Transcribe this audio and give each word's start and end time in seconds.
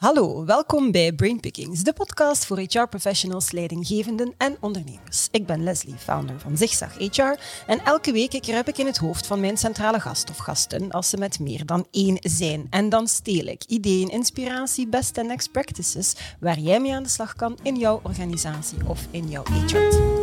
Hallo, 0.00 0.44
welkom 0.44 0.90
bij 0.90 1.12
Brainpickings, 1.12 1.82
de 1.82 1.92
podcast 1.92 2.44
voor 2.44 2.58
HR-professionals, 2.58 3.50
leidinggevenden 3.50 4.34
en 4.38 4.56
ondernemers. 4.60 5.28
Ik 5.30 5.46
ben 5.46 5.62
Leslie, 5.62 5.94
founder 5.96 6.40
van 6.40 6.56
Zigzag 6.56 6.94
HR 6.98 7.38
en 7.66 7.84
elke 7.84 8.12
week 8.12 8.38
kruip 8.42 8.68
ik 8.68 8.78
in 8.78 8.86
het 8.86 8.96
hoofd 8.96 9.26
van 9.26 9.40
mijn 9.40 9.56
centrale 9.56 10.00
gast 10.00 10.30
of 10.30 10.36
gasten 10.36 10.90
als 10.90 11.08
ze 11.08 11.16
met 11.16 11.40
meer 11.40 11.66
dan 11.66 11.86
één 11.90 12.16
zijn. 12.20 12.66
En 12.70 12.88
dan 12.88 13.08
steel 13.08 13.46
ik 13.46 13.64
ideeën, 13.64 14.08
inspiratie, 14.08 14.88
best 14.88 15.18
en 15.18 15.26
next 15.26 15.52
practices 15.52 16.14
waar 16.38 16.58
jij 16.58 16.80
mee 16.80 16.94
aan 16.94 17.02
de 17.02 17.08
slag 17.08 17.34
kan 17.34 17.58
in 17.62 17.76
jouw 17.76 18.00
organisatie 18.02 18.78
of 18.86 19.06
in 19.10 19.28
jouw 19.28 19.44
HR. 19.44 20.18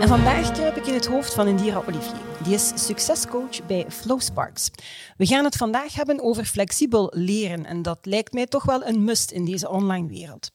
En 0.00 0.08
vandaag 0.08 0.52
kruip 0.52 0.76
ik 0.76 0.86
in 0.86 0.94
het 0.94 1.06
hoofd 1.06 1.34
van 1.34 1.46
Indira 1.46 1.82
Olivier. 1.88 2.20
Die 2.42 2.54
is 2.54 2.72
succescoach 2.86 3.66
bij 3.66 3.86
Flowsparks. 3.88 4.70
We 5.16 5.26
gaan 5.26 5.44
het 5.44 5.56
vandaag 5.56 5.94
hebben 5.94 6.20
over 6.20 6.44
flexibel 6.44 7.12
leren 7.14 7.66
en 7.66 7.82
dat 7.82 7.98
lijkt 8.02 8.32
mij 8.32 8.46
toch 8.46 8.64
wel 8.64 8.86
een 8.86 9.04
must 9.04 9.30
in 9.30 9.44
deze 9.44 9.68
online 9.68 10.08
wereld. 10.08 10.50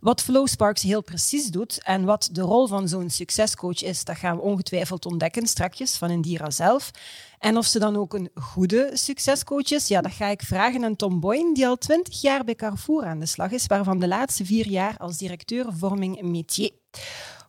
Wat 0.00 0.22
Flowsparks 0.22 0.82
heel 0.82 1.02
precies 1.02 1.46
doet 1.46 1.82
en 1.82 2.04
wat 2.04 2.28
de 2.32 2.40
rol 2.40 2.66
van 2.66 2.88
zo'n 2.88 3.10
succescoach 3.10 3.82
is, 3.82 4.04
dat 4.04 4.16
gaan 4.16 4.36
we 4.36 4.42
ongetwijfeld 4.42 5.06
ontdekken 5.06 5.46
strakjes 5.46 5.96
van 5.96 6.10
Indira 6.10 6.50
zelf. 6.50 6.90
En 7.38 7.56
of 7.56 7.66
ze 7.66 7.78
dan 7.78 7.96
ook 7.96 8.14
een 8.14 8.30
goede 8.34 8.90
succescoach 8.92 9.70
is, 9.70 9.88
ja, 9.88 10.00
dat 10.00 10.12
ga 10.12 10.26
ik 10.26 10.42
vragen 10.42 10.84
aan 10.84 10.96
Tom 10.96 11.20
Boyne, 11.20 11.54
die 11.54 11.66
al 11.66 11.76
twintig 11.76 12.20
jaar 12.20 12.44
bij 12.44 12.54
Carrefour 12.54 13.04
aan 13.04 13.20
de 13.20 13.26
slag 13.26 13.50
is, 13.50 13.66
waarvan 13.66 13.98
de 13.98 14.08
laatste 14.08 14.44
vier 14.44 14.66
jaar 14.66 14.94
als 14.98 15.16
directeur 15.16 15.66
vorming 15.78 16.22
métier. 16.22 16.70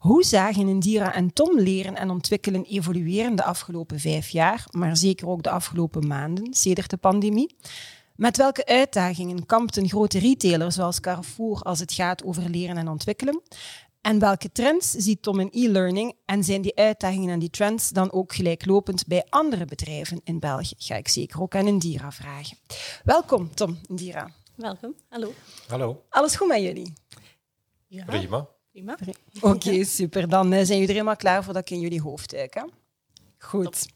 Hoe 0.01 0.23
zagen 0.23 0.67
Indira 0.67 1.13
en 1.13 1.33
Tom 1.33 1.59
leren 1.59 1.95
en 1.95 2.09
ontwikkelen 2.09 2.63
evolueren 2.63 3.35
de 3.35 3.43
afgelopen 3.43 3.99
vijf 3.99 4.29
jaar, 4.29 4.65
maar 4.71 4.97
zeker 4.97 5.27
ook 5.27 5.43
de 5.43 5.49
afgelopen 5.49 6.07
maanden, 6.07 6.53
sedert 6.53 6.89
de 6.89 6.97
pandemie? 6.97 7.55
Met 8.15 8.37
welke 8.37 8.65
uitdagingen 8.65 9.45
kampten 9.45 9.89
grote 9.89 10.19
retailers 10.19 10.75
zoals 10.75 10.99
Carrefour 10.99 11.61
als 11.61 11.79
het 11.79 11.93
gaat 11.93 12.23
over 12.23 12.49
leren 12.49 12.77
en 12.77 12.87
ontwikkelen? 12.87 13.41
En 14.01 14.19
welke 14.19 14.51
trends 14.51 14.91
ziet 14.91 15.21
Tom 15.21 15.39
in 15.39 15.49
e-learning 15.51 16.13
en 16.25 16.43
zijn 16.43 16.61
die 16.61 16.75
uitdagingen 16.75 17.29
en 17.29 17.39
die 17.39 17.49
trends 17.49 17.89
dan 17.89 18.11
ook 18.11 18.33
gelijklopend 18.33 19.07
bij 19.07 19.25
andere 19.29 19.65
bedrijven 19.65 20.21
in 20.23 20.39
België? 20.39 20.75
Ga 20.77 20.95
ik 20.95 21.07
zeker 21.07 21.41
ook 21.41 21.55
aan 21.55 21.67
Indira 21.67 22.11
vragen. 22.11 22.57
Welkom 23.03 23.55
Tom, 23.55 23.79
Indira. 23.87 24.31
Welkom, 24.55 24.95
hallo. 25.09 25.33
Hallo. 25.67 26.03
Alles 26.09 26.35
goed 26.35 26.47
met 26.47 26.61
jullie? 26.61 26.93
Ja, 27.87 28.05
Prima. 28.05 28.47
Prima. 28.71 28.97
Oké, 29.53 29.83
super. 29.83 30.29
Dan 30.29 30.45
eh, 30.45 30.51
zijn 30.51 30.67
jullie 30.67 30.87
er 30.87 30.93
helemaal 30.93 31.15
klaar 31.15 31.43
voor 31.43 31.53
dat 31.53 31.61
ik 31.61 31.69
in 31.69 31.79
jullie 31.79 32.01
hoofd 32.01 32.31
duik. 32.31 32.53
Hè? 32.53 32.63
Goed. 33.37 33.87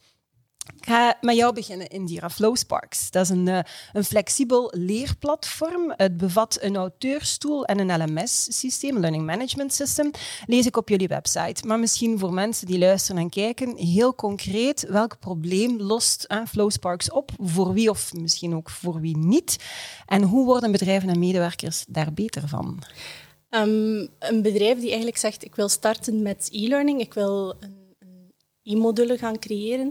Ik 0.77 0.85
ga 0.85 1.17
met 1.21 1.35
jou 1.35 1.53
beginnen, 1.53 1.87
Indira. 1.87 2.29
Flowsparks. 2.29 3.11
Dat 3.11 3.23
is 3.23 3.29
een, 3.29 3.47
eh, 3.47 3.59
een 3.93 4.03
flexibel 4.03 4.73
leerplatform. 4.75 5.93
Het 5.95 6.17
bevat 6.17 6.57
een 6.61 6.75
auteurstoel 6.75 7.65
en 7.65 7.79
een 7.79 8.03
LMS-systeem, 8.03 8.99
Learning 8.99 9.25
Management 9.25 9.73
System. 9.73 10.11
Lees 10.45 10.65
ik 10.65 10.77
op 10.77 10.89
jullie 10.89 11.07
website. 11.07 11.67
Maar 11.67 11.79
misschien 11.79 12.19
voor 12.19 12.33
mensen 12.33 12.67
die 12.67 12.77
luisteren 12.77 13.21
en 13.21 13.29
kijken, 13.29 13.77
heel 13.77 14.15
concreet, 14.15 14.85
welk 14.89 15.19
probleem 15.19 15.81
lost 15.81 16.23
eh, 16.23 16.41
Flowsparks 16.47 17.11
op? 17.11 17.31
Voor 17.37 17.73
wie 17.73 17.89
of 17.89 18.13
misschien 18.13 18.55
ook 18.55 18.69
voor 18.69 19.01
wie 19.01 19.17
niet? 19.17 19.57
En 20.05 20.23
hoe 20.23 20.45
worden 20.45 20.71
bedrijven 20.71 21.09
en 21.09 21.19
medewerkers 21.19 21.85
daar 21.87 22.13
beter 22.13 22.47
van? 22.47 22.83
Ehm, 23.55 24.07
een 24.19 24.41
bedrijf 24.41 24.79
die 24.79 24.87
eigenlijk 24.87 25.17
zegt, 25.17 25.43
ik 25.45 25.55
wil 25.55 25.69
starten 25.69 26.21
met 26.21 26.49
e-learning, 26.51 26.99
ik 26.99 27.13
wil 27.13 27.55
een, 27.59 27.95
een 27.99 28.33
e-module 28.63 29.17
gaan 29.17 29.39
creëren, 29.39 29.89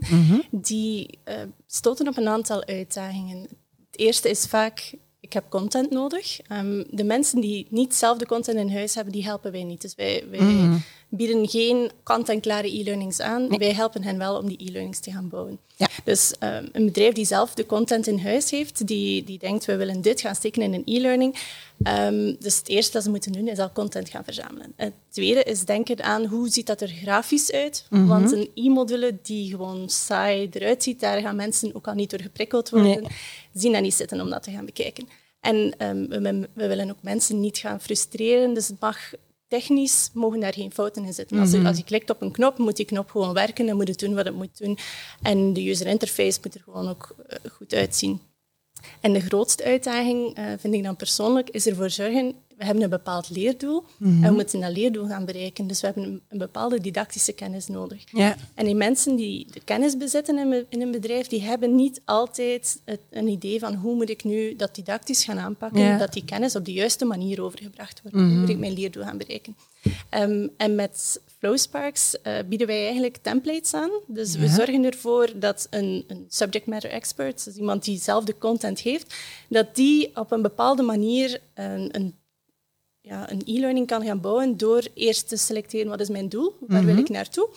die 0.50 1.18
eh, 1.24 1.36
stoten 1.66 2.08
op 2.08 2.16
een 2.16 2.28
aantal 2.28 2.64
uitdagingen. 2.64 3.40
Het 3.90 3.98
eerste 3.98 4.30
is 4.30 4.46
vaak, 4.46 4.94
ik 5.20 5.32
heb 5.32 5.44
content 5.48 5.90
nodig. 5.90 6.40
Ehm, 6.40 6.84
de 6.90 7.04
mensen 7.04 7.40
die 7.40 7.66
niet 7.70 7.94
zelf 7.94 8.18
de 8.18 8.26
content 8.26 8.58
in 8.58 8.72
huis 8.72 8.94
hebben, 8.94 9.12
die 9.12 9.24
helpen 9.24 9.52
wij 9.52 9.64
niet. 9.64 9.80
Dus 9.80 9.94
wij, 9.94 10.24
wij 10.30 10.80
bieden 11.16 11.48
geen 11.48 11.90
kant-en-klare 12.02 12.78
e-learnings 12.78 13.20
aan. 13.20 13.58
Wij 13.58 13.72
helpen 13.72 14.02
hen 14.02 14.18
wel 14.18 14.38
om 14.38 14.48
die 14.48 14.68
e-learnings 14.68 14.98
te 14.98 15.10
gaan 15.10 15.28
bouwen. 15.28 15.58
Ja. 15.76 15.88
Dus 16.04 16.34
ehm, 16.38 16.66
een 16.72 16.84
bedrijf 16.84 17.14
die 17.14 17.24
zelf 17.24 17.54
de 17.54 17.66
content 17.66 18.06
in 18.06 18.18
huis 18.18 18.50
heeft, 18.50 18.86
die, 18.86 19.24
die 19.24 19.38
denkt, 19.38 19.64
we 19.64 19.76
willen 19.76 20.00
dit 20.00 20.20
gaan 20.20 20.34
steken 20.34 20.62
in 20.62 20.72
een 20.72 20.82
e-learning. 20.84 21.36
Ehm, 21.82 22.34
dus 22.38 22.56
het 22.56 22.68
eerste 22.68 22.92
dat 22.92 23.02
ze 23.02 23.10
moeten 23.10 23.32
doen, 23.32 23.48
is 23.48 23.58
al 23.58 23.72
content 23.72 24.08
gaan 24.08 24.24
verzamelen. 24.24 24.72
Het 24.76 24.92
tweede 25.08 25.42
is 25.42 25.64
denken 25.64 26.02
aan, 26.02 26.24
hoe 26.24 26.48
ziet 26.48 26.66
dat 26.66 26.80
er 26.80 26.88
grafisch 26.88 27.52
uit? 27.52 27.86
Want 27.88 28.32
een 28.32 28.50
e-module 28.54 29.18
die 29.22 29.50
gewoon 29.50 29.88
saai 29.88 30.48
eruit 30.52 30.82
ziet, 30.82 31.00
daar 31.00 31.20
gaan 31.20 31.36
mensen 31.36 31.74
ook 31.74 31.88
al 31.88 31.94
niet 31.94 32.10
door 32.10 32.20
geprikkeld 32.20 32.70
worden. 32.70 33.02
Nee. 33.02 33.10
Zien 33.54 33.72
dat 33.72 33.82
niet 33.82 33.94
zitten 33.94 34.20
om 34.20 34.30
dat 34.30 34.42
te 34.42 34.50
gaan 34.50 34.64
bekijken. 34.64 35.08
En 35.40 35.74
ehm, 35.78 36.06
we, 36.08 36.48
we 36.52 36.66
willen 36.66 36.90
ook 36.90 37.02
mensen 37.02 37.40
niet 37.40 37.58
gaan 37.58 37.80
frustreren, 37.80 38.54
dus 38.54 38.68
het 38.68 38.80
mag 38.80 39.12
technisch 39.54 40.10
mogen 40.12 40.40
daar 40.40 40.52
geen 40.52 40.72
fouten 40.72 41.04
in 41.04 41.12
zitten. 41.12 41.38
Als, 41.38 41.50
je, 41.50 41.64
als 41.64 41.76
je 41.76 41.84
klikt 41.84 42.10
op 42.10 42.22
een 42.22 42.32
knop, 42.32 42.58
moet 42.58 42.76
die 42.76 42.86
knop 42.86 43.10
gewoon 43.10 43.32
werken 43.32 43.68
en 43.68 43.76
moet 43.76 43.88
het 43.88 43.98
doen 43.98 44.14
wat 44.14 44.24
het 44.24 44.34
moet 44.34 44.58
doen. 44.58 44.78
En 45.22 45.52
de 45.52 45.68
user 45.68 45.86
interface 45.86 46.38
moet 46.42 46.54
er 46.54 46.60
gewoon 46.60 46.88
ook 46.88 47.14
eh, 47.26 47.50
goed 47.50 47.74
uitzien. 47.74 48.20
En 49.00 49.12
de 49.12 49.20
grootste 49.20 49.64
uitdaging, 49.64 50.34
eh, 50.34 50.44
vind 50.58 50.74
ik 50.74 50.82
dan 50.82 50.96
persoonlijk, 50.96 51.50
is 51.50 51.66
ervoor 51.66 51.90
zorgen, 51.90 52.34
we 52.56 52.64
hebben 52.64 52.82
een 52.82 52.90
bepaald 52.90 53.30
leerdoel 53.30 53.84
en 53.98 54.20
we 54.22 54.30
moeten 54.30 54.60
dat 54.60 54.72
leerdoel 54.76 55.06
gaan 55.06 55.24
bereiken. 55.24 55.66
Dus 55.66 55.80
we 55.80 55.86
hebben 55.86 56.04
een, 56.04 56.20
een 56.28 56.38
bepaalde 56.38 56.80
didactische 56.80 57.32
kennis 57.32 57.66
nodig. 57.66 58.04
Ja. 58.12 58.36
En 58.54 58.64
die 58.64 58.74
mensen 58.74 59.16
die 59.16 59.46
de 59.52 59.60
kennis 59.64 59.96
bezitten 59.96 60.38
in, 60.38 60.52
een- 60.52 60.66
in 60.68 60.80
een 60.80 60.90
bedrijf, 60.90 61.26
die 61.26 61.42
hebben 61.42 61.74
niet 61.74 62.00
altijd 62.04 62.80
het, 62.84 63.00
een 63.10 63.28
idee 63.28 63.58
van 63.58 63.74
hoe 63.74 63.94
moet 63.94 64.10
ik 64.10 64.24
nu 64.24 64.56
dat 64.56 64.74
didactisch 64.74 65.24
gaan 65.24 65.38
aanpakken, 65.38 65.80
dat 65.98 66.12
die 66.12 66.24
kennis 66.24 66.56
op 66.56 66.64
de 66.64 66.72
juiste 66.72 67.04
manier 67.04 67.42
overgebracht 67.42 68.02
wordt. 68.02 68.16
Hoe 68.16 68.26
moet 68.40 68.48
ik 68.48 68.58
mijn 68.58 68.72
leerdoel 68.72 69.02
gaan 69.04 69.18
bereiken? 69.18 69.56
Ehm, 70.08 70.48
en 70.56 70.74
met 70.74 71.20
Flowsparks 71.38 72.20
eh, 72.20 72.34
bieden 72.48 72.66
wij 72.66 72.84
eigenlijk 72.84 73.16
templates 73.22 73.74
aan. 73.74 73.90
Dus 74.06 74.36
we 74.36 74.48
zorgen 74.48 74.84
ervoor 74.84 75.28
dat 75.36 75.66
een, 75.70 76.04
een 76.08 76.24
subject 76.28 76.66
matter 76.66 76.90
expert, 76.90 77.44
dus 77.44 77.56
iemand 77.56 77.84
die 77.84 77.98
zelf 77.98 78.24
de 78.24 78.38
content 78.38 78.78
heeft, 78.80 79.14
dat 79.48 79.74
die 79.74 80.16
op 80.16 80.30
een 80.32 80.42
bepaalde 80.42 80.82
manier 80.82 81.40
een, 81.54 81.88
een 81.96 82.14
ja, 83.04 83.30
een 83.30 83.42
e-learning 83.44 83.86
kan 83.86 84.04
gaan 84.04 84.20
bouwen 84.20 84.56
door 84.56 84.86
eerst 84.94 85.28
te 85.28 85.36
selecteren 85.36 85.88
wat 85.88 86.00
is 86.00 86.08
mijn 86.08 86.28
doel, 86.28 86.56
waar 86.60 86.84
wil 86.84 86.98
ik 86.98 87.08
naartoe. 87.08 87.48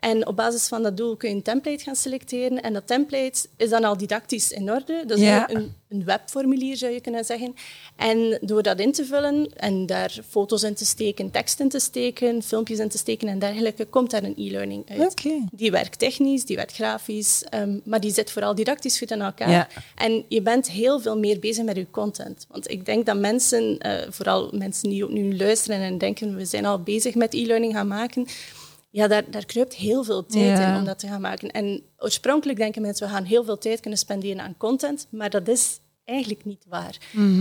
En 0.00 0.26
op 0.26 0.36
basis 0.36 0.66
van 0.68 0.82
dat 0.82 0.96
doel 0.96 1.16
kun 1.16 1.28
je 1.28 1.34
een 1.34 1.42
template 1.42 1.84
gaan 1.84 1.96
selecteren. 1.96 2.62
En 2.62 2.72
dat 2.72 2.86
template 2.86 3.46
is 3.56 3.68
dan 3.70 3.84
al 3.84 3.96
didactisch 3.96 4.52
in 4.52 4.70
orde. 4.72 5.02
Dat 5.06 5.18
is 5.18 5.24
Ja. 5.24 5.50
een, 5.50 5.74
een 5.88 6.04
webformulier, 6.04 6.76
zou 6.76 6.92
je 6.92 7.00
kunnen 7.00 7.24
zeggen. 7.24 7.54
En 7.96 8.38
door 8.40 8.62
dat 8.62 8.78
in 8.80 8.92
te 8.92 9.04
vullen 9.04 9.52
en 9.56 9.86
daar 9.86 10.18
foto's 10.28 10.62
in 10.62 10.74
te 10.74 10.84
steken, 10.86 11.30
tekst 11.30 11.60
in 11.60 11.68
te 11.68 11.78
steken, 11.78 12.42
filmpjes 12.42 12.78
in 12.78 12.88
te 12.88 12.98
steken 12.98 13.28
en 13.28 13.38
dergelijke, 13.38 13.84
komt 13.84 14.10
daar 14.10 14.22
een 14.22 14.34
e-learning 14.36 14.88
uit. 14.90 14.98
Die 15.52 15.70
werkt 15.70 15.98
technisch, 15.98 16.44
die 16.44 16.56
werkt 16.56 16.72
grafisch, 16.74 17.44
ehm, 17.50 17.78
maar 17.84 18.00
die 18.00 18.12
zit 18.12 18.30
vooral 18.30 18.54
didactisch 18.54 18.98
goed 18.98 19.10
in 19.10 19.20
elkaar. 19.20 19.50
Ja. 19.50 19.68
En 19.96 20.24
je 20.28 20.42
bent 20.42 20.70
heel 20.70 21.00
veel 21.00 21.18
meer 21.18 21.38
bezig 21.38 21.64
met 21.64 21.76
je 21.76 21.86
content. 21.90 22.46
Want 22.48 22.70
ik 22.70 22.84
denk 22.86 23.06
dat 23.06 23.18
mensen, 23.18 23.78
eh, 23.78 24.06
vooral 24.10 24.50
mensen 24.52 24.88
die 24.90 25.04
ook 25.04 25.10
nu 25.10 25.36
luisteren 25.36 25.80
en 25.80 25.98
denken, 25.98 26.36
we 26.36 26.44
zijn 26.44 26.64
al 26.66 26.82
bezig 26.82 27.14
met 27.14 27.34
e-learning 27.34 27.72
gaan 27.72 27.88
maken, 27.88 28.26
ja, 28.90 29.08
daar, 29.08 29.30
daar 29.30 29.44
kruipt 29.44 29.74
heel 29.74 30.04
veel 30.04 30.26
tijd 30.26 30.58
Ja. 30.58 30.72
in 30.72 30.78
om 30.78 30.84
dat 30.84 30.98
te 30.98 31.06
gaan 31.06 31.20
maken. 31.20 31.50
En 31.50 31.82
oorspronkelijk 31.98 32.58
denken 32.58 32.82
mensen, 32.82 33.06
we 33.06 33.12
gaan 33.12 33.24
heel 33.24 33.44
veel 33.44 33.58
tijd 33.58 33.80
kunnen 33.80 33.98
spenderen 33.98 34.40
aan 34.42 34.54
content, 34.56 35.06
maar 35.10 35.30
dat 35.30 35.48
is 35.48 35.78
eigenlijk 36.04 36.44
niet 36.44 36.64
waar. 36.68 36.96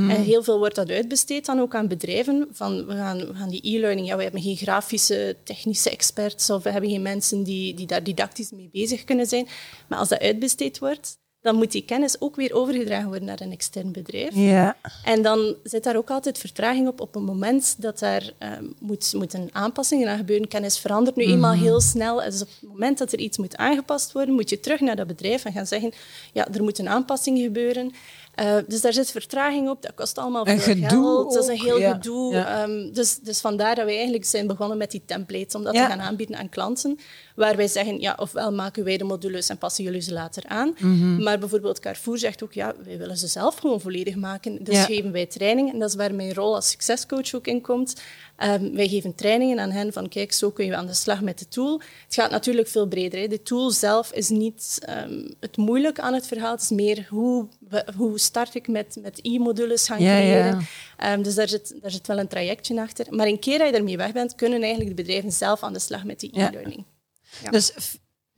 En 0.10 0.24
heel 0.24 0.44
veel 0.44 0.58
wordt 0.58 0.76
dat 0.76 0.90
uitbesteed 0.90 1.46
dan 1.46 1.60
ook 1.60 1.76
aan 1.76 1.88
bedrijven. 1.88 2.48
Van, 2.52 2.86
we, 2.86 2.94
gaan, 2.94 3.18
we 3.18 3.34
gaan 3.36 3.50
die 3.50 3.76
e-learning, 3.76 4.08
ja, 4.08 4.16
we 4.18 4.24
hebben 4.24 4.42
geen 4.42 4.56
grafische, 4.58 5.36
technische 5.44 5.90
experts 5.90 6.50
of 6.50 6.64
we 6.64 6.70
hebben 6.70 6.90
geen 6.90 7.02
mensen 7.02 7.44
die, 7.44 7.74
die 7.74 7.88
daar 7.88 8.04
didactisch 8.04 8.52
mee 8.52 8.70
bezig 8.72 9.04
kunnen 9.04 9.26
zijn. 9.26 9.48
Maar 9.88 10.00
als 10.00 10.10
dat 10.10 10.20
uitbesteed 10.20 10.80
wordt, 10.80 11.18
dan 11.42 11.56
moet 11.56 11.72
die 11.72 11.86
kennis 11.86 12.22
ook 12.22 12.36
weer 12.36 12.54
overgedragen 12.54 13.08
worden 13.08 13.26
naar 13.28 13.42
een 13.42 13.52
extern 13.52 13.92
bedrijf. 13.92 14.36
Ja. 14.36 14.78
En 15.04 15.22
dan 15.22 15.56
zit 15.64 15.84
daar 15.84 15.96
ook 15.96 16.10
altijd 16.10 16.38
vertraging 16.38 16.88
op 16.88 17.02
op 17.02 17.14
het 17.14 17.24
moment 17.24 17.76
dat 17.82 18.00
daar 18.00 18.32
eh, 18.38 18.50
moet, 18.80 19.14
moeten 19.16 19.50
aanpassingen 19.52 20.10
aan 20.10 20.18
gebeuren. 20.18 20.48
Kennis 20.48 20.80
verandert 20.80 21.16
nu 21.16 21.24
eenmaal 21.24 21.54
Mhm. 21.54 21.64
heel 21.64 21.82
snel. 21.82 22.16
Dus 22.22 22.42
op 22.42 22.48
het 22.60 22.70
moment 22.70 22.98
dat 22.98 23.12
er 23.12 23.20
iets 23.20 23.38
moet 23.38 23.56
aangepast 23.58 24.12
worden, 24.12 24.34
moet 24.36 24.50
je 24.50 24.60
terug 24.60 24.80
naar 24.80 24.96
dat 24.96 25.08
bedrijf 25.08 25.46
en 25.46 25.52
gaan 25.54 25.68
zeggen, 25.68 25.92
ja, 26.34 26.48
er 26.54 26.64
moet 26.64 26.80
een 26.80 26.90
aanpassing 26.90 27.40
gebeuren. 27.40 27.92
Eh, 28.40 28.58
dus 28.68 28.82
daar 28.82 28.94
zit 28.94 29.12
vertraging 29.12 29.70
op, 29.70 29.82
dat 29.82 29.94
kost 29.94 30.18
allemaal 30.18 30.46
veel 30.46 30.60
geld. 30.60 31.34
Dat 31.34 31.44
is 31.44 31.50
een 31.50 31.66
heel 31.66 31.80
ja. 31.80 31.92
gedoe. 31.92 32.34
Ja. 32.34 32.64
Ehm, 32.64 32.92
dus, 32.94 33.20
dus 33.20 33.40
vandaar 33.40 33.76
dat 33.76 33.86
wij 33.86 33.94
eigenlijk 33.94 34.26
zijn 34.26 34.48
begonnen 34.48 34.78
met 34.78 34.92
die 34.92 35.02
templates, 35.06 35.56
om 35.56 35.64
dat 35.64 35.74
Ja. 35.74 35.84
te 35.86 35.92
gaan 35.92 36.02
aanbieden 36.02 36.38
aan 36.38 36.50
klanten. 36.50 37.00
Waar 37.36 37.56
wij 37.56 37.68
zeggen, 37.68 38.00
ja, 38.00 38.16
ofwel 38.20 38.52
maken 38.54 38.84
wij 38.84 38.98
de 38.98 39.04
modules 39.04 39.50
en 39.50 39.58
passen 39.58 39.84
jullie 39.84 40.02
ze 40.02 40.14
later 40.14 40.44
aan. 40.48 40.76
Mhm. 40.80 41.24
Maar 41.24 41.40
bijvoorbeeld 41.40 41.80
Carrefour 41.80 42.18
zegt 42.18 42.44
ook, 42.44 42.54
ja, 42.54 42.74
wij 42.84 42.98
willen 42.98 43.18
ze 43.18 43.28
zelf 43.28 43.56
gewoon 43.58 43.82
volledig 43.82 44.16
maken. 44.16 44.64
Dus 44.64 44.86
geven 44.86 45.12
wij 45.12 45.26
training. 45.26 45.74
En 45.74 45.80
dat 45.80 45.90
is 45.90 45.96
waar 45.96 46.16
mijn 46.16 46.34
rol 46.34 46.56
als 46.56 46.70
succescoach 46.70 47.34
ook 47.34 47.48
in 47.48 47.62
komt. 47.62 48.02
Um, 48.44 48.76
wij 48.76 48.88
geven 48.88 49.16
trainingen 49.16 49.60
aan 49.60 49.72
hen 49.72 49.94
van 49.94 50.10
kijk, 50.10 50.32
zo 50.32 50.52
kun 50.52 50.66
je 50.66 50.76
aan 50.76 50.86
de 50.86 50.94
slag 50.94 51.22
met 51.22 51.40
de 51.40 51.48
tool. 51.48 51.82
Het 52.06 52.14
gaat 52.14 52.32
natuurlijk 52.32 52.68
veel 52.68 52.88
breder. 52.88 53.20
Hè. 53.20 53.28
De 53.28 53.42
tool 53.42 53.72
zelf 53.72 54.12
is 54.12 54.30
niet 54.30 54.80
um, 54.90 55.34
het 55.40 55.58
moeilijk 55.58 56.00
aan 56.00 56.14
het 56.14 56.28
verhaal. 56.28 56.52
Het 56.52 56.62
is 56.62 56.70
meer 56.70 57.08
hoe, 57.10 57.48
hoe 57.96 58.20
start 58.20 58.56
ik 58.56 58.68
met, 58.68 58.98
met 59.02 59.22
e-modules 59.22 59.86
gaan 59.86 59.98
creëren. 59.98 60.68
Ja. 60.98 61.14
Um, 61.14 61.24
dus 61.24 61.36
daar 61.36 61.48
zit, 61.48 61.76
daar 61.82 61.92
zit 61.92 62.08
wel 62.08 62.20
een 62.20 62.28
trajectje 62.28 62.82
achter. 62.82 63.06
Maar 63.10 63.28
een 63.28 63.40
keer 63.40 63.58
dat 63.58 63.70
je 63.70 63.76
ermee 63.76 63.98
weg 63.98 64.12
bent, 64.12 64.36
kunnen 64.36 64.62
eigenlijk 64.62 64.96
de 64.96 65.04
bedrijven 65.04 65.32
zelf 65.32 65.64
aan 65.64 65.74
de 65.74 65.80
slag 65.80 66.04
met 66.04 66.20
die 66.20 66.32
e-learning. 66.34 66.84
Ja. 67.44 67.52
Dus 67.52 67.74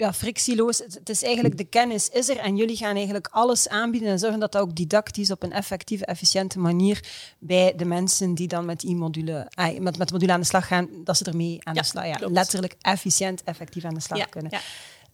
ja, 0.02 0.14
frictieloos. 0.14 0.78
Het 0.78 1.10
is 1.10 1.24
eigenlijk 1.24 1.58
de 1.58 1.64
kennis 1.64 2.10
is 2.10 2.30
er 2.30 2.38
en 2.38 2.56
jullie 2.56 2.78
gaan 2.78 2.96
eigenlijk 2.96 3.28
alles 3.32 3.70
aanbieden 3.70 4.10
en 4.10 4.20
zorgen 4.20 4.40
dat 4.40 4.52
dat 4.52 4.62
ook 4.62 4.76
didactisch 4.76 5.32
op 5.32 5.44
een 5.44 5.52
effectieve, 5.52 6.06
efficiënte 6.06 6.60
manier 6.60 7.04
bij 7.40 7.74
de 7.76 7.86
mensen 7.86 8.34
die 8.34 8.48
dan 8.48 8.66
met 8.66 8.84
e-module, 8.84 9.48
ah, 9.54 9.80
met, 9.80 9.98
met 9.98 10.08
de 10.08 10.14
module 10.14 10.32
aan 10.32 10.40
de 10.40 10.46
slag 10.46 10.68
gaan, 10.68 10.90
dat 11.04 11.18
ze 11.18 11.24
ermee 11.24 11.60
aan 11.64 11.74
de 11.74 11.84
slag, 11.84 12.06
ja, 12.06 12.18
letterlijk 12.30 12.76
efficiënt, 12.82 13.44
effectief 13.44 13.84
aan 13.84 13.94
de 13.94 14.00
slag 14.00 14.30
kunnen. 14.30 14.52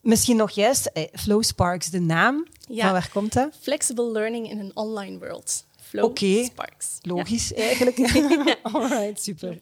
Misschien 0.02 0.38
nog 0.38 0.52
juist, 0.52 0.86
eh, 0.86 1.04
Flowsparks, 1.14 1.90
de 1.90 2.00
naam, 2.00 2.48
van 2.68 2.92
waar 2.92 3.10
komt 3.14 3.34
dat? 3.34 3.50
Flexible 3.62 4.12
learning 4.12 4.50
in 4.50 4.60
an 4.60 4.72
online 4.74 5.18
world. 5.20 5.66
Oké, 5.94 6.44
Sparks. 6.44 6.98
logisch 7.02 7.54
eigenlijk. 7.70 7.98
Alright, 8.72 9.24
super. 9.24 9.60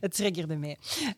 Het 0.00 0.14
triggerde 0.14 0.56
mij. 0.56 0.76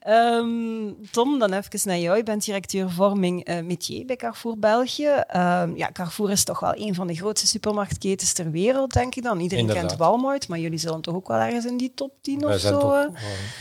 Um, 0.08 0.96
Tom, 1.10 1.38
dan 1.38 1.52
even 1.52 1.80
naar 1.84 1.98
jou. 1.98 2.16
Je 2.16 2.22
bent 2.22 2.44
directeur 2.44 2.90
vorming 2.90 3.48
uh, 3.48 3.60
métier 3.60 4.06
bij 4.06 4.16
Carrefour 4.16 4.58
België. 4.58 5.06
Um, 5.06 5.76
ja, 5.76 5.90
Carrefour 5.92 6.30
is 6.30 6.44
toch 6.44 6.60
wel 6.60 6.76
een 6.76 6.94
van 6.94 7.06
de 7.06 7.14
grootste 7.14 7.46
supermarktketens 7.46 8.32
ter 8.32 8.50
wereld, 8.50 8.92
denk 8.92 9.14
ik 9.14 9.22
dan. 9.22 9.40
Iedereen 9.40 9.66
kent 9.66 9.96
Walmart, 9.96 10.48
maar 10.48 10.58
jullie 10.58 10.78
zullen 10.78 11.00
toch 11.00 11.14
ook 11.14 11.28
wel 11.28 11.38
ergens 11.38 11.64
in 11.64 11.76
die 11.76 11.92
top 11.94 12.12
10 12.20 12.40
Wij 12.40 12.54
of 12.54 12.60
zijn 12.60 12.72
zo? 12.74 12.80
Toch, 12.80 13.08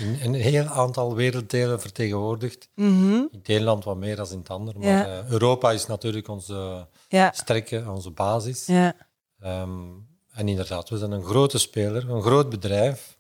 uh, 0.02 0.24
in, 0.24 0.34
een 0.34 0.42
heel 0.42 0.66
aantal 0.66 1.16
werelddelen 1.16 1.82
vertegenwoordigd. 1.82 2.70
Mm 2.76 3.02
-hmm. 3.02 3.28
In 3.32 3.38
het 3.38 3.50
een 3.50 3.64
land 3.64 3.84
wat 3.84 3.98
meer 3.98 4.16
dan 4.16 4.28
in 4.32 4.38
het 4.38 4.50
ander. 4.50 4.80
Maar 4.80 4.88
ja. 4.88 5.08
uh, 5.08 5.30
Europa 5.30 5.72
is 5.72 5.86
natuurlijk 5.86 6.28
onze 6.28 6.88
ja. 7.08 7.32
sterke, 7.32 7.84
onze 7.88 8.12
basis. 8.12 8.66
Ja. 8.66 8.94
Um, 9.44 10.08
en 10.36 10.48
inderdaad, 10.48 10.90
we 10.90 10.98
zijn 10.98 11.12
een 11.12 11.24
grote 11.24 11.58
speler, 11.58 12.10
een 12.10 12.22
groot 12.22 12.50
bedrijf. 12.50 13.18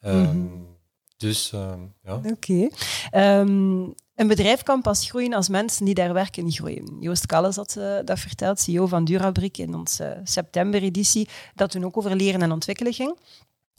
Um, 0.00 0.16
mm 0.16 0.24
-hmm. 0.24 0.74
Dus 1.16 1.52
uh, 1.54 1.72
ja. 2.02 2.14
Oké. 2.14 2.70
Okay. 3.08 3.40
Um, 3.40 3.94
een 4.14 4.28
bedrijf 4.28 4.62
kan 4.62 4.82
pas 4.82 5.08
groeien 5.08 5.32
als 5.32 5.48
mensen 5.48 5.84
die 5.84 5.94
daar 5.94 6.12
werken 6.12 6.52
groeien. 6.52 6.96
Joost 7.00 7.26
Kalles 7.26 7.56
had 7.56 7.74
uh, 7.78 7.98
dat 8.04 8.18
verteld, 8.18 8.60
CEO 8.60 8.86
van 8.86 9.04
Durabrik 9.04 9.58
in 9.58 9.74
onze 9.74 10.20
september-editie, 10.24 11.28
dat 11.54 11.70
toen 11.70 11.84
ook 11.84 11.96
over 11.96 12.16
leren 12.16 12.42
en 12.42 12.52
ontwikkelen 12.52 12.92
ging. 12.92 13.18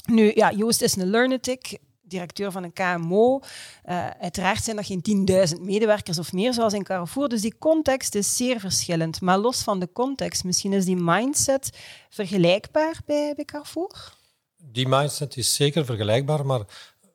Nu, 0.06 0.32
ja, 0.36 0.52
Joost 0.52 0.82
is 0.82 0.96
een 0.96 1.10
learnetic, 1.10 1.78
directeur 2.08 2.52
van 2.52 2.64
een 2.64 2.74
KMO. 2.74 3.40
Uh, 3.86 4.10
uiteraard 4.10 4.64
zijn 4.64 4.76
dat 4.76 4.86
geen 4.86 5.28
10.000 5.58 5.62
medewerkers 5.62 6.18
of 6.18 6.34
meer, 6.34 6.54
zoals 6.54 6.74
in 6.74 6.84
Carrefour. 6.84 7.30
Dus 7.30 7.42
die 7.42 7.58
context 7.58 8.16
is 8.16 8.36
zeer 8.36 8.60
verschillend. 8.60 9.22
Maar 9.22 9.38
los 9.38 9.64
van 9.64 9.80
de 9.80 9.92
context, 9.94 10.44
misschien 10.44 10.74
is 10.74 10.86
die 10.86 10.96
mindset 10.96 11.70
vergelijkbaar 12.10 13.02
bij, 13.06 13.34
bij 13.36 13.46
Carrefour? 13.46 14.16
Die 14.58 14.88
mindset 14.88 15.38
is 15.38 15.56
zeker 15.56 15.86
vergelijkbaar, 15.86 16.46
maar 16.46 16.62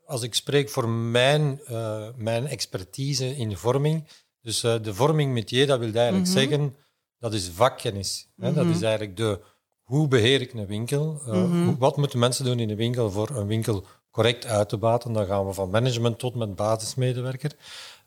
als 0.05 0.23
ik 0.23 0.35
spreek 0.35 0.71
voor 0.71 0.89
mijn, 0.89 1.61
uh, 1.71 2.09
mijn 2.17 2.47
expertise 2.47 3.37
in 3.37 3.57
vorming, 3.57 4.09
dus 4.41 4.65
uh, 4.65 4.75
de 4.83 4.95
vorming 4.95 5.33
métier, 5.33 5.67
dat 5.67 5.79
wil 5.79 5.95
eigenlijk 5.95 6.27
mm 6.27 6.33
-hmm. 6.33 6.41
zeggen, 6.41 6.77
dat 7.19 7.35
is 7.35 7.49
vakkennis. 7.49 8.29
Mm 8.35 8.45
-hmm. 8.45 8.55
hè? 8.55 8.65
Dat 8.65 8.75
is 8.75 8.83
eigenlijk 8.83 9.17
de 9.17 9.41
hoe 9.83 10.09
beheer 10.09 10.41
ik 10.41 10.53
een 10.53 10.67
winkel? 10.67 11.23
Uh, 11.27 11.35
mm 11.35 11.51
-hmm. 11.51 11.65
hoe, 11.65 11.77
wat 11.79 11.97
moeten 11.97 12.19
mensen 12.19 12.45
doen 12.45 12.59
in 12.59 12.71
een 12.71 12.77
winkel 12.77 13.11
voor 13.11 13.31
een 13.31 13.47
winkel 13.47 13.87
correct 14.13 14.47
uit 14.47 14.69
te 14.69 14.77
baten. 14.77 15.13
Dan 15.13 15.27
gaan 15.27 15.47
we 15.47 15.53
van 15.53 15.71
management 15.71 16.19
tot 16.19 16.35
met 16.35 16.57
basismedewerker. 16.57 17.53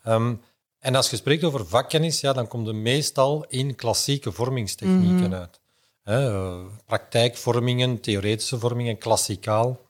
Um, 0.06 0.40
en 0.78 0.94
als 0.94 1.10
je 1.10 1.16
spreekt 1.16 1.44
over 1.44 1.66
vakkennis, 1.66 2.20
ja, 2.20 2.32
dan 2.32 2.48
komt 2.48 2.68
er 2.68 2.74
meestal 2.74 3.44
in 3.48 3.74
klassieke 3.74 4.32
vormingstechnieken 4.32 5.16
mm 5.16 5.22
-hmm. 5.22 5.32
uit. 5.32 5.60
He, 6.02 6.30
uh, 6.30 6.64
praktijkvormingen, 6.86 8.00
theoretische 8.00 8.58
vormingen, 8.58 8.98
klassikaal. 8.98 9.80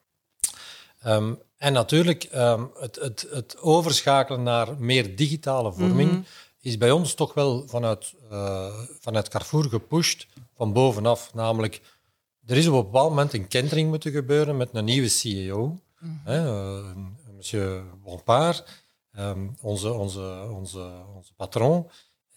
Um, 1.07 1.39
en 1.57 1.73
natuurlijk, 1.73 2.29
um, 2.35 2.71
het, 2.79 2.97
het, 2.97 3.27
het, 3.31 3.57
overschakelen 3.61 4.43
naar 4.43 4.77
meer 4.79 5.17
digitale 5.17 5.73
vorming 5.73 6.11
mm 6.11 6.15
-hmm. 6.15 6.25
is 6.61 6.79
bij 6.79 6.91
ons 6.91 7.15
toch 7.15 7.35
wel 7.35 7.65
vanuit, 7.67 8.15
uh, 8.33 8.75
vanuit 9.01 9.29
Carrefour 9.29 9.65
gepusht 9.65 10.27
van 10.55 10.73
bovenaf. 10.73 11.35
Namelijk, 11.35 11.81
er 12.47 12.57
is 12.57 12.67
op 12.67 12.75
een 12.75 12.83
bepaald 12.83 13.11
moment 13.11 13.33
een 13.33 13.49
kentering 13.49 13.89
moeten 13.89 14.13
gebeuren 14.13 14.57
met 14.57 14.69
een 14.73 14.85
nieuwe 14.85 15.09
CEO. 15.09 15.79
Mm 16.07 16.21
-hmm. 16.25 16.47
uh, 17.27 17.35
monsieur 17.35 17.85
Bompard, 18.03 18.85
um, 19.19 19.57
onze, 19.61 19.93
onze, 19.93 20.49
onze, 20.51 21.05
onze 21.15 21.35
patron, 21.35 21.91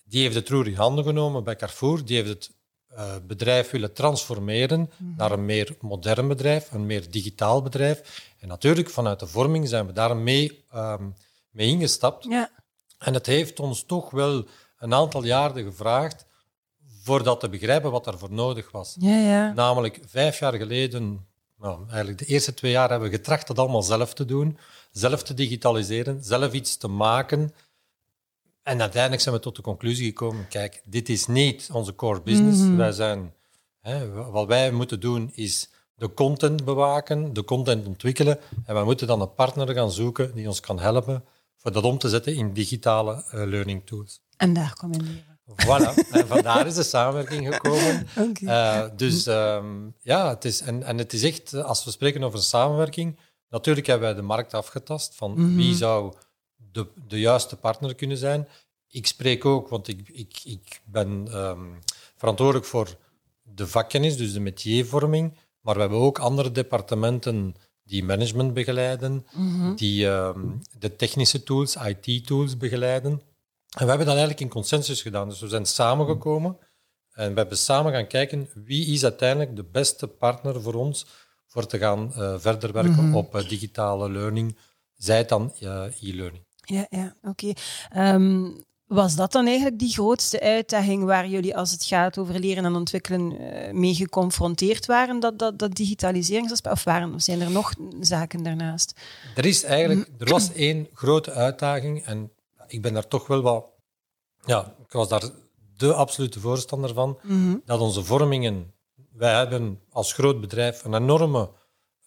die 0.04 0.21
heeft 0.21 0.36
het 0.36 0.50
roer 0.50 0.68
in 0.68 0.75
handen 0.75 1.04
genomen 1.04 1.44
bij 1.44 1.56
Carrefour. 1.56 2.06
Die 2.06 2.16
heeft 2.16 2.30
het 2.30 2.51
uh, 2.94 3.16
bedrijf 3.27 3.69
willen 3.69 3.94
transformeren 3.94 4.80
mm 4.80 4.89
-hmm. 4.98 5.13
naar 5.18 5.31
een 5.31 5.45
meer 5.45 5.75
modern 5.81 6.27
bedrijf, 6.27 6.71
een 6.71 6.86
meer 6.86 7.12
digitaal 7.12 7.62
bedrijf. 7.62 8.24
En 8.39 8.48
natuurlijk, 8.48 8.89
vanuit 8.89 9.19
de 9.19 9.27
vorming 9.27 9.68
zijn 9.68 9.86
we 9.86 9.94
daar 9.94 10.18
mee, 10.18 10.65
um, 10.75 11.15
mee 11.51 11.68
ingestapt. 11.68 12.24
Ja. 12.24 12.50
En 12.98 13.13
het 13.13 13.25
heeft 13.25 13.60
ons 13.60 13.83
toch 13.83 14.12
wel 14.12 14.45
een 14.80 14.94
aantal 14.94 15.24
jaren 15.24 15.63
gevraagd 15.63 16.25
voordat 17.04 17.39
te 17.39 17.50
begrijpen 17.50 17.92
wat 17.92 18.04
daarvoor 18.04 18.31
nodig 18.31 18.72
was. 18.72 18.95
Ja, 19.00 19.18
ja. 19.18 19.54
Namelijk, 19.54 20.00
vijf 20.06 20.39
jaar 20.39 20.54
geleden 20.54 21.27
nou, 21.59 21.88
eigenlijk 21.88 22.17
de 22.17 22.25
eerste 22.25 22.53
twee 22.53 22.71
jaar 22.71 22.89
hebben 22.89 23.09
we 23.09 23.15
getracht 23.15 23.47
dat 23.47 23.59
allemaal 23.59 23.83
zelf 23.83 24.13
te 24.13 24.25
doen, 24.25 24.57
zelf 24.91 25.23
te 25.23 25.33
digitaliseren, 25.33 26.23
zelf 26.23 26.53
iets 26.53 26.77
te 26.77 26.88
maken. 26.88 27.53
En 28.63 28.81
uiteindelijk 28.81 29.21
zijn 29.21 29.35
we 29.35 29.41
tot 29.41 29.56
de 29.56 29.61
conclusie 29.61 30.06
gekomen, 30.06 30.47
kijk, 30.47 30.81
dit 30.85 31.09
is 31.09 31.27
niet 31.27 31.69
onze 31.73 31.95
core 31.95 32.21
business. 32.21 32.59
Mm 32.59 32.67
-hmm. 32.67 32.77
Wij 32.77 32.91
zijn, 32.91 33.33
hè, 33.79 34.11
wat 34.11 34.47
wij 34.47 34.71
moeten 34.71 35.00
doen 35.00 35.31
is 35.33 35.69
de 35.95 36.13
content 36.13 36.65
bewaken, 36.65 37.33
de 37.33 37.44
content 37.44 37.88
ontwikkelen. 37.88 38.39
En 38.65 38.75
we 38.75 38.83
moeten 38.83 39.07
dan 39.07 39.21
een 39.21 39.33
partner 39.33 39.73
gaan 39.73 39.91
zoeken 39.91 40.35
die 40.35 40.47
ons 40.47 40.59
kan 40.59 40.79
helpen 40.79 41.23
voor 41.55 41.71
dat 41.71 41.83
om 41.83 41.97
te 41.97 42.09
zetten 42.09 42.35
in 42.35 42.53
digitale 42.53 43.13
uh, 43.13 43.31
learning 43.31 43.85
tools. 43.85 44.21
En 44.38 44.53
daar 44.53 44.73
kom 44.73 44.94
je. 44.94 45.28
Voilà, 45.56 45.94
en 46.12 46.28
vandaar 46.28 46.68
is 46.68 46.75
de 46.75 46.84
samenwerking 46.84 47.54
gekomen. 47.54 48.07
Okay. 48.30 48.84
Uh, 48.84 48.90
dus 48.96 49.25
um, 49.25 49.94
ja, 50.01 50.30
het 50.30 50.46
is, 50.46 50.62
en, 50.62 50.84
en 50.84 50.98
het 50.98 51.13
is 51.13 51.24
echt, 51.24 51.54
als 51.54 51.84
we 51.84 51.92
spreken 51.92 52.24
over 52.24 52.42
samenwerking, 52.42 53.19
natuurlijk 53.50 53.88
hebben 53.88 54.07
wij 54.07 54.16
de 54.16 54.25
markt 54.25 54.54
afgetast 54.54 55.16
van 55.16 55.31
mm 55.31 55.38
-hmm. 55.38 55.56
wie 55.56 55.75
zou 55.75 56.13
de, 56.72 56.88
de 57.07 57.19
juiste 57.19 57.56
partner 57.56 57.96
kunnen 57.96 58.18
zijn. 58.18 58.48
Ik 58.88 59.07
spreek 59.07 59.46
ook, 59.46 59.69
want 59.69 59.88
ik, 59.88 60.10
ik, 60.10 60.40
ik 60.44 60.81
ben 60.86 61.28
um, 61.36 61.80
verantwoordelijk 62.16 62.66
voor 62.66 62.96
de 63.44 63.68
vakkennis, 63.68 64.18
dus 64.18 64.34
de 64.34 64.40
metiervorming, 64.40 65.38
maar 65.62 65.75
we 65.75 65.81
hebben 65.81 66.00
ook 66.00 66.19
andere 66.19 66.51
departementen 66.51 67.56
die 67.84 68.03
management 68.03 68.53
begeleiden, 68.53 69.25
mm 69.34 69.60
-hmm. 69.60 69.75
die 69.75 70.06
um, 70.06 70.62
de 70.79 70.96
technische 70.96 71.44
tools, 71.44 71.75
IT-tools 71.75 72.58
begeleiden. 72.58 73.22
En 73.77 73.83
we 73.83 73.89
hebben 73.89 74.05
dat 74.05 74.15
eigenlijk 74.15 74.39
in 74.39 74.49
consensus 74.49 75.01
gedaan. 75.01 75.29
Dus 75.29 75.39
we 75.39 75.47
zijn 75.47 75.65
samengekomen 75.65 76.57
en 77.13 77.29
we 77.33 77.39
hebben 77.39 77.57
samen 77.57 77.91
gaan 77.91 78.07
kijken 78.07 78.49
wie 78.53 78.85
is 78.85 79.03
uiteindelijk 79.03 79.55
de 79.55 79.65
beste 79.71 80.07
partner 80.07 80.61
voor 80.61 80.73
ons 80.73 81.05
voor 81.47 81.65
te 81.65 81.77
gaan 81.77 82.11
uh, 82.17 82.33
verder 82.38 82.71
werken 82.71 82.91
mm 82.93 82.99
-hmm. 82.99 83.15
op 83.15 83.35
uh, 83.35 83.49
digitale 83.49 84.11
learning, 84.11 84.57
zij 84.95 85.17
het 85.17 85.29
dan 85.29 85.53
uh, 85.59 85.83
e-learning. 86.01 86.43
Ja, 86.59 86.88
ja 86.89 87.15
oké. 87.23 87.53
Okay. 87.89 88.13
Um, 88.13 88.67
was 88.85 89.15
dat 89.15 89.31
dan 89.31 89.45
eigenlijk 89.45 89.79
die 89.79 89.91
grootste 89.91 90.39
uitdaging 90.39 91.03
waar 91.03 91.27
jullie, 91.27 91.57
als 91.57 91.71
het 91.71 91.83
gaat 91.83 92.17
over 92.17 92.39
leren 92.39 92.65
en 92.65 92.75
ontwikkelen, 92.75 93.38
mee 93.79 93.93
geconfronteerd 93.93 94.85
waren, 94.85 95.19
dat, 95.19 95.39
dat, 95.39 95.59
dat 95.59 95.75
digitaliseringsaspect? 95.75 96.75
Of 96.75 96.83
waren, 96.83 97.21
zijn 97.21 97.41
er 97.41 97.51
nog 97.51 97.73
zaken 98.01 98.43
daarnaast? 98.43 98.99
Er, 99.35 99.45
is 99.45 99.63
eigenlijk, 99.63 100.09
er 100.17 100.29
was 100.29 100.53
één 100.53 100.88
grote 100.93 101.31
uitdaging 101.31 102.05
en 102.05 102.31
ik 102.69 102.81
ben 102.81 102.93
daar 102.93 103.07
toch 103.07 103.27
wel 103.27 103.41
wat... 103.41 103.73
Ja, 104.45 104.75
ik 104.85 104.91
was 104.91 105.07
daar 105.07 105.29
de 105.77 105.93
absolute 105.93 106.39
voorstander 106.39 106.93
van, 106.93 107.19
mm 107.23 107.43
-hmm. 107.43 107.61
dat 107.65 107.79
onze 107.79 108.03
vormingen... 108.03 108.73
Wij 109.11 109.35
hebben 109.35 109.81
als 109.89 110.13
groot 110.13 110.41
bedrijf 110.41 110.83
een 110.83 110.93
enorme 110.93 111.51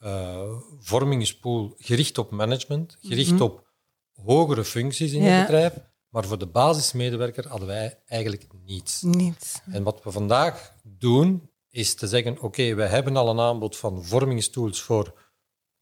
uh, 0.05 0.53
vormingspool 0.79 1.75
gericht 1.77 2.19
op 2.19 2.31
management, 2.31 2.97
gericht 3.01 3.31
mm 3.31 3.37
-hmm. 3.37 3.47
op 3.47 3.67
hogere 4.13 4.65
functies 4.65 5.13
in 5.13 5.23
ja. 5.23 5.29
het 5.29 5.47
bedrijf, 5.47 5.75
maar 6.09 6.25
voor 6.25 6.39
de 6.39 6.47
basismedewerker 6.47 7.49
hadden 7.49 7.69
wij 7.69 7.99
eigenlijk 8.07 8.47
niets. 8.65 9.03
niets. 9.03 9.61
En 9.71 9.83
wat 9.83 10.03
we 10.03 10.11
vandaag 10.11 10.75
doen, 10.83 11.51
is 11.71 11.95
te 11.95 12.09
zeggen, 12.09 12.33
oké, 12.33 12.45
okay, 12.45 12.75
wij 12.77 12.89
hebben 12.89 13.17
al 13.17 13.29
een 13.29 13.41
aanbod 13.41 13.77
van 13.77 14.05
vormingstools 14.05 14.83
voor 14.83 15.31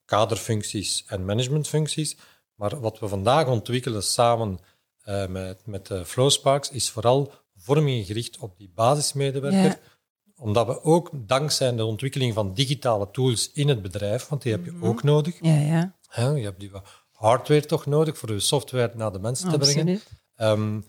kaderfuncties 0.05 1.05
en 1.07 1.25
managementfuncties, 1.25 2.17
maar 2.61 2.81
wat 2.81 2.99
we 2.99 3.09
vandaag 3.09 3.47
ontwikkelen 3.47 4.03
samen 4.03 4.59
uh, 5.05 5.27
met, 5.27 5.67
met 5.67 5.91
uh, 5.91 6.05
Flowsparks 6.05 6.71
is 6.71 6.91
vooral 6.91 7.33
vorming 7.57 8.07
gericht 8.07 8.39
op 8.39 8.59
die 8.59 8.73
basismedewerker. 8.75 9.63
Ja. 9.63 9.79
omdat 10.37 10.67
we 10.67 10.83
ook 10.83 11.11
dankzij 11.13 11.75
de 11.75 11.85
ontwikkeling 11.85 12.35
van 12.35 12.55
digitale 12.55 13.11
tools 13.11 13.51
in 13.53 13.69
het 13.69 13.83
bedrijf, 13.83 14.29
want 14.29 14.43
die 14.43 14.53
heb 14.53 14.65
je 14.65 14.75
ook 14.81 15.03
nodig. 15.03 15.37
Ja, 15.41 15.57
ja. 15.57 15.97
Hè, 16.09 16.29
je 16.29 16.45
hebt 16.45 16.61
die 16.61 16.71
hardware 17.11 17.67
toch 17.67 17.87
nodig 17.87 18.19
voor 18.19 18.33
je 18.33 18.41
software 18.41 18.93
naar 18.95 19.13
de 19.13 19.19
mensen 19.19 19.51
te 19.51 19.59
brengen. 19.59 20.01
Ehm, 20.35 20.81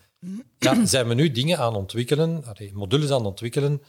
ja, 0.57 0.85
zijn 0.85 1.07
we 1.07 1.13
nu 1.13 1.31
dingen 1.31 1.57
aan 1.57 1.75
ontwikkelen, 1.75 2.43
modules 2.73 3.11
aan 3.11 3.25
ontwikkelen, 3.25 3.81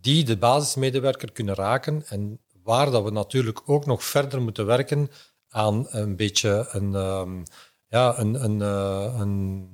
die 0.00 0.24
de 0.24 0.36
basismedewerker 0.36 1.32
kunnen 1.32 1.54
raken 1.54 2.06
en 2.06 2.40
waar 2.62 2.90
dat 2.90 3.04
we 3.04 3.10
natuurlijk 3.10 3.62
ook 3.64 3.86
nog 3.86 4.04
verder 4.04 4.42
moeten 4.42 4.66
werken 4.66 5.10
aan 5.54 5.86
een 5.88 6.16
beetje 6.16 6.68
een, 6.70 6.94
ehm, 6.94 7.42
ja, 7.88 8.18
een, 8.18 8.44
een, 8.44 8.62
eh, 8.62 9.14
een, 9.20 9.68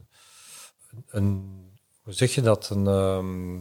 een, 1.07 1.59
hoe 2.03 2.13
zeg 2.13 2.35
je 2.35 2.41
dat, 2.41 2.71
een, 2.71 2.87
ehm, 2.87 3.55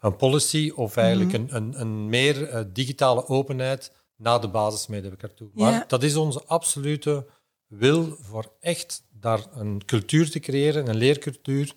een 0.00 0.16
policy 0.16 0.72
of 0.74 0.96
eigenlijk 0.96 1.32
een, 1.32 1.56
een, 1.56 1.80
een 1.80 2.08
meer 2.08 2.48
eh, 2.48 2.64
digitale 2.72 3.26
openheid 3.28 3.92
naar 4.16 4.40
de 4.40 4.48
basismedewerker 4.48 5.34
toe. 5.34 5.50
Maar 5.54 5.72
Ja. 5.72 5.84
dat 5.88 6.02
is 6.02 6.16
onze 6.16 6.44
absolute 6.44 7.26
wil 7.66 8.16
voor 8.20 8.52
echt 8.60 9.02
daar 9.10 9.46
een 9.54 9.84
cultuur 9.84 10.30
te 10.30 10.38
creëren, 10.40 10.88
een 10.88 10.96
leercultuur, 10.96 11.74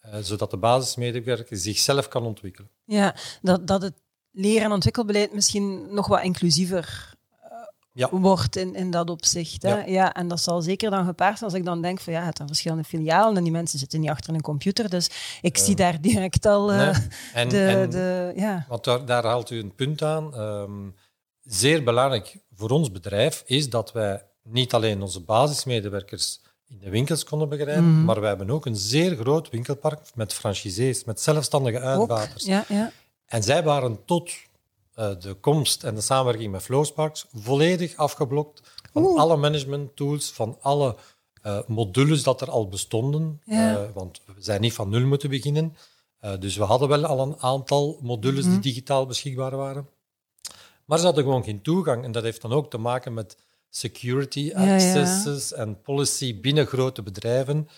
eh, 0.00 0.18
zodat 0.20 0.50
de 0.50 0.56
basismedewerker 0.56 1.56
zichzelf 1.56 2.08
kan 2.08 2.22
ontwikkelen. 2.24 2.70
Ja, 2.84 3.16
dat, 3.42 3.66
dat 3.66 3.82
het 3.82 3.94
leren- 4.30 4.64
en 4.64 4.72
ontwikkelbeleid 4.72 5.32
misschien 5.32 5.94
nog 5.94 6.06
wat 6.06 6.22
inclusiever 6.22 7.16
Ja. 7.98 8.08
wordt 8.10 8.56
in, 8.56 8.74
in 8.74 8.90
dat 8.90 9.10
opzicht. 9.10 9.62
Hè? 9.62 9.74
Ja. 9.78 9.86
Ja. 9.86 10.12
en 10.14 10.28
dat 10.28 10.40
zal 10.40 10.62
zeker 10.62 10.90
dan 10.90 11.04
gepaard 11.04 11.38
zijn 11.38 11.50
als 11.50 11.58
ik 11.58 11.64
dan 11.66 11.82
denk 11.82 12.00
van 12.00 12.12
ja, 12.12 12.24
het 12.24 12.36
zijn 12.36 12.48
verschillende 12.48 12.84
filialen 12.84 13.36
en 13.36 13.42
die 13.42 13.52
mensen 13.52 13.78
zitten 13.78 14.00
niet 14.00 14.10
achter 14.10 14.34
een 14.34 14.40
computer, 14.40 14.90
dus 14.90 15.10
ik 15.40 15.56
zie 15.58 15.74
daar 15.76 16.00
direct 16.00 16.46
al 16.46 16.72
eh, 16.72 16.78
Nee. 16.78 17.08
En, 17.34 17.48
de, 17.48 17.64
en- 17.66 17.90
de... 17.90 18.32
Ja. 18.36 18.64
Want 18.68 18.84
daar, 18.84 19.04
daar 19.04 19.24
haalt 19.24 19.50
u 19.50 19.58
een 19.58 19.74
punt 19.74 20.02
aan. 20.02 20.34
Ehm, 20.34 20.88
zeer 21.42 21.84
belangrijk 21.84 22.36
voor 22.54 22.70
ons 22.70 22.90
bedrijf 22.92 23.42
is 23.46 23.70
dat 23.70 23.92
wij 23.92 24.22
niet 24.42 24.74
alleen 24.74 25.02
onze 25.02 25.20
basismedewerkers 25.20 26.40
in 26.68 26.78
de 26.78 26.90
winkels 26.90 27.24
konden 27.24 27.48
begeleiden, 27.48 27.90
Mhm. 27.94 28.04
maar 28.04 28.20
wij 28.20 28.28
hebben 28.28 28.50
ook 28.50 28.66
een 28.66 28.76
zeer 28.76 29.16
groot 29.16 29.50
winkelpark 29.50 30.00
met 30.14 30.32
franchisees, 30.32 31.04
met 31.04 31.20
zelfstandige 31.20 31.78
Ook. 31.80 31.84
uitbaters. 31.84 32.44
Ja, 32.44 32.64
ja. 32.68 32.90
En 33.26 33.42
zij 33.42 33.62
waren 33.62 34.04
tot 34.04 34.28
eh, 34.30 34.34
de 34.98 35.36
komst 35.40 35.84
en 35.84 35.94
de 35.94 36.00
samenwerking 36.00 36.52
met 36.52 36.62
Flowsparks 36.62 37.26
volledig 37.34 37.96
afgeblokt 37.96 38.60
van 38.92 39.02
Oeh. 39.04 39.20
alle 39.20 39.36
management 39.36 39.96
tools, 39.96 40.30
van 40.30 40.58
alle 40.60 40.96
eh, 41.42 41.58
modules 41.66 42.22
dat 42.22 42.40
er 42.40 42.50
al 42.50 42.68
bestonden. 42.68 43.40
Ja. 43.44 43.76
Eh, 43.76 43.90
want 43.94 44.20
we 44.26 44.32
zijn 44.38 44.60
niet 44.60 44.72
van 44.72 44.88
nul 44.88 45.06
moeten 45.06 45.30
beginnen. 45.30 45.76
Eh, 46.18 46.38
dus 46.38 46.56
we 46.56 46.64
hadden 46.64 46.88
wel 46.88 47.06
al 47.06 47.20
een 47.20 47.36
aantal 47.40 47.98
modules 48.02 48.44
Mhm. 48.44 48.52
die 48.52 48.60
digitaal 48.60 49.06
beschikbaar 49.06 49.56
waren. 49.56 49.88
Maar 50.84 50.98
ze 50.98 51.04
hadden 51.04 51.24
gewoon 51.24 51.44
geen 51.44 51.62
toegang. 51.62 52.04
En 52.04 52.12
dat 52.12 52.22
heeft 52.22 52.42
dan 52.42 52.52
ook 52.52 52.70
te 52.70 52.78
maken 52.78 53.14
met 53.14 53.36
security 53.68 54.40
ja. 54.40 54.74
accesses 54.74 55.52
en 55.52 55.80
policy 55.80 56.40
binnen 56.40 56.66
grote 56.66 57.02
bedrijven. 57.02 57.68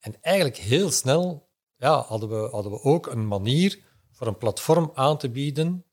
En 0.00 0.14
eigenlijk 0.20 0.56
heel 0.56 0.90
snel 0.90 1.48
ja, 1.76 2.00
hadden, 2.02 2.28
we, 2.28 2.48
hadden 2.50 2.72
we 2.72 2.82
ook 2.82 3.06
een 3.06 3.26
manier 3.26 3.78
voor 4.10 4.26
een 4.26 4.38
platform 4.38 4.90
aan 4.94 5.18
te 5.18 5.28
bieden 5.28 5.84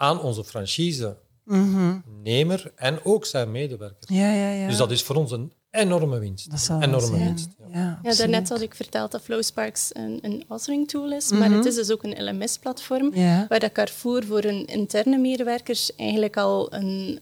aan 0.00 0.20
onze 0.20 0.44
franchise-nemer 0.44 2.60
Mhm. 2.64 2.68
en 2.76 3.04
ook 3.04 3.24
zijn 3.26 3.50
medewerkers. 3.50 4.18
ja, 4.18 4.32
ja, 4.32 4.50
ja. 4.50 4.66
Dus 4.68 4.76
dat 4.76 4.90
is 4.90 5.02
voor 5.02 5.16
ons 5.16 5.30
een 5.32 5.52
enorme 5.70 6.18
winst. 6.18 6.50
Dat 6.50 6.60
zal 6.60 6.78
wel 6.78 6.88
enorme 6.88 7.06
zijn. 7.16 7.24
winst. 7.28 7.48
Ja. 7.72 8.00
Ja, 8.02 8.14
daarnet 8.14 8.48
had 8.48 8.60
ik 8.60 8.74
verteld 8.74 9.10
dat 9.12 9.22
Flowsparks 9.22 9.90
een, 9.92 10.18
een 10.22 10.44
authoring 10.48 10.88
tool 10.88 11.12
is, 11.12 11.30
Mhm. 11.30 11.38
maar 11.40 11.50
het 11.50 11.64
is 11.64 11.74
dus 11.74 11.90
ook 11.90 12.02
een 12.02 12.24
LMS-platform 12.24 13.10
waar 13.48 13.60
dat 13.60 13.72
Carrefour 13.72 14.24
voor 14.24 14.42
hun 14.42 14.66
interne 14.66 15.18
medewerkers 15.18 15.94
eigenlijk 15.96 16.36
al 16.36 16.74
een, 16.74 17.20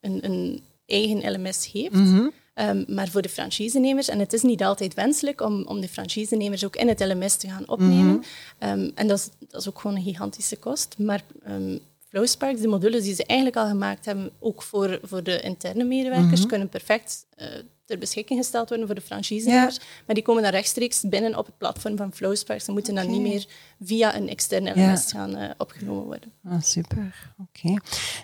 een, 0.00 0.24
een 0.24 0.62
eigen 0.86 1.32
LMS 1.32 1.72
heeft. 1.72 1.92
Mhm. 1.94 2.28
Ehm, 2.54 2.84
maar 2.88 3.08
voor 3.08 3.22
de 3.22 3.28
franchisenemers, 3.28 4.08
en 4.08 4.18
het 4.18 4.32
is 4.32 4.42
niet 4.42 4.62
altijd 4.64 4.94
wenselijk 4.94 5.40
om, 5.40 5.64
om 5.66 5.80
de 5.80 5.88
franchisenemers 5.88 6.64
ook 6.64 6.76
in 6.76 6.88
het 6.88 7.00
LMS 7.00 7.36
te 7.36 7.48
gaan 7.48 7.68
opnemen. 7.68 8.14
Mhm. 8.16 8.22
Ehm, 8.58 8.90
en 8.94 9.08
dat 9.08 9.18
is, 9.18 9.28
dat 9.48 9.60
is 9.60 9.68
ook 9.68 9.80
gewoon 9.80 9.96
een 9.96 10.02
gigantische 10.02 10.56
kost. 10.56 10.94
Maar 10.98 11.22
ehm 11.44 11.78
Flowsparks, 12.12 12.60
de 12.60 12.68
modules 12.68 13.02
die 13.02 13.14
ze 13.14 13.24
eigenlijk 13.24 13.58
al 13.58 13.66
gemaakt 13.68 14.04
hebben, 14.04 14.30
ook 14.38 14.62
voor, 14.62 14.98
voor 15.02 15.22
de 15.22 15.40
interne 15.40 15.84
medewerkers, 15.84 16.40
Mhm. 16.40 16.48
kunnen 16.48 16.68
perfect 16.68 17.26
eh, 17.36 17.46
ter 17.84 17.98
beschikking 17.98 18.38
gesteld 18.38 18.68
worden 18.68 18.86
voor 18.86 18.94
de 18.94 19.00
franchisenemers. 19.00 19.78
Maar 20.06 20.14
die 20.14 20.24
komen 20.24 20.42
dan 20.42 20.52
rechtstreeks 20.52 21.00
binnen 21.08 21.38
op 21.38 21.46
het 21.46 21.58
platform 21.58 21.96
van 21.96 22.12
Flowsparks. 22.12 22.64
Ze 22.64 22.72
moeten 22.72 22.94
dan 22.94 23.10
niet 23.10 23.20
meer 23.20 23.46
via 23.82 24.16
een 24.16 24.28
externe 24.28 24.74
Ja. 24.80 24.96
Gaan 24.96 25.36
eh, 25.36 25.50
opgenomen 25.58 26.04
worden. 26.04 26.32
Ah, 26.44 26.62
super. 26.62 27.32
Oké. 27.38 27.76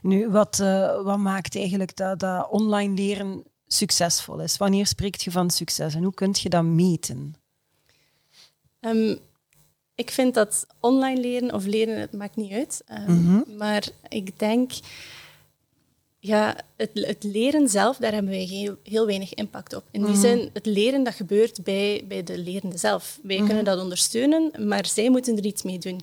Nu, 0.03 0.29
wat, 0.29 0.61
eh, 0.61 1.03
wat 1.03 1.19
maakt 1.19 1.57
eigenlijk 1.57 1.97
dat, 1.97 2.19
dat 2.21 2.49
online 2.51 2.95
leren 2.95 3.43
succesvol 3.67 4.41
is? 4.41 4.57
Wanneer 4.57 4.87
spreekt 4.87 5.23
je 5.23 5.31
van 5.31 5.51
succes 5.51 5.95
en 5.95 6.03
hoe 6.03 6.15
kun 6.15 6.35
je 6.41 6.49
dat 6.49 6.65
meten? 6.65 7.35
Ehm, 8.81 9.17
ik 9.99 10.11
vind 10.11 10.35
dat 10.35 10.67
online 10.81 11.21
leren 11.21 11.55
of 11.55 11.65
leren, 11.67 12.01
het 12.01 12.13
maakt 12.13 12.37
niet 12.37 12.53
uit. 12.53 12.83
Ehm, 12.87 13.13
Mhm. 13.13 13.57
Maar 13.57 13.89
ik 14.09 14.39
denk, 14.39 14.71
ja, 16.21 16.57
het, 16.77 16.91
het 16.95 17.25
leren 17.25 17.69
zelf, 17.69 17.97
daar 17.97 18.13
hebben 18.13 18.31
wij 18.33 18.43
heel, 18.45 18.77
heel 18.83 19.07
weinig 19.07 19.35
impact 19.35 19.75
op. 19.75 19.85
In 19.91 20.01
die 20.01 20.11
Mhm. 20.11 20.21
zin, 20.21 20.51
het 20.53 20.67
leren 20.67 21.03
dat 21.03 21.15
gebeurt 21.15 21.65
bij, 21.65 22.05
bij 22.09 22.23
de 22.23 22.39
lerende 22.39 22.77
zelf. 22.79 23.19
Wij 23.23 23.37
kunnen 23.47 23.65
dat 23.65 23.81
ondersteunen, 23.81 24.53
maar 24.69 24.87
zij 24.87 25.11
moeten 25.11 25.37
er 25.37 25.45
iets 25.45 25.63
mee 25.63 25.79
doen. 25.79 26.01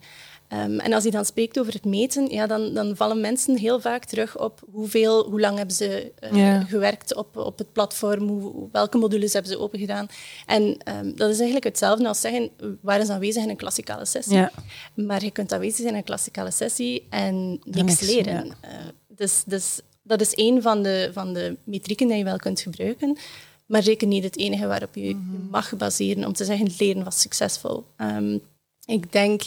Ehm, 0.47 0.79
en 0.79 0.93
als 0.93 1.03
je 1.03 1.11
dan 1.11 1.25
spreekt 1.25 1.59
over 1.59 1.73
het 1.73 1.85
meten, 1.85 2.29
ja, 2.29 2.47
dan, 2.47 2.73
dan 2.73 2.95
vallen 2.95 3.21
mensen 3.21 3.57
heel 3.57 3.79
vaak 3.81 4.05
terug 4.05 4.39
op 4.39 4.61
hoeveel, 4.71 5.29
hoe 5.29 5.39
lang 5.39 5.57
hebben 5.57 5.75
ze 5.75 6.11
eh, 6.19 6.31
Ja. 6.35 6.61
gewerkt 6.61 7.15
op, 7.15 7.37
op 7.37 7.57
het 7.57 7.71
platform, 7.73 8.27
hoe, 8.27 8.69
welke 8.71 8.97
modules 8.97 9.33
hebben 9.33 9.51
ze 9.51 9.59
opengedaan. 9.59 10.07
En 10.45 10.77
ehm, 10.83 11.11
dat 11.15 11.29
is 11.29 11.35
eigenlijk 11.35 11.65
hetzelfde 11.65 12.07
als 12.07 12.21
zeggen, 12.21 12.49
waar 12.81 12.99
is 12.99 13.09
aanwezig 13.09 13.43
in 13.43 13.49
een 13.49 13.55
klassikale 13.55 14.05
sessie? 14.05 14.35
Ja. 14.35 14.51
Maar 14.93 15.23
je 15.23 15.31
kunt 15.31 15.53
aanwezig 15.53 15.75
zijn 15.75 15.89
in 15.89 15.95
een 15.95 16.03
klassikale 16.03 16.51
sessie 16.51 17.07
en 17.09 17.49
niks, 17.63 17.81
niks, 17.81 18.01
leren. 18.01 18.45
ja. 18.45 18.53
Eh, 18.61 18.69
dus, 19.07 19.43
dus 19.45 19.79
dat 20.03 20.21
is 20.21 20.33
één 20.33 20.61
van 20.61 20.83
de, 20.83 21.09
van 21.13 21.33
de 21.33 21.57
metrieken 21.63 22.07
die 22.07 22.17
je 22.17 22.23
wel 22.23 22.37
kunt 22.37 22.59
gebruiken, 22.61 23.17
maar 23.65 23.83
zeker 23.83 24.07
niet 24.07 24.23
het 24.23 24.37
enige 24.37 24.67
waarop 24.67 24.95
je 24.95 25.07
je 25.07 25.45
mag 25.49 25.75
baseren 25.77 26.25
om 26.25 26.33
te 26.33 26.45
zeggen 26.45 26.65
het 26.65 26.79
leren 26.79 27.03
was 27.03 27.19
succesvol. 27.21 27.83
Ehm, 27.97 28.37
ik 28.85 29.11
denk, 29.11 29.41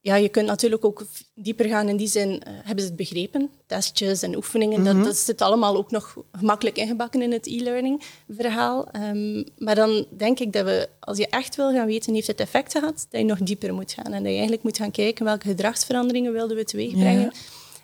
ja, 0.00 0.16
je 0.16 0.28
kunt 0.28 0.46
natuurlijk 0.46 0.84
ook 0.84 1.06
dieper 1.34 1.66
gaan 1.66 1.88
in 1.88 1.96
die 1.96 2.08
zin, 2.08 2.42
eh, 2.42 2.52
hebben 2.52 2.80
ze 2.84 2.86
het 2.86 2.96
begrepen? 2.96 3.50
Testjes 3.66 4.22
en 4.22 4.36
oefeningen, 4.36 4.84
dat, 4.84 5.04
dat 5.04 5.16
zit 5.16 5.42
allemaal 5.42 5.76
ook 5.76 5.90
nog 5.90 6.16
gemakkelijk 6.32 6.76
ingebakken 6.76 7.22
in 7.22 7.32
het 7.32 7.46
e-learning 7.46 8.02
verhaal. 8.28 8.88
Ehm, 8.90 9.44
maar 9.56 9.74
dan 9.74 10.06
denk 10.16 10.38
ik 10.38 10.52
dat 10.52 10.64
we, 10.64 10.88
als 11.00 11.18
je 11.18 11.26
echt 11.26 11.56
wil 11.56 11.72
gaan 11.72 11.86
weten, 11.86 12.14
heeft 12.14 12.26
het 12.26 12.40
effect 12.40 12.72
gehad, 12.72 13.06
dat 13.10 13.20
je 13.20 13.26
nog 13.26 13.38
dieper 13.38 13.74
moet 13.74 13.92
gaan. 13.92 14.12
En 14.12 14.22
dat 14.22 14.22
je 14.22 14.28
eigenlijk 14.28 14.62
moet 14.62 14.76
gaan 14.76 14.90
kijken 14.90 15.24
welke 15.24 15.48
gedragsveranderingen 15.48 16.32
wilden 16.32 16.56
we 16.56 16.64
teweegbrengen. 16.64 17.20
Ja. 17.20 17.32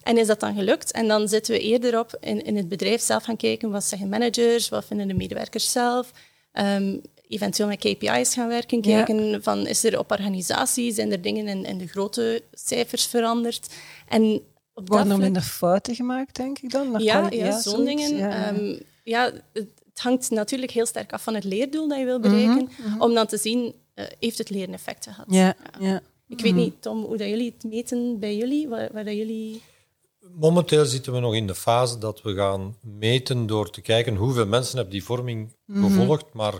En 0.02 0.18
is 0.18 0.26
dat 0.26 0.40
dan 0.40 0.54
gelukt? 0.54 0.92
En 0.92 1.08
dan 1.08 1.28
zitten 1.28 1.54
we 1.54 1.60
eerder 1.60 1.98
op 1.98 2.16
in, 2.20 2.44
in 2.44 2.56
het 2.56 2.68
bedrijf 2.68 3.00
zelf 3.00 3.24
gaan 3.24 3.36
kijken, 3.36 3.70
wat 3.70 3.84
zeggen 3.84 4.08
managers, 4.08 4.68
wat 4.68 4.84
vinden 4.84 5.08
de 5.08 5.14
medewerkers 5.14 5.72
zelf. 5.72 6.10
Ehm, 6.52 6.96
eventueel 7.34 7.68
met 7.68 7.78
KPI's 7.78 8.34
gaan 8.34 8.48
werken, 8.48 8.78
Ja. 8.82 9.02
kijken 9.02 9.42
van 9.42 9.66
is 9.66 9.84
er 9.84 9.98
op 9.98 10.10
organisatie, 10.10 10.92
zijn 10.92 11.12
er 11.12 11.22
dingen 11.22 11.48
in, 11.48 11.64
in 11.64 11.78
de 11.78 11.86
grote 11.86 12.42
cijfers 12.52 13.06
veranderd? 13.06 13.66
En 14.08 14.40
Worden 14.74 15.10
er 15.10 15.18
minder 15.18 15.42
fouten 15.42 15.94
gemaakt, 15.94 16.36
denk 16.36 16.58
ik 16.58 16.70
dan? 16.70 16.94
Ja, 16.98 17.20
kwali- 17.20 17.36
ja, 17.36 17.60
zo'n 17.60 17.84
dingen. 17.84 18.16
Ja. 18.16 18.46
Ehm, 18.46 18.78
ja, 19.04 19.24
het, 19.52 19.68
het 19.92 20.00
hangt 20.02 20.30
natuurlijk 20.30 20.70
heel 20.72 20.86
sterk 20.86 21.12
af 21.12 21.22
van 21.22 21.34
het 21.34 21.44
leerdoel 21.44 21.88
dat 21.88 21.98
je 21.98 22.04
wil 22.04 22.20
bereiken, 22.20 22.68
om 22.98 23.14
dan 23.14 23.26
te 23.26 23.36
zien, 23.36 23.74
eh, 23.94 24.04
heeft 24.20 24.38
het 24.38 24.50
leren 24.50 24.74
effect 24.74 25.04
gehad? 25.04 25.26
Mhm, 25.26 25.36
ja, 25.36 25.56
ja. 25.80 26.00
Ik 26.28 26.40
weet 26.40 26.54
niet, 26.54 26.82
Tom, 26.82 27.04
hoe 27.04 27.16
dat 27.16 27.28
jullie 27.28 27.54
het 27.58 27.72
meten 27.72 28.18
bij 28.18 28.36
jullie, 28.36 28.68
waar, 28.68 28.88
waar 28.92 29.04
dat 29.04 29.14
jullie... 29.14 29.62
Momenteel 30.34 30.84
zitten 30.84 31.12
we 31.12 31.18
nog 31.20 31.34
in 31.34 31.46
de 31.46 31.54
fase 31.54 31.98
dat 31.98 32.22
we 32.22 32.34
gaan 32.34 32.76
meten 32.80 33.46
door 33.46 33.70
te 33.70 33.80
kijken 33.80 34.16
hoeveel 34.16 34.46
mensen 34.46 34.74
hebben 34.76 34.94
die 34.94 35.04
vorming 35.04 35.52
gevolgd. 35.72 36.24
Maar 36.32 36.54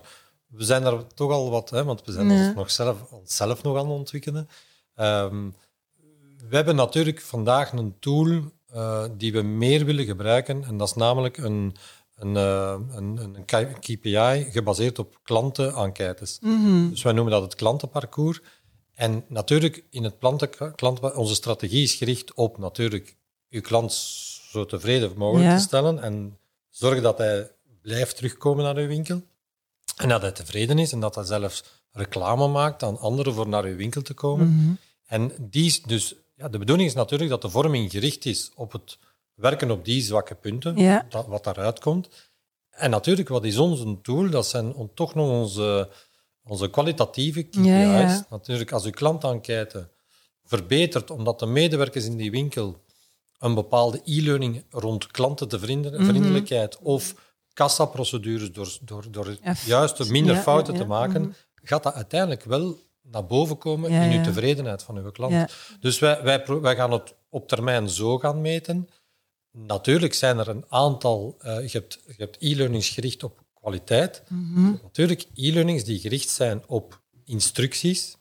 we 0.57 0.65
zijn 0.65 0.85
er 0.85 1.07
toch 1.15 1.31
al 1.31 1.51
wat, 1.51 1.71
hè, 1.71 1.85
want 1.85 2.05
we 2.05 2.13
zijn 2.13 2.31
ons 2.31 2.55
nog 2.55 2.71
zelf, 2.71 3.13
onszelf 3.13 3.63
nog 3.63 3.77
aan 3.77 3.89
het 3.89 3.99
ontwikkelen. 3.99 4.49
Ehm, 4.95 5.51
we 6.49 6.57
hebben 6.57 6.77
natuurlijk 6.77 7.21
vandaag 7.21 7.73
een 7.73 7.95
tool 8.01 8.53
eh, 8.67 9.05
die 9.17 9.33
we 9.33 9.43
meer 9.43 9.85
willen 9.85 10.05
gebruiken. 10.05 10.65
En 10.65 10.77
dat 10.77 10.89
is 10.89 10.95
namelijk 10.95 11.37
een, 11.37 11.77
een, 12.17 12.37
eh, 12.37 12.81
een, 12.91 13.17
een 13.17 13.45
KPI 13.81 14.47
gebaseerd 14.51 14.99
op 14.99 15.19
klanten-enquêtes. 15.23 16.39
Mhm. 16.41 16.89
Dus 16.91 17.03
wij 17.03 17.13
noemen 17.13 17.33
dat 17.33 17.43
het 17.43 17.55
klantenparcours. 17.55 18.41
En 18.95 19.25
natuurlijk, 19.29 19.85
in 19.91 20.05
het 20.05 20.19
planten, 20.19 21.17
onze 21.17 21.35
strategie 21.35 21.83
is 21.83 21.95
gericht 21.95 22.35
op 22.35 22.59
natuurlijk 22.59 23.17
uw 23.51 23.61
klant 23.61 23.93
zo 24.51 24.67
tevreden 24.67 25.13
mogelijk 25.17 25.49
Ja. 25.51 25.57
te 25.57 25.63
stellen 25.63 26.03
en 26.03 26.39
zorgen 26.71 27.03
dat 27.03 27.19
hij 27.19 27.51
blijft 27.83 28.17
terugkomen 28.17 28.65
naar 28.65 28.77
uw 28.77 28.87
winkel. 28.87 29.23
En 29.97 30.09
dat 30.09 30.23
hij 30.23 30.33
tevreden 30.33 30.79
is 30.79 30.93
en 30.93 31.01
dat 31.01 31.15
hij 31.15 31.25
zelfs 31.25 31.63
reclame 31.93 32.49
maakt 32.49 32.83
aan 32.83 32.99
anderen 32.99 33.35
voor 33.35 33.49
naar 33.49 33.65
uw 33.65 33.77
winkel 33.77 34.03
te 34.03 34.15
komen. 34.15 34.55
Mhm. 34.55 34.73
En 35.07 35.33
die 35.41 35.65
is 35.67 35.83
dus, 35.83 36.15
ja, 36.35 36.49
de 36.49 36.59
bedoeling 36.59 36.89
is 36.89 36.95
natuurlijk 36.95 37.31
dat 37.31 37.43
de 37.43 37.51
vorming 37.51 37.91
gericht 37.91 38.25
is 38.25 38.51
op 38.55 38.73
het 38.73 38.99
werken 39.35 39.71
op 39.71 39.85
die 39.85 40.03
zwakke 40.03 40.35
punten, 40.35 40.77
Ja. 40.77 41.07
dat, 41.09 41.27
wat 41.27 41.45
daaruit 41.45 41.81
komt. 41.81 42.09
En 42.71 42.91
natuurlijk, 42.91 43.29
wat 43.29 43.45
is 43.45 43.59
ons 43.59 43.85
doel? 44.03 44.31
Dat 44.31 44.47
zijn 44.47 44.91
toch 44.95 45.15
nog 45.15 45.29
onze, 45.29 45.89
onze 46.45 46.71
kwalitatieve 46.71 47.43
KPI's. 47.43 47.65
Ja, 47.67 47.99
ja. 48.01 48.27
Natuurlijk, 48.31 48.73
als 48.73 48.85
uw 48.85 48.91
klantenquête 48.91 49.89
verbetert 50.45 51.11
omdat 51.11 51.39
de 51.39 51.47
medewerkers 51.47 52.05
in 52.05 52.17
die 52.17 52.31
winkel 52.31 52.83
een 53.39 53.55
bepaalde 53.55 54.01
e-learning 54.05 54.65
rond 54.71 55.07
klantenvriendelijkheid 55.07 56.77
Mhm. 56.81 56.87
of 56.89 57.15
kassaprocedures 57.55 58.53
door, 58.53 58.79
door, 58.81 59.05
door 59.11 59.37
juist 59.67 60.11
minder 60.11 60.35
ja, 60.35 60.41
fouten 60.43 60.73
ja, 60.75 60.81
te 60.81 60.87
maken, 60.87 61.35
gaat 61.55 61.83
dat 61.83 61.95
uiteindelijk 61.95 62.45
wel 62.45 62.79
naar 63.03 63.27
boven 63.27 63.59
komen 63.59 63.91
in 63.91 64.19
uw 64.19 64.25
tevredenheid 64.25 64.83
van 64.83 64.97
uw 64.97 65.11
klant. 65.11 65.53
Dus 65.81 65.99
wij, 65.99 66.23
wij, 66.23 66.45
wij 66.47 66.77
gaan 66.77 66.91
het 66.93 67.15
op 67.29 67.49
termijn 67.49 67.89
zo 67.89 68.19
gaan 68.19 68.41
meten. 68.41 68.89
Natuurlijk 69.51 70.15
zijn 70.15 70.39
er 70.39 70.49
een 70.49 70.65
aantal... 70.69 71.35
eh, 71.39 71.69
je 71.69 71.79
hebt, 71.79 72.01
je 72.07 72.15
hebt 72.17 72.37
e-learnings 72.41 72.89
gericht 72.89 73.23
op 73.23 73.43
kwaliteit. 73.61 74.23
Mhm. 74.29 74.73
Natuurlijk 74.83 75.27
e-learnings 75.35 75.85
die 75.85 75.99
gericht 75.99 76.29
zijn 76.29 76.63
op 76.67 77.01
instructies. 77.25 78.17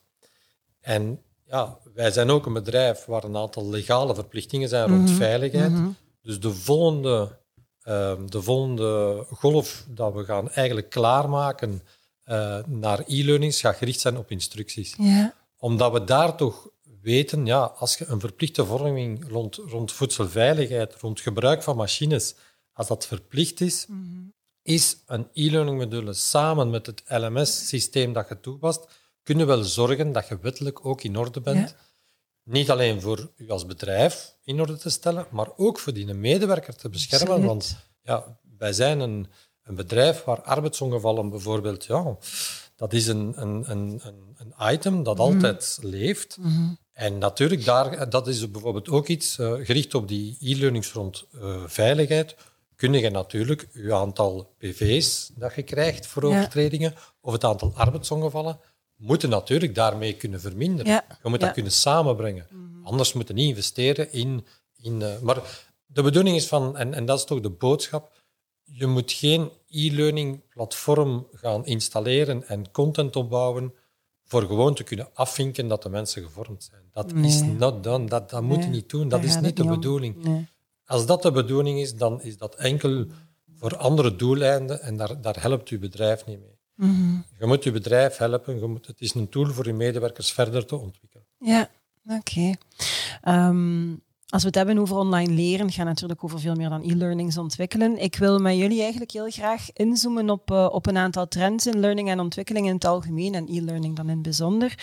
En 0.80 1.22
ja, 1.46 1.78
wij 1.94 2.10
zijn 2.10 2.30
ook 2.30 2.46
een 2.46 2.52
bedrijf 2.52 3.04
waar 3.04 3.24
een 3.24 3.36
aantal 3.36 3.68
legale 3.68 4.14
verplichtingen 4.14 4.68
zijn 4.68 4.88
rond 4.88 5.08
Mhm. 5.08 5.16
veiligheid. 5.16 5.70
Mhm. 5.72 5.88
Dus 6.22 6.40
de 6.40 6.50
volgende, 6.50 7.38
de 7.84 8.42
volgende 8.42 9.24
golf 9.30 9.84
dat 9.88 10.12
we 10.14 10.24
gaan 10.24 10.50
eigenlijk 10.50 10.90
klaarmaken 10.90 11.82
eh, 12.22 12.58
naar 12.66 13.02
e-learnings 13.06 13.60
gaat 13.60 13.76
gericht 13.76 14.00
zijn 14.00 14.16
op 14.16 14.30
instructies 14.30 14.94
Ja. 14.98 15.34
omdat 15.58 15.92
we 15.92 16.04
daar 16.04 16.36
toch 16.36 16.68
weten, 17.00 17.46
ja, 17.46 17.60
als 17.62 17.96
je 17.98 18.06
een 18.06 18.20
verplichte 18.20 18.66
vorming 18.66 19.28
rond, 19.28 19.54
rond 19.56 19.92
voedselveiligheid, 19.92 20.94
rond 21.00 21.20
gebruik 21.20 21.62
van 21.62 21.76
machines, 21.76 22.34
als 22.72 22.86
dat 22.86 23.06
verplicht 23.06 23.60
is, 23.60 23.86
is 24.62 24.96
een 25.06 25.28
e-learning 25.32 25.78
module 25.78 26.12
samen 26.12 26.70
met 26.70 26.86
het 26.86 27.02
LMS-systeem 27.06 28.12
dat 28.12 28.28
je 28.28 28.40
toepast, 28.40 28.86
kunnen 29.22 29.46
wel 29.46 29.62
zorgen 29.64 30.12
dat 30.12 30.28
je 30.28 30.38
wettelijk 30.40 30.86
ook 30.86 31.02
in 31.02 31.16
orde 31.18 31.40
bent. 31.40 31.68
Ja. 31.70 31.76
Niet 32.44 32.70
alleen 32.70 33.00
voor 33.00 33.32
u 33.36 33.50
als 33.50 33.66
bedrijf 33.66 34.36
in 34.42 34.60
orde 34.60 34.76
te 34.76 34.90
stellen, 34.90 35.26
maar 35.30 35.48
ook 35.56 35.78
voor 35.78 35.92
die 35.92 36.14
medewerker 36.14 36.76
te 36.76 36.88
beschermen. 36.88 37.28
Absoluut. 37.28 37.48
Want 37.48 37.76
ja, 38.02 38.38
wij 38.58 38.72
zijn 38.72 39.00
een, 39.00 39.26
een 39.62 39.74
bedrijf 39.74 40.24
waar 40.24 40.42
arbeidsongevallen 40.42 41.30
bijvoorbeeld, 41.30 41.84
ja, 41.84 42.16
dat 42.76 42.92
is 42.92 43.06
een, 43.06 43.32
een, 43.42 43.70
een, 43.70 44.00
een, 44.36 44.72
item 44.72 45.02
dat 45.02 45.18
altijd 45.18 45.78
leeft. 45.80 46.38
En 46.92 47.18
natuurlijk, 47.18 47.64
daar, 47.64 48.10
dat 48.10 48.28
is 48.28 48.50
bijvoorbeeld 48.50 48.88
ook 48.88 49.08
iets 49.08 49.38
eh, 49.38 49.52
gericht 49.52 49.94
op 49.94 50.08
die 50.08 50.36
e-learnings 50.40 50.92
rond 50.92 51.26
eh, 51.32 51.62
veiligheid. 51.66 52.36
Kun 52.76 52.92
je 52.92 53.10
natuurlijk 53.10 53.68
je 53.72 53.94
aantal 53.94 54.54
PV's 54.58 55.30
dat 55.34 55.54
je 55.54 55.62
krijgt 55.62 56.06
voor 56.06 56.28
Ja. 56.28 56.38
overtredingen 56.38 56.94
of 57.20 57.32
het 57.32 57.44
aantal 57.44 57.72
arbeidsongevallen, 57.74 58.60
moeten 58.96 59.28
natuurlijk 59.28 59.74
daarmee 59.74 60.14
kunnen 60.16 60.40
verminderen. 60.40 60.92
Ja. 60.92 61.04
Je 61.22 61.28
moet 61.28 61.40
Ja. 61.40 61.44
dat 61.46 61.54
kunnen 61.54 61.72
samenbrengen. 61.72 62.46
Anders 62.82 63.12
moeten 63.12 63.34
niet 63.34 63.48
investeren 63.48 64.12
in... 64.12 64.46
in 64.76 65.02
eh, 65.02 65.18
maar 65.20 65.42
de 65.86 66.02
bedoeling 66.02 66.36
is 66.36 66.46
van, 66.46 66.76
en, 66.76 66.94
en 66.94 67.04
dat 67.06 67.18
is 67.18 67.24
toch 67.24 67.40
de 67.40 67.50
boodschap, 67.50 68.12
je 68.64 68.86
moet 68.86 69.12
geen 69.12 69.50
e-learning 69.68 70.48
platform 70.48 71.26
gaan 71.32 71.66
installeren 71.66 72.48
en 72.48 72.70
content 72.70 73.16
opbouwen 73.16 73.74
voor 74.24 74.42
gewoon 74.42 74.74
te 74.74 74.82
kunnen 74.82 75.08
afvinken 75.14 75.68
dat 75.68 75.82
de 75.82 75.88
mensen 75.88 76.22
gevormd 76.22 76.64
zijn. 76.64 76.82
Dat 76.92 77.12
is 77.12 77.40
Nee. 77.40 77.50
not 77.52 77.82
done. 77.84 78.06
Dat, 78.06 78.30
dat 78.30 78.42
moet 78.42 78.56
je 78.56 78.62
Nee, 78.62 78.70
niet 78.70 78.90
doen. 78.90 79.08
daar 79.08 79.20
Dat 79.20 79.28
is 79.28 79.40
niet 79.40 79.56
de 79.56 79.64
bedoeling. 79.64 80.22
Nee. 80.24 80.46
Als 80.86 81.06
dat 81.06 81.22
de 81.22 81.30
bedoeling 81.32 81.78
is, 81.80 81.94
dan 81.96 82.22
is 82.22 82.36
dat 82.38 82.54
enkel 82.54 83.06
voor 83.56 83.76
andere 83.76 84.16
doeleinden 84.16 84.80
en 84.82 84.96
daar, 84.96 85.20
daar 85.20 85.40
helpt 85.42 85.68
uw 85.68 85.78
bedrijf 85.78 86.26
niet 86.26 86.40
mee. 86.40 86.53
Mhm. 86.74 87.16
Je 87.38 87.46
moet 87.46 87.64
je 87.64 87.70
bedrijf 87.70 88.16
helpen. 88.16 88.58
Je 88.58 88.66
moet, 88.66 88.86
het 88.86 89.00
is 89.00 89.14
een 89.14 89.28
tool 89.28 89.46
voor 89.46 89.66
je 89.66 89.72
medewerkers 89.72 90.32
verder 90.32 90.66
te 90.66 90.76
ontwikkelen. 90.76 91.26
Ja, 91.38 91.68
oké. 92.06 92.54
Ehm, 93.20 93.90
als 94.28 94.42
we 94.42 94.48
het 94.48 94.54
hebben 94.54 94.78
over 94.78 94.96
online 94.96 95.32
leren, 95.32 95.72
gaan 95.72 95.84
we 95.84 95.90
natuurlijk 95.90 96.24
over 96.24 96.40
veel 96.40 96.54
meer 96.54 96.68
dan 96.68 96.82
e-learnings 96.82 97.38
ontwikkelen. 97.38 97.98
Ik 97.98 98.16
wil 98.16 98.38
met 98.38 98.56
jullie 98.56 98.80
eigenlijk 98.80 99.10
heel 99.10 99.30
graag 99.30 99.72
inzoomen 99.72 100.30
op, 100.30 100.50
eh, 100.50 100.68
op 100.72 100.86
een 100.86 100.96
aantal 100.96 101.28
trends 101.28 101.66
in 101.66 101.80
learning 101.80 102.08
en 102.08 102.20
ontwikkeling 102.20 102.66
in 102.66 102.74
het 102.74 102.84
algemeen 102.84 103.34
en 103.34 103.48
e-learning 103.48 103.96
dan 103.96 104.08
in 104.08 104.14
het 104.14 104.22
bijzonder. 104.22 104.74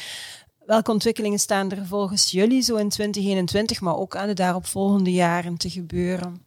Welke 0.65 0.91
ontwikkelingen 0.91 1.39
staan 1.39 1.71
er 1.71 1.85
volgens 1.85 2.31
jullie 2.31 2.61
zo 2.61 2.75
in 2.75 2.89
2021, 2.89 3.81
maar 3.81 3.97
ook 3.97 4.15
aan 4.15 4.27
de 4.27 4.33
daaropvolgende 4.33 5.11
jaren 5.11 5.57
te 5.57 5.69
gebeuren? 5.69 6.45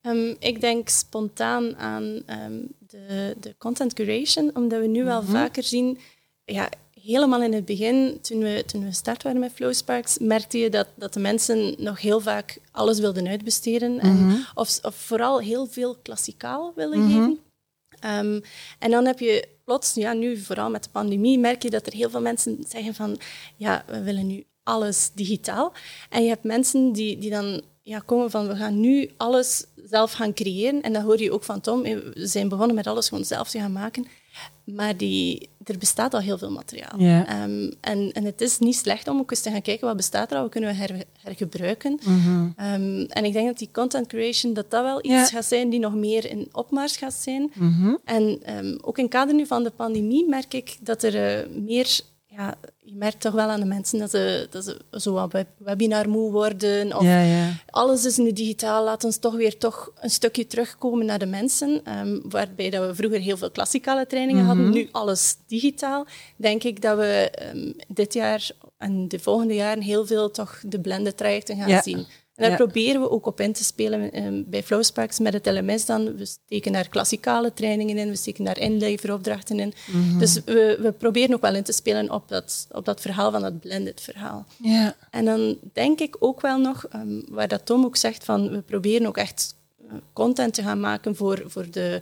Ehm, 0.00 0.34
ik 0.38 0.60
denk 0.60 0.88
spontaan 0.88 1.76
aan 1.76 2.22
ehm, 2.26 2.60
de, 2.92 3.36
de 3.40 3.54
content 3.58 3.92
curation, 3.92 4.50
omdat 4.54 4.80
we 4.80 4.86
nu 4.86 5.04
wel 5.04 5.22
vaker 5.22 5.62
zien, 5.62 5.98
ja, 6.44 6.68
helemaal 7.00 7.42
in 7.42 7.52
het 7.52 7.64
begin, 7.64 8.18
toen 8.20 8.38
we, 8.38 8.64
toen 8.66 8.84
we 8.84 8.92
start 8.92 9.22
waren 9.22 9.40
met 9.40 9.52
Flowsparks, 9.52 10.18
merkte 10.18 10.58
je 10.58 10.70
dat, 10.70 10.88
dat 10.94 11.12
de 11.12 11.20
mensen 11.20 11.74
nog 11.78 12.00
heel 12.00 12.20
vaak 12.20 12.58
alles 12.70 12.98
wilden 12.98 13.28
uitbesteden. 13.28 13.98
En, 13.98 14.44
of, 14.54 14.78
of 14.82 14.94
vooral 14.94 15.40
heel 15.40 15.66
veel 15.66 15.96
klassikaal 16.02 16.72
willen 16.74 17.10
geven. 17.10 17.38
Ehm, 18.00 18.40
en 18.78 18.90
dan 18.90 19.04
heb 19.06 19.18
je 19.18 19.48
plots, 19.64 19.94
ja, 19.94 20.12
nu 20.12 20.38
vooral 20.38 20.70
met 20.70 20.84
de 20.84 20.90
pandemie, 20.90 21.38
merk 21.38 21.62
je 21.62 21.70
dat 21.70 21.86
er 21.86 21.92
heel 21.92 22.10
veel 22.10 22.20
mensen 22.20 22.64
zeggen 22.68 22.94
van, 22.94 23.18
ja, 23.56 23.84
we 23.86 24.02
willen 24.02 24.26
nu 24.26 24.44
alles 24.62 25.10
digitaal. 25.14 25.72
En 26.10 26.22
je 26.22 26.28
hebt 26.28 26.44
mensen 26.44 26.92
die, 26.92 27.18
die 27.18 27.30
dan 27.30 27.62
ja, 27.82 27.98
komen 27.98 28.30
van, 28.30 28.48
we 28.48 28.56
gaan 28.56 28.80
nu 28.80 29.10
alles 29.16 29.64
zelf 29.84 30.12
gaan 30.12 30.32
creëren. 30.34 30.82
En 30.82 30.92
dat 30.92 31.02
hoor 31.02 31.20
je 31.20 31.32
ook 31.32 31.44
van 31.44 31.60
Tom. 31.60 31.82
We 31.82 32.12
zijn 32.14 32.48
begonnen 32.48 32.76
met 32.76 32.86
alles 32.86 33.08
gewoon 33.08 33.24
zelf 33.24 33.50
te 33.50 33.58
gaan 33.58 33.72
maken. 33.72 34.06
Maar 34.64 34.96
die, 34.96 35.48
er 35.64 35.78
bestaat 35.78 36.14
al 36.14 36.20
heel 36.20 36.38
veel 36.38 36.50
materiaal. 36.50 36.98
Ehm, 37.26 37.70
en, 37.80 38.12
en 38.12 38.24
het 38.24 38.40
is 38.40 38.58
niet 38.58 38.76
slecht 38.76 39.08
om 39.08 39.18
ook 39.18 39.30
eens 39.30 39.40
te 39.40 39.50
gaan 39.50 39.62
kijken 39.62 39.86
wat 39.86 39.96
bestaat 39.96 40.30
er 40.30 40.36
al, 40.36 40.42
wat 40.42 40.50
kunnen 40.52 40.70
we 40.70 40.76
her- 40.76 41.04
hergebruiken. 41.22 41.98
Ehm, 42.56 43.04
en 43.08 43.24
ik 43.24 43.32
denk 43.32 43.46
dat 43.46 43.58
die 43.58 43.68
content 43.72 44.06
creation, 44.06 44.52
dat 44.54 44.70
dat 44.70 44.82
wel 44.82 45.04
iets 45.04 45.30
gaat 45.30 45.44
zijn 45.44 45.70
die 45.70 45.80
nog 45.80 45.94
meer 45.94 46.30
in 46.30 46.48
opmars 46.52 46.96
gaat 46.96 47.14
zijn. 47.14 47.50
Mhm. 47.54 47.94
En 48.04 48.38
ehm, 48.42 48.76
ook 48.80 48.96
in 48.98 49.04
het 49.04 49.12
kader 49.12 49.34
nu 49.34 49.46
van 49.46 49.62
de 49.62 49.70
pandemie 49.70 50.28
merk 50.28 50.54
ik 50.54 50.76
dat 50.80 51.02
er 51.02 51.38
eh, 51.38 51.48
meer... 51.50 52.00
Ja, 52.36 52.54
je 52.84 52.94
merkt 52.94 53.20
toch 53.20 53.32
wel 53.32 53.48
aan 53.48 53.60
de 53.60 53.66
mensen 53.66 53.98
dat 53.98 54.10
ze, 54.10 54.46
dat 54.50 54.64
ze 54.64 54.80
zo 54.92 55.12
wat 55.12 55.32
web- 55.32 55.48
webinar 55.58 56.08
moe 56.08 56.30
worden. 56.32 56.96
Of 56.96 57.02
Ja, 57.04 57.20
ja. 57.22 57.50
alles 57.70 58.04
is 58.04 58.16
nu 58.16 58.32
digitaal. 58.32 58.84
Laat 58.84 59.04
ons 59.04 59.16
toch 59.16 59.34
weer 59.34 59.58
toch 59.58 59.92
een 60.00 60.10
stukje 60.10 60.46
terugkomen 60.46 61.06
naar 61.06 61.18
de 61.18 61.26
mensen. 61.26 61.80
Ehm, 61.84 62.18
waarbij 62.22 62.70
dat 62.70 62.86
we 62.86 62.94
vroeger 62.94 63.20
heel 63.20 63.36
veel 63.36 63.50
klassikale 63.50 64.06
trainingen 64.06 64.44
hadden, 64.44 64.70
nu 64.70 64.88
alles 64.92 65.36
digitaal. 65.46 66.06
Denk 66.36 66.62
ik 66.62 66.82
dat 66.82 66.96
we 66.98 67.30
ehm, 67.30 67.72
dit 67.88 68.12
jaar 68.14 68.50
en 68.78 69.08
de 69.08 69.18
volgende 69.18 69.54
jaren 69.54 69.82
heel 69.82 70.06
veel 70.06 70.30
toch 70.30 70.60
de 70.66 70.80
blende 70.80 71.14
trajecten 71.14 71.56
gaan 71.56 71.68
Ja. 71.68 71.82
zien. 71.82 72.06
En 72.34 72.42
daar 72.42 72.50
Ja. 72.50 72.56
proberen 72.56 73.00
we 73.00 73.10
ook 73.10 73.26
op 73.26 73.40
in 73.40 73.52
te 73.52 73.64
spelen 73.64 74.12
ehm, 74.12 74.42
bij 74.46 74.62
Flowsparks 74.62 75.18
met 75.18 75.32
het 75.32 75.46
LMS 75.46 75.84
dan. 75.86 76.16
We 76.16 76.24
steken 76.24 76.72
daar 76.72 76.88
klassikale 76.88 77.52
trainingen 77.54 77.98
in, 77.98 78.08
we 78.08 78.16
steken 78.16 78.44
daar 78.44 78.58
inleveropdrachten 78.58 79.60
in. 79.60 79.72
Dus 80.18 80.34
we, 80.44 80.78
we 80.80 80.92
proberen 80.92 81.34
ook 81.34 81.40
wel 81.40 81.54
in 81.54 81.62
te 81.62 81.72
spelen 81.72 82.10
op 82.10 82.28
dat, 82.28 82.66
op 82.70 82.84
dat 82.84 83.00
verhaal 83.00 83.30
van 83.30 83.40
dat 83.40 83.60
blended 83.60 84.00
verhaal. 84.00 84.46
Ja. 84.62 84.96
En 85.10 85.24
dan 85.24 85.58
denk 85.72 86.00
ik 86.00 86.16
ook 86.18 86.40
wel 86.40 86.58
nog, 86.58 86.86
ehm, 86.90 87.20
waar 87.28 87.48
dat 87.48 87.66
Tom 87.66 87.84
ook 87.84 87.96
zegt, 87.96 88.24
van 88.24 88.50
we 88.50 88.60
proberen 88.60 89.06
ook 89.06 89.16
echt 89.16 89.54
eh, 89.88 89.94
content 90.12 90.54
te 90.54 90.62
gaan 90.62 90.80
maken 90.80 91.16
voor, 91.16 91.42
voor 91.46 91.70
de, 91.70 92.00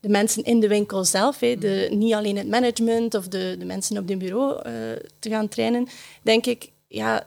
de 0.00 0.08
mensen 0.08 0.44
in 0.44 0.60
de 0.60 0.68
winkel 0.68 1.04
zelf. 1.04 1.40
Hè. 1.40 1.56
De, 1.56 1.88
niet 1.92 2.14
alleen 2.14 2.36
het 2.36 2.48
management 2.48 3.14
of 3.14 3.28
de, 3.28 3.56
de 3.58 3.64
mensen 3.64 3.98
op 3.98 4.08
het 4.08 4.18
bureau 4.18 4.62
eh, 4.62 4.72
te 5.18 5.28
gaan 5.30 5.48
trainen. 5.48 5.86
Denk 6.22 6.46
ik, 6.46 6.70
ja, 6.88 7.26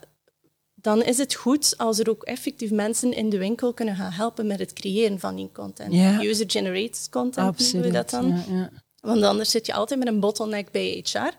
dan 0.82 1.04
is 1.04 1.18
het 1.18 1.36
goed 1.36 1.74
als 1.78 2.00
er 2.00 2.10
ook 2.10 2.24
effectief 2.24 2.72
mensen 2.72 3.14
in 3.14 3.30
de 3.30 3.38
winkel 3.38 3.74
kunnen 3.74 3.96
gaan 3.96 4.12
helpen 4.12 4.48
met 4.48 4.60
het 4.60 4.74
creëren 4.74 5.20
van 5.20 5.36
die 5.36 5.50
content. 5.54 6.22
User-generated 6.24 7.08
content 7.10 7.36
noemen 7.36 7.54
Absoluut. 7.54 7.86
we 7.86 7.92
dat 7.92 8.10
dan. 8.10 8.28
Ja, 8.28 8.44
ja. 8.50 8.70
Want 9.02 9.24
anders 9.24 9.52
zit 9.52 9.66
je 9.66 9.74
altijd 9.74 10.00
met 10.00 10.08
een 10.08 10.20
bottleneck 10.20 10.72
bij 10.72 11.06
HR. 11.12 11.32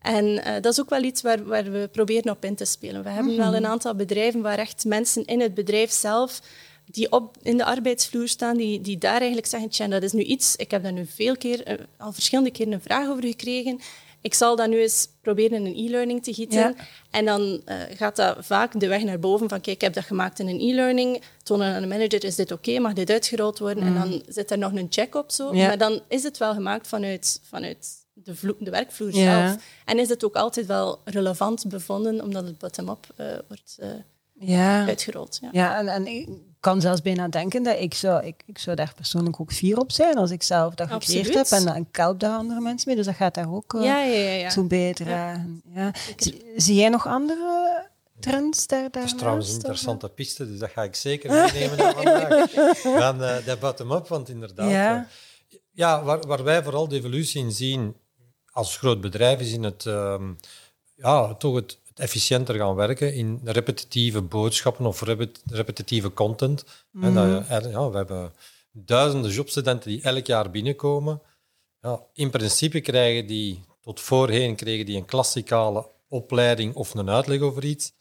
En 0.00 0.44
eh, 0.44 0.62
dat 0.62 0.72
is 0.72 0.80
ook 0.80 0.90
wel 0.90 1.02
iets 1.02 1.22
waar, 1.22 1.44
waar 1.44 1.72
we 1.72 1.88
proberen 1.92 2.32
op 2.32 2.44
in 2.44 2.54
te 2.54 2.64
spelen. 2.64 3.02
We 3.02 3.08
hebben 3.08 3.36
wel 3.36 3.54
een 3.54 3.66
aantal 3.66 3.94
bedrijven 3.94 4.40
waar 4.40 4.58
echt 4.58 4.84
mensen 4.84 5.24
in 5.24 5.40
het 5.40 5.54
bedrijf 5.54 5.90
zelf 5.90 6.40
die 6.84 7.12
op, 7.12 7.36
in 7.42 7.56
de 7.56 7.64
arbeidsvloer 7.64 8.28
staan, 8.28 8.56
die, 8.56 8.80
die 8.80 8.98
daar 8.98 9.18
eigenlijk 9.18 9.46
zeggen, 9.46 9.68
tja, 9.68 9.88
dat 9.88 10.02
is 10.02 10.12
nu 10.12 10.22
iets, 10.22 10.56
ik 10.56 10.70
heb 10.70 10.82
daar 10.82 10.92
nu 10.92 11.06
veel 11.06 11.36
keer, 11.36 11.62
eh, 11.62 11.74
al 11.98 12.12
verschillende 12.12 12.50
keren 12.50 12.72
een 12.72 12.80
vraag 12.80 13.08
over 13.08 13.24
gekregen. 13.24 13.80
Ik 14.22 14.34
zal 14.34 14.56
dat 14.56 14.68
nu 14.68 14.80
eens 14.80 15.08
proberen 15.20 15.58
in 15.58 15.66
een 15.66 15.86
e-learning 15.86 16.22
te 16.22 16.34
gieten. 16.34 16.58
Ja. 16.58 16.74
En 17.10 17.24
dan 17.24 17.62
eh, 17.64 17.76
gaat 17.96 18.16
dat 18.16 18.36
vaak 18.40 18.80
de 18.80 18.88
weg 18.88 19.02
naar 19.02 19.18
boven 19.18 19.48
van, 19.48 19.60
kijk, 19.60 19.76
ik 19.76 19.80
heb 19.82 19.92
dat 19.94 20.04
gemaakt 20.04 20.38
in 20.38 20.48
een 20.48 20.60
e-learning. 20.60 21.22
Tonen 21.42 21.74
aan 21.74 21.80
de 21.82 21.88
manager, 21.88 22.24
is 22.24 22.34
dit 22.34 22.52
oké? 22.52 22.78
Mag 22.78 22.92
dit 22.92 23.10
uitgerold 23.10 23.58
worden? 23.58 23.82
En 23.84 23.94
dan 23.94 24.22
zit 24.28 24.50
er 24.50 24.58
nog 24.58 24.72
een 24.74 24.86
check 24.90 25.14
op 25.14 25.30
zo. 25.30 25.54
Ja. 25.54 25.66
Maar 25.66 25.78
dan 25.78 26.00
is 26.08 26.22
het 26.22 26.38
wel 26.38 26.54
gemaakt 26.54 26.88
vanuit, 26.88 27.40
vanuit 27.44 27.88
de, 28.12 28.36
vlo- 28.36 28.56
de 28.58 28.70
werkvloer 28.70 29.14
Ja. 29.14 29.48
zelf. 29.48 29.62
En 29.84 29.98
is 29.98 30.08
het 30.08 30.24
ook 30.24 30.34
altijd 30.36 30.66
wel 30.66 31.00
relevant 31.04 31.68
bevonden, 31.68 32.22
omdat 32.22 32.44
het 32.44 32.58
bottom-up 32.58 33.06
eh, 33.16 33.26
wordt 33.48 33.78
Ja. 34.38 34.86
uitgerold. 34.86 35.38
Ja. 35.42 35.48
Ja, 35.52 35.78
en, 35.78 35.88
en 35.88 36.06
kan 36.60 36.80
zelfs 36.80 37.02
bijna 37.02 37.28
denken 37.28 37.62
dat 37.62 37.78
ik 37.78 37.94
zou, 37.94 38.26
ik, 38.26 38.42
ik 38.46 38.58
zou 38.58 38.76
daar 38.76 38.92
persoonlijk 38.96 39.40
ook 39.40 39.52
fier 39.52 39.78
op 39.78 39.92
zijn 39.92 40.16
als 40.16 40.30
ik 40.30 40.42
zelf 40.42 40.74
dat 40.74 40.88
gecreëerd 40.90 41.34
heb. 41.34 41.46
En, 41.46 41.66
en 41.66 41.86
ik 41.90 41.96
help 41.96 42.20
daar 42.20 42.36
andere 42.36 42.60
mensen 42.60 42.88
mee, 42.88 42.96
dus 42.96 43.06
dat 43.06 43.14
gaat 43.14 43.34
daar 43.34 43.52
ook 43.52 43.74
eh, 43.74 43.82
Ja, 43.82 44.02
ja, 44.02 44.18
ja. 44.18 44.32
ja. 44.32 44.48
toe 44.48 44.66
bijdragen. 44.66 45.62
Ja. 45.74 45.92
Zie, 46.16 46.44
zie 46.56 46.74
jij 46.74 46.88
nog 46.88 47.06
andere 47.06 47.88
trends 48.20 48.66
daar? 48.66 48.82
Dat 48.82 48.88
is 48.88 48.92
daarnaast, 48.92 49.18
trouwens 49.18 49.46
een 49.46 49.52
of? 49.52 49.58
interessante 49.58 50.08
piste, 50.08 50.46
dus 50.50 50.58
dat 50.58 50.70
ga 50.70 50.82
ik 50.82 50.94
zeker 50.94 51.30
meenemen 51.30 51.78
naar 51.78 51.94
vandaag. 51.94 52.50
Van 53.02 53.22
eh 53.22 53.44
de 53.44 53.56
bottom-up, 53.60 54.08
want 54.08 54.28
inderdaad... 54.28 54.70
Ja. 54.70 54.96
eh, 54.96 55.58
ja, 55.70 56.02
waar, 56.02 56.26
waar 56.26 56.44
wij 56.44 56.62
vooral 56.62 56.88
de 56.88 56.96
evolutie 56.96 57.42
in 57.42 57.52
zien 57.52 57.96
als 58.52 58.76
groot 58.76 59.00
bedrijf 59.00 59.40
is 59.40 59.52
in 59.52 59.62
het, 59.62 59.86
ehm, 59.86 60.32
ja, 60.94 61.34
toch 61.34 61.54
het 61.54 61.78
efficiënter 62.00 62.54
gaan 62.54 62.74
werken 62.74 63.14
in 63.14 63.40
repetitieve 63.44 64.22
boodschappen 64.22 64.86
of 64.86 65.00
repet- 65.02 65.42
repetitieve 65.50 66.12
content. 66.12 66.64
En 67.00 67.14
dat, 67.14 67.48
er- 67.48 67.70
ja, 67.70 67.90
we 67.90 67.96
hebben 67.96 68.32
duizenden 68.72 69.30
jobstudenten 69.30 69.90
die 69.90 70.02
elk 70.02 70.26
jaar 70.26 70.50
binnenkomen. 70.50 71.22
Ja, 71.80 72.02
in 72.12 72.30
principe 72.30 72.80
krijgen 72.80 73.26
die, 73.26 73.64
tot 73.80 74.00
voorheen 74.00 74.56
kregen 74.56 74.86
die 74.86 74.96
een 74.96 75.04
klassikale 75.04 75.88
opleiding 76.08 76.74
of 76.74 76.94
een 76.94 77.10
uitleg 77.10 77.40
over 77.40 77.64
iets. 77.64 77.92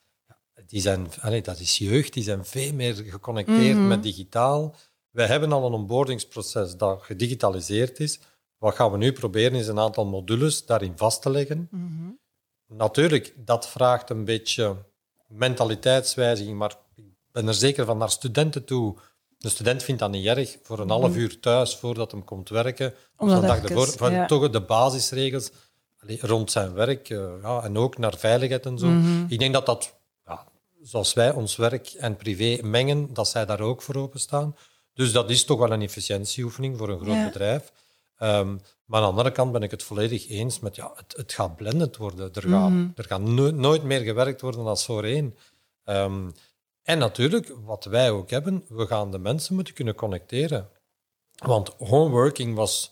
Die 0.65 0.81
zijn, 0.81 1.07
allee, 1.21 1.41
dat 1.41 1.59
is 1.59 1.77
jeugd, 1.77 2.13
die 2.13 2.23
zijn 2.23 2.45
veel 2.45 2.73
meer 2.73 2.95
geconnecteerd 2.95 3.77
met 3.88 4.03
digitaal. 4.03 4.75
Wij 5.09 5.25
hebben 5.27 5.51
al 5.51 5.65
een 5.65 5.73
onboardingsproces 5.73 6.75
dat 6.77 7.01
gedigitaliseerd 7.03 7.99
is. 7.99 8.19
Wat 8.57 8.75
gaan 8.75 8.91
we 8.91 8.97
nu 8.97 9.12
proberen 9.13 9.55
is 9.59 9.67
een 9.67 9.79
aantal 9.79 10.05
modules 10.05 10.65
daarin 10.65 10.93
vast 10.95 11.21
te 11.21 11.29
leggen. 11.29 11.67
Natuurlijk, 12.69 13.34
dat 13.36 13.69
vraagt 13.69 14.10
een 14.10 14.25
beetje 14.25 14.75
mentaliteitswijziging, 15.27 16.58
maar 16.58 16.75
ik 16.95 17.03
ben 17.32 17.47
er 17.47 17.53
zeker 17.53 17.86
van 17.86 17.97
naar 17.97 18.10
studenten 18.10 18.65
toe. 18.65 18.97
De 19.38 19.49
student 19.49 19.84
vindt 19.84 20.01
dat 20.01 20.12
niet 20.12 20.25
erg 20.25 20.58
voor 20.63 20.79
een 20.79 20.89
half 20.89 21.15
uur 21.15 21.39
thuis 21.39 21.75
voordat 21.75 22.12
hij 22.12 22.21
komt 22.21 22.49
werken. 22.49 22.93
Om 23.17 23.27
of 23.27 23.34
dat 23.34 23.41
een 23.41 23.47
dag 23.47 23.63
ervoor, 23.63 23.88
van 23.88 24.13
ja. 24.13 24.25
toch 24.25 24.49
de 24.49 24.62
basisregels 24.62 25.51
allee, 26.01 26.19
rond 26.21 26.51
zijn 26.51 26.73
werk 26.73 27.10
eh, 27.10 27.32
ja, 27.41 27.63
en 27.63 27.77
ook 27.77 27.97
naar 27.97 28.17
veiligheid 28.17 28.65
en 28.65 28.77
zo. 28.77 28.88
Mhm. 28.88 29.25
Ik 29.27 29.39
denk 29.39 29.53
dat 29.53 29.65
dat, 29.65 29.95
ja, 30.25 30.45
zoals 30.82 31.13
wij 31.13 31.32
ons 31.32 31.55
werk 31.55 31.88
en 31.88 32.15
privé 32.15 32.63
mengen, 32.63 33.13
dat 33.13 33.27
zij 33.27 33.45
daar 33.45 33.60
ook 33.60 33.82
voor 33.82 33.95
openstaan. 33.95 34.55
Dus 34.93 35.12
dat 35.12 35.29
is 35.29 35.43
toch 35.43 35.60
wel 35.60 35.71
een 35.71 35.82
efficiëntieoefening 35.82 36.77
voor 36.77 36.89
een 36.89 36.99
groot 36.99 37.25
bedrijf. 37.25 37.71
Ehm, 38.17 38.58
maar 38.89 38.99
aan 39.02 39.06
de 39.06 39.10
andere 39.17 39.32
kant 39.32 39.52
ben 39.52 39.63
ik 39.63 39.71
het 39.71 39.84
volledig 39.84 40.30
eens 40.30 40.60
met 40.60 40.75
ja, 40.75 40.91
het, 40.95 41.13
het 41.17 41.34
gaat 41.34 41.56
blended 41.56 41.97
worden. 41.97 42.34
Er 42.34 42.41
gaat, 42.41 42.69
Mhm. 42.69 42.88
er 42.95 43.04
gaat 43.04 43.21
no- 43.21 43.52
nooit 43.52 43.84
meer 43.84 43.99
gewerkt 44.02 44.41
worden 44.41 44.65
als 44.65 44.86
voorheen. 44.86 45.38
Ehm, 45.84 46.30
en 46.84 46.97
natuurlijk, 46.97 47.54
wat 47.65 47.86
wij 47.86 48.10
ook 48.12 48.30
hebben, 48.30 48.65
we 48.67 48.88
gaan 48.88 49.12
de 49.12 49.17
mensen 49.19 49.56
moeten 49.56 49.73
kunnen 49.73 49.95
connecteren. 49.95 50.69
Want 51.36 51.69
homeworking 51.78 52.56
was 52.56 52.91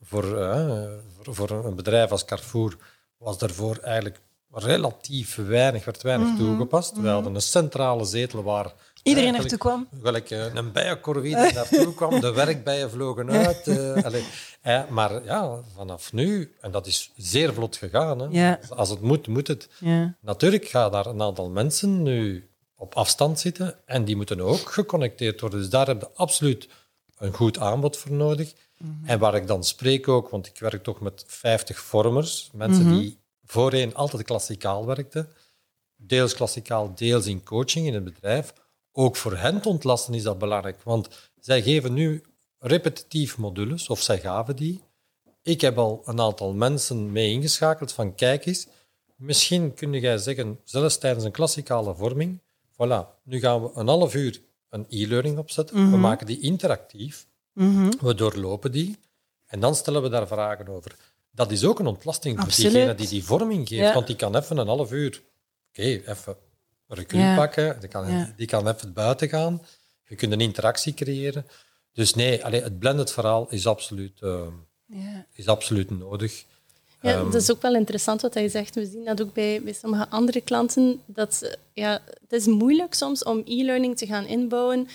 voor, 0.00 0.38
eh, 0.38 0.92
voor, 1.20 1.34
voor 1.34 1.50
een 1.50 1.76
bedrijf 1.76 2.10
als 2.10 2.24
Carrefour, 2.24 2.76
was 3.16 3.38
daarvoor 3.38 3.76
eigenlijk 3.76 4.20
relatief 4.50 5.36
weinig, 5.36 5.84
werd 5.84 6.02
weinig 6.02 6.36
toegepast. 6.36 7.00
We 7.00 7.08
hadden 7.08 7.34
een 7.34 7.42
centrale 7.42 8.04
zetel 8.04 8.42
waar 8.42 8.72
Iedereen 9.04 9.32
naartoe 9.32 9.58
kwam. 9.58 9.88
Gelijk 10.02 10.30
eh, 10.30 10.54
een 10.54 10.72
bijenkorf 10.72 11.22
die 11.22 11.36
naartoe 11.36 11.94
kwam, 11.94 12.20
de 12.20 12.32
werkbijen 12.32 12.90
vlogen 12.90 13.30
uit. 13.30 13.68
eh, 13.68 14.02
allee. 14.06 14.24
Eh, 14.60 14.88
maar 14.88 15.24
ja, 15.24 15.60
vanaf 15.74 16.12
nu, 16.12 16.54
en 16.60 16.70
dat 16.70 16.86
is 16.86 17.10
zeer 17.16 17.54
vlot 17.54 17.76
gegaan. 17.76 18.18
Hè. 18.18 18.26
Ja. 18.30 18.60
Als 18.68 18.88
het 18.90 19.00
moet, 19.00 19.26
moet 19.26 19.46
het. 19.48 19.68
Ja. 19.80 20.14
Natuurlijk 20.20 20.64
gaan 20.64 20.92
daar 20.92 21.06
een 21.06 21.22
aantal 21.22 21.50
mensen 21.50 22.02
nu 22.02 22.48
op 22.76 22.94
afstand 22.94 23.40
zitten 23.40 23.74
en 23.84 24.04
die 24.04 24.16
moeten 24.16 24.40
ook 24.40 24.70
geconnecteerd 24.72 25.40
worden. 25.40 25.58
Dus 25.60 25.68
daar 25.68 25.86
heb 25.86 26.00
je 26.00 26.08
absoluut 26.14 26.68
een 27.18 27.32
goed 27.34 27.58
aanbod 27.58 27.96
voor 27.96 28.12
nodig. 28.12 28.52
En 29.04 29.18
waar 29.18 29.34
ik 29.34 29.46
dan 29.46 29.64
spreek 29.64 30.08
ook, 30.08 30.28
want 30.28 30.46
ik 30.46 30.58
werk 30.58 30.82
toch 30.82 31.00
met 31.00 31.24
50 31.26 31.78
vormers, 31.80 32.50
mensen 32.52 32.88
die 32.88 33.18
voorheen 33.44 33.94
altijd 33.94 34.22
klassikaal 34.22 34.86
werkten, 34.86 35.28
deels 35.96 36.34
klassikaal, 36.34 36.92
deels 36.94 37.26
in 37.26 37.42
coaching 37.42 37.86
in 37.86 37.94
het 37.94 38.04
bedrijf. 38.04 38.52
Ook 38.96 39.16
voor 39.16 39.36
hen 39.36 39.60
te 39.60 39.68
ontlasten 39.68 40.14
is 40.14 40.22
dat 40.22 40.38
belangrijk, 40.38 40.82
want 40.82 41.08
zij 41.40 41.62
geven 41.62 41.92
nu 41.92 42.22
repetitief 42.58 43.38
modules, 43.38 43.88
of 43.88 44.02
zij 44.02 44.18
gaven 44.20 44.56
die. 44.56 44.80
Ik 45.42 45.60
heb 45.60 45.78
al 45.78 46.02
een 46.04 46.20
aantal 46.20 46.52
mensen 46.52 47.12
mee 47.12 47.30
ingeschakeld 47.30 47.92
van 47.92 48.14
kijk 48.14 48.46
eens, 48.46 48.66
misschien 49.16 49.74
kun 49.74 49.92
jij 49.92 50.18
zeggen, 50.18 50.60
zelfs 50.64 50.98
tijdens 50.98 51.24
een 51.24 51.30
klassikale 51.32 51.94
vorming, 51.94 52.40
voilà, 52.72 53.22
nu 53.22 53.38
gaan 53.40 53.62
we 53.62 53.70
een 53.74 53.88
half 53.88 54.14
uur 54.14 54.40
een 54.68 54.86
e-learning 54.88 55.38
opzetten, 55.38 55.90
we 55.90 55.96
maken 55.96 56.26
die 56.26 56.40
interactief, 56.40 57.26
Mhm. 57.52 57.90
we 58.00 58.14
doorlopen 58.14 58.72
die 58.72 58.98
en 59.46 59.60
dan 59.60 59.74
stellen 59.74 60.02
we 60.02 60.08
daar 60.08 60.26
vragen 60.26 60.68
over. 60.68 60.96
Dat 61.30 61.50
is 61.50 61.64
ook 61.64 61.78
een 61.78 61.86
ontlasting 61.86 62.40
voor 62.40 62.48
diegene 62.56 62.94
die 62.94 63.08
die 63.08 63.24
vorming 63.24 63.68
geeft, 63.68 63.80
Ja. 63.82 63.94
want 63.94 64.06
die 64.06 64.16
kan 64.16 64.36
even 64.36 64.56
een 64.58 64.66
half 64.66 64.92
uur, 64.92 65.22
oké, 65.68 65.82
even 65.82 66.36
een 66.88 66.96
recul 66.96 67.18
Ja. 67.18 67.34
pakken, 67.36 67.80
die 67.80 67.88
kan, 67.88 68.10
Ja. 68.10 68.32
die 68.36 68.46
kan 68.46 68.68
even 68.68 68.92
buiten 68.92 69.28
gaan, 69.28 69.62
je 70.08 70.14
kunt 70.14 70.32
een 70.32 70.40
interactie 70.40 70.94
creëren. 70.94 71.46
Dus 71.92 72.14
nee, 72.14 72.44
allee, 72.44 72.62
het 72.62 72.78
blended 72.78 73.12
verhaal 73.12 73.46
is 73.50 73.66
absoluut, 73.66 74.20
eh, 74.22 74.46
Ja. 74.86 75.26
is 75.32 75.46
absoluut 75.48 75.90
nodig. 75.98 76.44
Ja, 77.02 77.10
Ehm, 77.12 77.24
dat 77.30 77.42
is 77.42 77.50
ook 77.50 77.62
wel 77.62 77.74
interessant 77.74 78.20
wat 78.22 78.34
je 78.34 78.48
zegt. 78.48 78.74
We 78.74 78.86
zien 78.86 79.04
dat 79.04 79.22
ook 79.22 79.32
bij, 79.32 79.62
bij 79.62 79.72
sommige 79.72 80.08
andere 80.08 80.40
klanten. 80.40 81.00
Dat, 81.06 81.34
ze- 81.34 81.58
ja, 81.72 82.02
het 82.20 82.32
is 82.32 82.46
moeilijk 82.46 82.94
soms 82.94 83.22
om 83.24 83.42
e-learning 83.44 83.96
te 83.96 84.06
gaan 84.06 84.26
inbouwen, 84.26 84.88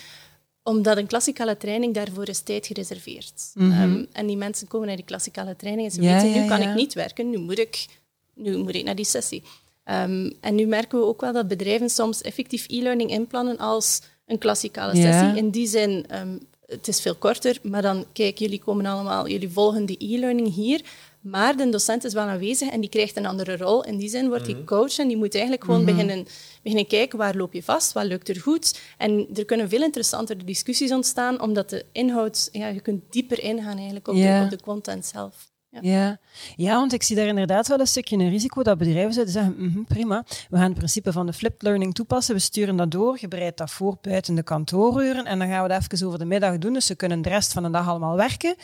omdat 0.62 0.96
een 0.96 1.06
klassikale 1.06 1.56
training 1.56 1.94
daarvoor 1.94 2.28
is 2.28 2.40
tijd 2.40 2.66
gereserveerd. 2.66 3.50
Ehm, 3.54 4.04
en 4.12 4.26
die 4.26 4.36
mensen 4.36 4.68
komen 4.68 4.86
naar 4.86 4.96
die 4.96 5.04
klassikale 5.04 5.56
training 5.56 5.88
en 5.88 5.94
ze 5.94 6.02
Ja, 6.02 6.12
weten, 6.14 6.30
nu 6.32 6.40
ja, 6.42 6.46
kan 6.48 6.60
ja. 6.60 6.68
ik 6.70 6.74
niet 6.76 6.94
werken, 6.94 7.30
nu 7.30 7.38
moet 7.38 7.58
ik, 7.58 7.86
nu 8.34 8.56
moet 8.56 8.74
ik 8.74 8.84
naar 8.84 8.94
die 8.94 9.04
sessie. 9.04 9.42
Ehm, 9.84 10.30
en 10.40 10.54
nu 10.54 10.66
merken 10.66 10.98
we 10.98 11.04
ook 11.04 11.20
wel 11.20 11.32
dat 11.32 11.48
bedrijven 11.48 11.90
soms 11.90 12.22
effectief 12.22 12.66
e-learning 12.68 13.10
inplannen 13.10 13.58
als 13.58 14.00
een 14.26 14.38
klassikale 14.38 14.96
Ja. 14.96 15.12
sessie. 15.12 15.36
In 15.36 15.50
die 15.50 15.66
zin, 15.66 16.04
ehm, 16.08 16.36
het 16.66 16.88
is 16.88 17.00
veel 17.00 17.14
korter, 17.14 17.58
maar 17.62 17.82
dan, 17.82 18.04
kijk, 18.12 18.38
jullie 18.38 18.58
komen 18.60 18.86
allemaal, 18.86 19.28
jullie 19.28 19.48
volgen 19.50 19.86
die 19.86 19.96
e-learning 20.14 20.54
hier. 20.54 20.80
Maar 21.20 21.56
de 21.56 21.68
docent 21.68 22.04
is 22.04 22.12
wel 22.12 22.24
aanwezig 22.26 22.68
en 22.70 22.80
die 22.80 22.90
krijgt 22.90 23.16
een 23.16 23.26
andere 23.26 23.56
rol. 23.56 23.84
In 23.84 23.96
die 23.96 24.08
zin 24.08 24.28
wordt 24.28 24.46
Mhm. 24.46 24.54
die 24.56 24.64
coach 24.64 24.98
en 24.98 25.08
die 25.08 25.16
moet 25.16 25.32
eigenlijk 25.34 25.64
gewoon 25.64 25.84
beginnen, 25.84 26.26
beginnen 26.62 26.86
kijken 26.86 27.18
waar 27.18 27.36
loop 27.36 27.52
je 27.52 27.62
vast, 27.62 27.92
wat 27.92 28.04
lukt 28.04 28.28
er 28.28 28.40
goed. 28.40 28.78
En 28.98 29.26
er 29.34 29.44
kunnen 29.44 29.68
veel 29.68 29.82
interessantere 29.82 30.44
discussies 30.44 30.92
ontstaan, 30.92 31.40
omdat 31.40 31.70
de 31.70 31.84
inhoud, 31.92 32.48
ja, 32.52 32.68
je 32.68 32.80
kunt 32.80 33.02
dieper 33.10 33.42
ingaan 33.42 33.76
eigenlijk 33.76 34.08
op, 34.08 34.14
de, 34.14 34.20
op 34.44 34.50
de 34.50 34.60
content 34.64 35.06
zelf. 35.06 35.49
Ja. 35.70 35.78
Ja. 35.82 36.18
ja, 36.56 36.74
want 36.74 36.92
ik 36.92 37.02
zie 37.02 37.16
daar 37.16 37.26
inderdaad 37.26 37.68
wel 37.68 37.80
een 37.80 37.86
stukje 37.86 38.16
een 38.16 38.30
risico 38.30 38.62
dat 38.62 38.78
bedrijven 38.78 39.12
zouden 39.12 39.34
zeggen, 39.34 39.54
"Mhm, 39.58 39.82
prima, 39.82 40.24
we 40.48 40.56
gaan 40.56 40.64
het 40.68 40.74
principe 40.74 41.12
van 41.12 41.26
de 41.26 41.32
flipped 41.32 41.62
learning 41.62 41.94
toepassen, 41.94 42.34
we 42.34 42.40
sturen 42.40 42.76
dat 42.76 42.90
door, 42.90 43.16
je 43.20 43.28
bereidt 43.28 43.58
dat 43.58 43.70
voor 43.70 43.96
buiten 44.00 44.34
de 44.34 44.42
kantooruren 44.42 45.24
en 45.26 45.38
dan 45.38 45.48
gaan 45.48 45.62
we 45.62 45.68
dat 45.68 45.82
even 45.92 46.06
over 46.06 46.18
de 46.18 46.24
middag 46.24 46.58
doen, 46.58 46.72
dus 46.72 46.86
ze 46.86 46.94
kunnen 46.94 47.22
de 47.22 47.28
rest 47.28 47.52
van 47.52 47.62
de 47.62 47.70
dag 47.70 47.88
allemaal 47.88 48.16
werken. 48.16 48.54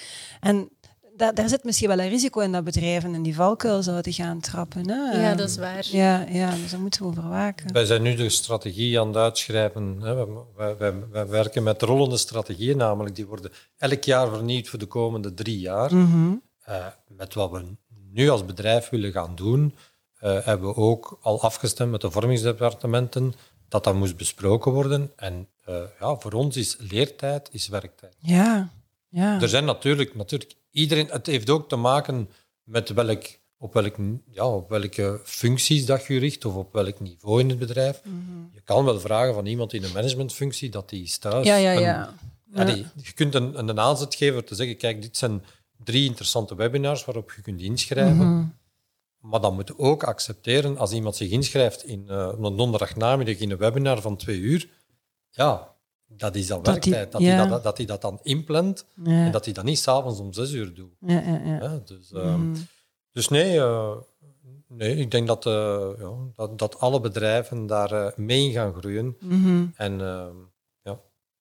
En 0.41 0.69
da- 1.17 1.33
daar 1.33 1.49
zit 1.49 1.65
misschien 1.65 1.89
wel 1.89 1.99
een 1.99 2.09
risico 2.09 2.41
in 2.41 2.53
dat 2.53 2.65
bedrijven 2.65 3.15
in 3.15 3.23
die 3.23 3.35
valkuil 3.35 3.83
zouden 3.83 4.13
gaan 4.13 4.41
trappen. 4.41 4.89
Hè? 4.89 5.21
Ja, 5.29 5.35
dat 5.35 5.49
is 5.49 5.57
waar. 5.57 5.87
Ja, 5.91 6.27
ja, 6.29 6.51
dus 6.51 6.71
dat 6.71 6.81
moeten 6.81 7.03
we 7.03 7.07
overwaken. 7.09 7.73
Wij 7.73 7.85
zijn 7.85 8.03
nu 8.03 8.15
de 8.15 8.29
strategie 8.29 9.01
aan 9.01 9.07
het 9.07 9.17
uitschrijven. 9.17 9.97
hè. 10.01 10.15
Wij, 10.15 10.27
wij, 10.57 10.77
wij, 10.79 10.93
wij 11.11 11.27
werken 11.27 11.63
met 11.63 11.83
rollende 11.83 12.17
strategieën, 12.17 12.77
namelijk 12.77 13.15
die 13.15 13.27
worden 13.27 13.51
elk 13.79 14.03
jaar 14.05 14.29
vernieuwd 14.29 14.69
voor 14.69 14.79
de 14.79 14.87
komende 14.87 15.35
drie 15.35 15.59
jaar. 15.59 15.95
Mhm. 15.95 16.33
Eh, 16.67 16.87
met 17.09 17.35
wat 17.35 17.51
we 17.51 17.65
nu 18.13 18.29
als 18.29 18.45
bedrijf 18.45 18.89
willen 18.89 19.13
gaan 19.13 19.35
doen, 19.35 19.75
eh, 20.19 20.45
hebben 20.45 20.69
we 20.69 20.75
ook 20.75 21.19
al 21.23 21.41
afgestemd 21.43 21.91
met 21.91 22.01
de 22.01 22.11
vormingsdepartementen 22.11 23.35
dat 23.69 23.85
dat 23.85 23.95
moest 23.95 24.17
besproken 24.17 24.73
worden. 24.73 25.13
En 25.17 25.49
eh, 25.65 25.75
ja, 26.01 26.17
voor 26.17 26.33
ons 26.33 26.57
is 26.57 26.77
leertijd 26.79 27.49
is 27.53 27.69
werktijd. 27.69 28.17
Ja, 28.19 28.69
ja. 29.09 29.41
Er 29.41 29.49
zijn 29.49 29.65
natuurlijk, 29.65 30.15
natuurlijk 30.15 30.55
iedereen, 30.71 31.09
het 31.11 31.27
heeft 31.27 31.51
ook 31.51 31.69
te 31.69 31.77
maken 31.77 32.29
met 32.65 32.89
welk, 32.89 33.25
op, 33.59 33.73
welk, 33.73 33.97
ja, 34.31 34.47
op 34.49 34.69
welke 34.69 35.21
functies 35.25 35.87
dat 35.87 36.07
je 36.07 36.19
richt 36.19 36.45
of 36.45 36.55
op 36.55 36.73
welk 36.73 37.01
niveau 37.01 37.41
in 37.41 37.49
het 37.49 37.59
bedrijf. 37.59 38.01
Mhm. 38.05 38.17
Je 38.53 38.61
kan 38.61 38.85
wel 38.85 39.01
vragen 39.01 39.35
van 39.35 39.47
iemand 39.47 39.73
in 39.73 39.85
een 39.85 39.93
managementfunctie 39.93 40.71
dat 40.71 40.89
die 40.89 41.03
is 41.03 41.19
thuis. 41.19 41.47
ja, 41.47 41.57
ja, 41.57 41.75
een- 41.75 41.81
ja. 41.81 42.15
Allee, 42.55 42.87
je 43.03 43.13
kunt 43.13 43.35
een, 43.35 43.59
een 43.59 43.81
aanzet 43.81 44.15
geven 44.15 44.45
te 44.45 44.55
zeggen, 44.55 44.77
kijk, 44.77 45.03
dit 45.03 45.17
zijn 45.17 45.45
drie 45.87 46.05
interessante 46.05 46.55
webinars 46.55 47.05
waarop 47.05 47.33
je 47.33 47.43
kunt 47.43 47.61
inschrijven. 47.61 48.17
Mhm. 48.37 48.47
Maar 49.21 49.41
dan 49.41 49.55
moet 49.55 49.69
je 49.69 49.79
ook 49.79 50.03
accepteren, 50.05 50.79
als 50.79 50.93
iemand 50.93 51.17
zich 51.17 51.31
inschrijft 51.31 51.85
in 51.85 52.05
uh, 52.11 52.33
een 52.41 52.57
donderdagnamiddag 52.57 53.37
in 53.39 53.51
een 53.51 53.57
webinar 53.57 54.01
van 54.01 54.17
twee 54.17 54.39
uur, 54.39 54.69
ja, 55.31 55.75
dat 56.07 56.35
is 56.35 56.47
dan 56.47 56.63
Dat 56.63 56.83
die- 56.83 56.93
werktijd. 56.93 57.13
Dat 57.13 57.21
ja. 57.21 57.37
hij 57.37 57.49
dat, 57.49 57.63
dat, 57.63 57.77
die 57.77 57.87
dat 57.87 58.01
dan 58.01 58.19
inplant 58.23 58.87
Ja. 59.05 59.25
en 59.25 59.33
dat 59.33 59.45
hij 59.45 59.55
dat 59.55 59.65
niet 59.65 59.79
s'avonds 59.79 60.21
om 60.21 60.33
zes 60.33 60.53
uur 60.53 60.75
doet. 60.75 60.93
Ja, 61.01 61.21
ja, 61.21 61.41
ja. 61.45 61.63
Ja, 61.63 61.81
dus, 61.85 62.13
Dus 63.13 63.29
nee, 63.29 63.57
uh, 63.57 63.91
nee, 64.69 64.97
ik 64.97 65.11
denk 65.11 65.27
dat, 65.27 65.45
ja, 65.45 66.13
dat, 66.35 66.59
dat 66.59 66.81
alle 66.81 67.01
bedrijven 67.01 67.67
daar 67.67 68.13
mee 68.17 68.53
gaan 68.53 68.75
groeien. 68.75 69.17
Mhm. 69.21 69.67
En 69.75 70.01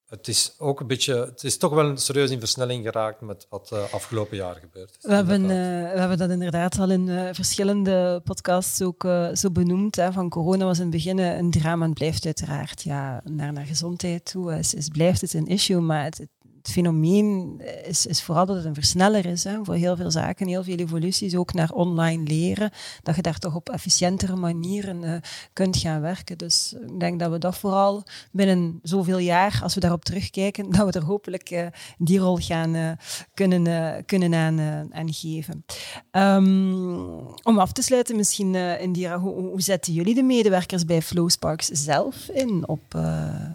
het 0.07 0.27
is 0.27 0.55
ook 0.57 0.79
een 0.79 0.87
beetje, 0.87 1.15
het 1.15 1.43
is 1.43 1.57
toch 1.57 1.73
wel 1.73 1.97
serieus 1.97 2.29
in 2.29 2.39
versnelling 2.39 2.83
geraakt 2.85 3.21
met 3.21 3.47
wat 3.49 3.69
uh, 3.73 3.93
afgelopen 3.93 4.37
jaar 4.37 4.55
gebeurd 4.55 4.89
is. 4.89 5.05
We 5.05 5.13
hebben, 5.13 5.41
uh, 5.41 5.47
we 5.91 5.99
hebben 5.99 6.17
dat 6.17 6.29
inderdaad 6.29 6.79
al 6.79 6.89
in 6.89 7.07
uh, 7.07 7.29
verschillende 7.31 8.21
podcasts 8.23 8.81
ook 8.81 9.07
zo 9.33 9.51
benoemd. 9.51 9.95
Hè, 9.95 10.11
van 10.11 10.29
corona 10.29 10.65
was 10.65 10.77
in 10.77 10.83
het 10.83 10.93
begin 10.93 11.17
een 11.17 11.51
drama 11.51 11.85
en 11.85 11.93
blijft 11.93 12.25
uiteraard 12.25 12.81
ja, 12.81 13.21
naar, 13.23 13.53
naar 13.53 13.65
gezondheid 13.65 14.25
toe. 14.25 14.57
Is, 14.57 14.73
is, 14.73 14.87
blijft 14.87 15.21
het 15.21 15.33
een 15.33 15.47
issue, 15.47 15.79
maar 15.79 16.03
het, 16.03 16.17
het 16.17 16.29
het 16.65 16.73
fenomeen 16.73 17.61
is, 17.83 18.05
is 18.05 18.23
vooral 18.23 18.45
dat 18.45 18.55
het 18.55 18.65
een 18.65 18.73
versneller 18.73 19.25
is 19.25 19.43
hè, 19.43 19.57
voor 19.63 19.73
heel 19.73 19.95
veel 19.95 20.11
zaken, 20.11 20.47
heel 20.47 20.63
veel 20.63 20.77
evoluties, 20.77 21.35
ook 21.35 21.53
naar 21.53 21.71
online 21.71 22.23
leren, 22.23 22.71
dat 23.03 23.15
je 23.15 23.21
daar 23.21 23.37
toch 23.37 23.55
op 23.55 23.69
efficiëntere 23.69 24.35
manieren 24.35 25.03
uh, 25.03 25.15
kunt 25.53 25.77
gaan 25.77 26.01
werken. 26.01 26.37
Dus 26.37 26.75
ik 26.87 26.99
denk 26.99 27.19
dat 27.19 27.31
we 27.31 27.37
dat 27.37 27.57
vooral 27.57 28.03
binnen 28.31 28.79
zoveel 28.83 29.17
jaar, 29.17 29.59
als 29.63 29.73
we 29.73 29.79
daarop 29.79 30.05
terugkijken, 30.05 30.71
dat 30.77 30.93
we 30.93 30.99
er 30.99 31.05
hopelijk 31.05 31.51
uh, 31.51 31.65
die 31.97 32.19
rol 32.19 32.37
gaan 32.37 32.97
kunnen, 33.33 34.05
kunnen 34.05 34.33
aan, 34.33 34.59
aan 34.93 35.13
geven. 35.13 35.65
Um, 36.11 37.17
om 37.43 37.59
af 37.59 37.71
te 37.71 37.81
sluiten, 37.81 38.15
misschien, 38.15 38.55
Indira, 38.55 39.19
hoe, 39.19 39.33
hoe 39.33 39.61
zetten 39.61 39.93
jullie 39.93 40.15
de 40.15 40.23
medewerkers 40.23 40.85
bij 40.85 41.01
Flowsparks 41.01 41.67
zelf 41.67 42.29
in 42.29 42.67
op, 42.67 42.99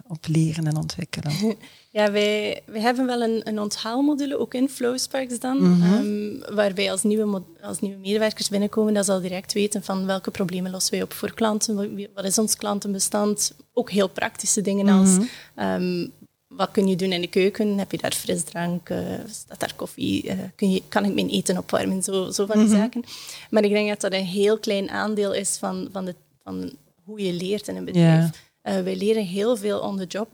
op 0.07 0.27
leren 0.27 0.67
en 0.67 0.77
ontwikkelen? 0.77 1.33
Ja, 1.93 2.11
wij, 2.11 2.61
wij 2.65 2.81
hebben 2.81 3.05
wel 3.05 3.21
een, 3.21 3.41
een 3.47 3.59
onthaalmodule, 3.59 4.37
ook 4.39 4.53
in 4.53 4.69
Flowsparks 4.69 5.39
dan, 5.39 5.57
Mhm. 5.77 5.93
um, 5.93 6.39
waarbij 6.55 6.91
als 6.91 7.03
nieuwe, 7.03 7.41
als 7.61 7.79
nieuwe 7.79 7.97
medewerkers 7.97 8.49
binnenkomen, 8.49 8.93
dat 8.93 9.05
ze 9.05 9.11
al 9.11 9.21
direct 9.21 9.53
weten 9.53 9.83
van 9.83 10.05
welke 10.05 10.31
problemen 10.31 10.71
lossen 10.71 10.93
wij 10.93 11.01
op 11.03 11.13
voor 11.13 11.33
klanten, 11.33 11.75
wat, 11.75 11.87
wat 12.13 12.25
is 12.25 12.37
ons 12.37 12.55
klantenbestand, 12.55 13.53
ook 13.73 13.91
heel 13.91 14.07
praktische 14.09 14.61
dingen 14.61 14.87
als 14.87 15.09
Mhm. 15.55 15.81
um, 15.83 16.11
wat 16.47 16.71
kun 16.71 16.87
je 16.87 16.95
doen 16.95 17.11
in 17.11 17.21
de 17.21 17.27
keuken, 17.27 17.77
heb 17.77 17.91
je 17.91 17.97
daar 17.97 18.11
frisdrank, 18.13 18.89
uh, 18.89 18.99
staat 19.29 19.59
daar 19.59 19.73
koffie, 19.75 20.25
uh, 20.25 20.33
kun 20.55 20.71
je, 20.71 20.81
kan 20.89 21.05
ik 21.05 21.13
mijn 21.13 21.29
eten 21.29 21.57
opwarmen, 21.57 22.03
zo, 22.03 22.29
zo 22.31 22.45
van 22.45 22.57
die 22.59 22.67
Mhm. 22.67 22.75
zaken. 22.77 23.03
Maar 23.49 23.63
ik 23.63 23.71
denk 23.71 23.89
dat 23.89 24.01
dat 24.01 24.13
een 24.13 24.25
heel 24.25 24.59
klein 24.59 24.89
aandeel 24.89 25.33
is 25.33 25.57
van, 25.57 25.89
van, 25.91 26.05
de, 26.05 26.15
van 26.43 26.71
hoe 27.03 27.25
je 27.25 27.33
leert 27.33 27.67
in 27.67 27.75
een 27.75 27.85
bedrijf. 27.85 28.25
Uh, 28.63 28.79
wij 28.83 28.95
leren 28.95 29.25
heel 29.25 29.57
veel 29.57 29.79
on 29.79 29.97
the 29.97 30.05
job 30.05 30.27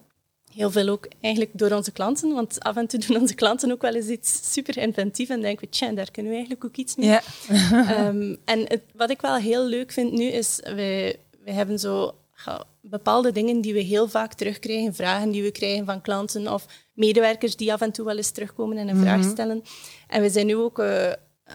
heel 0.58 0.72
veel 0.72 0.89
ook 0.89 1.08
eigenlijk 1.22 1.58
door 1.58 1.72
onze 1.72 1.91
klanten, 1.91 2.34
want 2.34 2.60
af 2.60 2.76
en 2.76 2.88
toe 2.88 3.00
doen 3.08 3.22
onze 3.22 3.36
klanten 3.36 3.72
ook 3.72 3.82
wel 3.82 3.96
eens 3.96 4.08
iets 4.08 4.54
super 4.54 4.78
inventief 4.78 5.30
en 5.30 5.41
denken 5.41 5.65
we, 5.65 5.70
tja, 5.70 5.91
daar 5.91 6.12
kunnen 6.12 6.32
we 6.32 6.38
eigenlijk 6.38 6.65
ook 6.65 6.76
iets 6.76 6.96
mee. 6.96 7.08
Ja. 7.08 7.22
um, 8.08 8.38
en 8.46 8.60
het, 8.60 8.82
wat 8.96 9.10
ik 9.10 9.22
wel 9.22 9.36
heel 9.36 9.65
leuk 9.65 9.91
vind 9.91 10.12
nu 10.12 10.26
is, 10.26 10.60
wij, 10.63 11.20
wij 11.43 11.54
hebben 11.54 11.80
zo 11.80 12.15
ja, 12.46 12.63
bepaalde 12.82 13.32
dingen 13.32 13.62
die 13.62 13.74
we 13.74 13.80
heel 13.80 14.08
vaak 14.08 14.34
terugkrijgen, 14.34 14.96
vragen 14.96 15.32
die 15.32 15.43
we 15.43 15.52
krijgen 15.52 15.86
van 15.86 16.02
klanten 16.02 16.54
of 16.54 16.65
medewerkers 16.93 17.56
die 17.56 17.74
af 17.74 17.82
en 17.82 17.91
toe 17.91 18.06
wel 18.06 18.17
eens 18.17 18.32
terugkomen 18.32 18.78
en 18.78 18.88
een 18.88 19.02
vraag 19.02 19.24
stellen. 19.24 19.63
En 20.08 20.22
we 20.22 20.30
zijn 20.30 20.46
nu 20.46 20.56
ook 20.56 20.80
uh, 20.80 21.12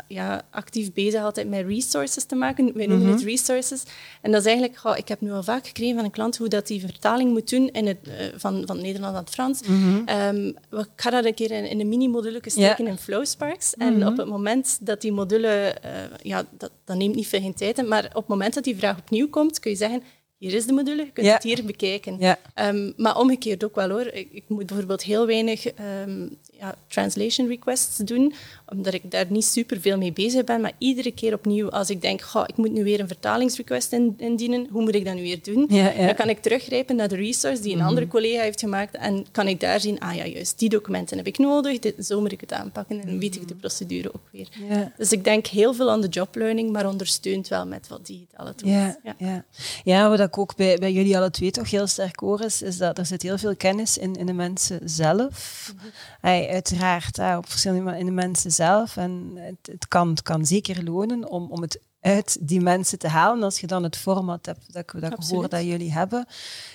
ja, 0.08 0.42
actief 0.50 0.92
bezig 0.92 1.22
altijd 1.22 1.48
met 1.48 1.66
resources 1.66 2.24
te 2.24 2.34
maken. 2.34 2.72
Wij 2.74 2.86
noemen 2.86 3.08
het 3.08 3.22
resources. 3.22 3.82
En 4.20 4.32
dat 4.32 4.40
is 4.40 4.46
eigenlijk, 4.46 4.98
ik 4.98 5.08
heb 5.08 5.20
nu 5.20 5.32
al 5.32 5.42
vaak 5.42 5.66
gekregen 5.66 5.94
van 5.94 6.04
een 6.04 6.10
klant 6.10 6.36
hoe 6.36 6.48
dat 6.48 6.66
die 6.66 6.80
vertaling 6.80 7.30
moet 7.30 7.50
doen 7.50 7.68
in 7.68 7.86
het, 7.86 7.98
uh, 8.08 8.12
van, 8.36 8.62
van 8.66 8.80
Nederland 8.80 9.12
naar 9.12 9.22
het 9.22 9.30
Frans. 9.30 9.60
Um, 10.06 10.46
ik 10.70 10.88
ga 10.96 11.10
dat 11.10 11.24
een 11.24 11.34
keer 11.34 11.50
in, 11.50 11.64
in 11.64 11.80
een 11.80 11.88
mini-module 11.88 12.40
steken 12.44 12.86
in 12.86 12.98
Flowsparks. 12.98 13.74
En 13.74 14.06
op 14.06 14.16
het 14.16 14.26
moment 14.26 14.78
dat 14.80 15.00
die 15.00 15.12
module, 15.12 15.76
uh, 15.84 15.90
ja, 16.22 16.44
dat, 16.58 16.70
dat 16.84 16.96
neemt 16.96 17.14
niet 17.14 17.26
veel 17.26 17.40
geen 17.40 17.54
tijd, 17.54 17.86
maar 17.86 18.04
op 18.04 18.14
het 18.14 18.26
moment 18.26 18.54
dat 18.54 18.64
die 18.64 18.76
vraag 18.76 18.98
opnieuw 18.98 19.28
komt, 19.28 19.60
kun 19.60 19.70
je 19.70 19.76
zeggen, 19.76 20.02
hier 20.38 20.54
is 20.54 20.66
de 20.66 20.72
module, 20.72 21.04
je 21.04 21.10
kunt 21.12 21.26
het 21.26 21.42
hier 21.42 21.64
bekijken. 21.64 22.36
Um, 22.60 22.92
maar 22.96 23.18
omgekeerd 23.18 23.64
ook 23.64 23.74
wel 23.74 23.88
hoor. 23.90 24.06
Ik, 24.06 24.28
ik 24.32 24.44
moet 24.48 24.66
bijvoorbeeld 24.66 25.02
heel 25.02 25.26
weinig 25.26 25.66
um, 26.06 26.36
ja, 26.62 26.74
translation 26.88 27.48
requests 27.48 27.96
doen, 27.96 28.34
omdat 28.66 28.94
ik 28.94 29.10
daar 29.10 29.26
niet 29.28 29.44
super 29.44 29.80
veel 29.80 29.98
mee 29.98 30.12
bezig 30.12 30.44
ben. 30.44 30.60
Maar 30.60 30.72
iedere 30.78 31.12
keer 31.12 31.34
opnieuw, 31.34 31.70
als 31.70 31.90
ik 31.90 32.00
denk, 32.00 32.20
goh, 32.20 32.44
ik 32.46 32.56
moet 32.56 32.72
nu 32.72 32.84
weer 32.84 33.00
een 33.00 33.06
vertalingsrequest 33.06 33.92
in, 33.92 34.14
indienen, 34.18 34.66
hoe 34.70 34.82
moet 34.82 34.94
ik 34.94 35.04
dat 35.04 35.14
nu 35.14 35.22
weer 35.22 35.42
doen? 35.42 35.66
Ja, 35.68 35.90
ja. 35.90 36.06
Dan 36.06 36.14
kan 36.14 36.28
ik 36.28 36.38
teruggrijpen 36.42 36.96
naar 36.96 37.08
de 37.08 37.16
resource 37.16 37.62
die 37.62 37.74
een 37.74 37.82
andere 37.82 38.06
collega 38.06 38.42
heeft 38.42 38.60
gemaakt 38.60 38.94
en 38.94 39.26
kan 39.30 39.48
ik 39.48 39.60
daar 39.60 39.80
zien, 39.80 40.00
ah 40.00 40.14
ja, 40.14 40.26
juist, 40.26 40.58
die 40.58 40.68
documenten 40.68 41.16
heb 41.16 41.26
ik 41.26 41.38
nodig, 41.38 41.78
dit, 41.78 42.06
zo 42.06 42.20
moet 42.20 42.32
ik 42.32 42.40
het 42.40 42.52
aanpakken 42.52 43.00
en 43.00 43.06
dan 43.06 43.18
weet 43.18 43.36
ik 43.36 43.48
de 43.48 43.54
procedure 43.54 44.14
ook 44.14 44.28
weer. 44.30 44.48
Ja. 44.68 44.92
Dus 44.96 45.12
ik 45.12 45.24
denk 45.24 45.46
heel 45.46 45.74
veel 45.74 45.90
aan 45.90 46.00
de 46.00 46.08
job 46.08 46.34
learning, 46.34 46.72
maar 46.72 46.86
ondersteund 46.86 47.48
wel 47.48 47.66
met 47.66 47.88
wat 47.88 48.06
digitale 48.06 48.54
tools. 48.54 48.74
Ja, 48.74 48.96
ja. 49.18 49.44
ja. 49.84 50.08
wat 50.08 50.20
ik 50.20 50.38
ook 50.38 50.56
bij, 50.56 50.78
bij 50.78 50.92
jullie 50.92 51.16
alle 51.16 51.30
twee 51.30 51.50
toch 51.50 51.70
heel 51.70 51.86
sterk 51.86 52.20
hoor, 52.20 52.40
is, 52.40 52.62
is 52.62 52.78
dat 52.78 52.98
er 52.98 53.06
zit 53.06 53.22
heel 53.22 53.38
veel 53.38 53.56
kennis 53.56 53.98
in, 53.98 54.14
in 54.14 54.26
de 54.26 54.32
mensen 54.32 54.80
zelf. 54.84 55.74
Hey, 56.20 56.51
uiteraard, 56.52 57.16
hè, 57.16 57.36
op 57.36 57.48
verschillende 57.48 57.82
manieren 57.82 58.08
in 58.08 58.14
de 58.14 58.22
mensen 58.22 58.50
zelf. 58.50 58.96
En 58.96 59.32
het, 59.34 59.72
het, 59.72 59.88
kan, 59.88 60.08
het 60.08 60.22
kan 60.22 60.46
zeker 60.46 60.84
lonen 60.84 61.28
om, 61.28 61.50
om 61.50 61.62
het 61.62 61.80
uit 62.00 62.36
die 62.40 62.60
mensen 62.60 62.98
te 62.98 63.08
halen. 63.08 63.42
Als 63.42 63.60
je 63.60 63.66
dan 63.66 63.82
het 63.82 63.96
format 63.96 64.46
hebt 64.46 64.72
dat 64.72 64.82
ik, 64.82 65.00
dat 65.00 65.12
ik 65.12 65.18
hoor 65.28 65.48
dat 65.48 65.64
jullie 65.64 65.92
hebben, 65.92 66.26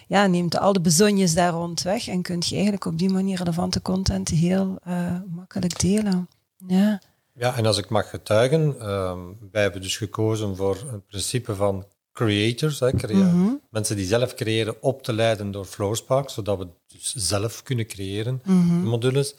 ja, 0.07 0.25
neemt 0.25 0.57
al 0.57 0.73
de 0.73 0.81
bezonjes 0.81 1.33
daar 1.33 1.51
rond 1.51 1.81
weg 1.81 2.07
en 2.07 2.21
kunt 2.21 2.47
je 2.47 2.53
eigenlijk 2.53 2.85
op 2.85 2.97
die 2.97 3.09
manier 3.09 3.37
relevante 3.37 3.81
content 3.81 4.29
heel 4.29 4.79
uh, 4.87 5.19
makkelijk 5.35 5.79
delen. 5.79 6.29
Ja. 6.67 7.01
Ja, 7.33 7.55
en 7.55 7.65
als 7.65 7.77
ik 7.77 7.89
mag 7.89 8.09
getuigen, 8.09 8.89
um, 8.91 9.37
wij 9.51 9.61
hebben 9.61 9.81
dus 9.81 9.97
gekozen 9.97 10.55
voor 10.55 10.75
het 10.91 11.07
principe 11.07 11.55
van 11.55 11.85
creators, 12.13 12.79
hè, 12.79 12.91
crea 12.91 13.15
Mm 13.15 13.29
-hmm. 13.29 13.61
mensen 13.69 13.95
die 13.95 14.05
zelf 14.05 14.33
creëren, 14.33 14.81
op 14.81 15.03
te 15.03 15.13
leiden 15.13 15.51
door 15.51 15.65
Flowspark, 15.65 16.29
zodat 16.29 16.57
we 16.57 16.67
dus 16.87 17.13
zelf 17.13 17.63
kunnen 17.63 17.87
creëren, 17.87 18.41
mm 18.43 18.69
-hmm. 18.69 18.83
modules. 18.83 19.35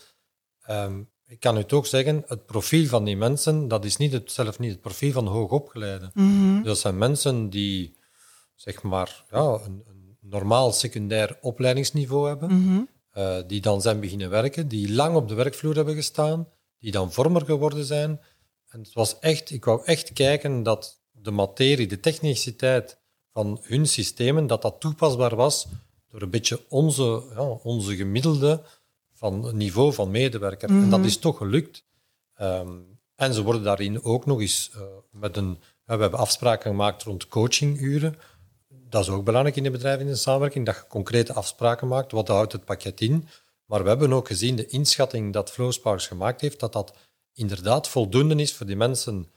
Um, 0.70 1.08
ik 1.26 1.40
kan 1.40 1.58
u 1.58 1.64
toch 1.64 1.86
zeggen, 1.86 2.24
het 2.26 2.46
profiel 2.46 2.86
van 2.86 3.04
die 3.04 3.16
mensen, 3.16 3.68
dat 3.68 3.84
is 3.84 3.96
niet 3.96 4.12
het, 4.12 4.32
zelf 4.32 4.58
niet 4.58 4.70
het 4.70 4.80
profiel 4.80 5.12
van 5.12 5.26
hoogopgeleiden. 5.26 6.10
Mm 6.14 6.28
-hmm. 6.28 6.62
Dat 6.62 6.78
zijn 6.78 6.98
mensen 6.98 7.50
die, 7.50 7.96
zeg 8.54 8.82
maar, 8.82 9.24
ja, 9.30 9.40
een, 9.40 9.82
een 9.86 10.16
normaal 10.20 10.72
secundair 10.72 11.38
opleidingsniveau 11.40 12.28
hebben, 12.28 12.52
mm 12.52 12.88
uh, 13.18 13.36
die 13.46 13.60
dan 13.60 13.82
zijn 13.82 14.00
beginnen 14.00 14.30
werken, 14.30 14.68
die 14.68 14.92
lang 14.92 15.16
op 15.16 15.28
de 15.28 15.34
werkvloer 15.34 15.74
hebben 15.74 15.94
gestaan, 15.94 16.48
die 16.78 16.90
dan 16.90 17.12
vormer 17.12 17.44
geworden 17.44 17.84
zijn. 17.84 18.20
En 18.68 18.80
het 18.80 18.92
was 18.92 19.18
echt, 19.18 19.50
ik 19.50 19.64
wou 19.64 19.84
echt 19.84 20.12
kijken 20.12 20.62
dat 20.62 21.00
de 21.10 21.30
materie, 21.30 21.86
de 21.86 22.00
techniciteit 22.00 22.98
van 23.32 23.60
hun 23.62 23.86
systemen, 23.86 24.46
dat 24.46 24.62
dat 24.62 24.80
toepasbaar 24.80 25.36
was 25.36 25.66
door 26.10 26.22
een 26.22 26.30
beetje 26.30 26.64
onze, 26.68 27.22
ja, 27.34 27.42
onze 27.42 27.96
gemiddelde 27.96 28.62
van 29.18 29.56
niveau 29.56 29.92
van 29.92 30.10
medewerker. 30.10 30.70
Mm 30.70 30.74
-hmm. 30.74 30.84
En 30.84 30.90
dat 30.90 31.04
is 31.04 31.18
toch 31.18 31.36
gelukt. 31.36 31.84
Um, 32.40 32.98
en 33.14 33.34
ze 33.34 33.42
worden 33.42 33.62
daarin 33.62 34.02
ook 34.02 34.26
nog 34.26 34.40
eens 34.40 34.70
uh, 34.76 34.82
met 35.10 35.36
een... 35.36 35.58
We 35.84 35.96
hebben 35.96 36.18
afspraken 36.18 36.70
gemaakt 36.70 37.02
rond 37.02 37.28
coachinguren. 37.28 38.18
Dat 38.68 39.02
is 39.02 39.08
ook 39.08 39.24
belangrijk 39.24 39.56
in 39.56 39.62
de 39.62 39.70
bedrijven 39.70 40.06
in 40.06 40.12
de 40.12 40.16
samenwerking, 40.16 40.66
dat 40.66 40.74
je 40.74 40.86
concrete 40.88 41.32
afspraken 41.32 41.88
maakt. 41.88 42.12
Wat 42.12 42.28
houdt 42.28 42.52
het 42.52 42.64
pakket 42.64 43.00
in? 43.00 43.28
Maar 43.64 43.82
we 43.82 43.88
hebben 43.88 44.12
ook 44.12 44.26
gezien, 44.26 44.56
de 44.56 44.66
inschatting 44.66 45.32
dat 45.32 45.50
Flowsparks 45.50 46.06
gemaakt 46.06 46.40
heeft, 46.40 46.60
dat 46.60 46.72
dat 46.72 46.96
inderdaad 47.32 47.88
voldoende 47.88 48.34
is 48.34 48.54
voor 48.54 48.66
die 48.66 48.76
mensen 48.76 49.30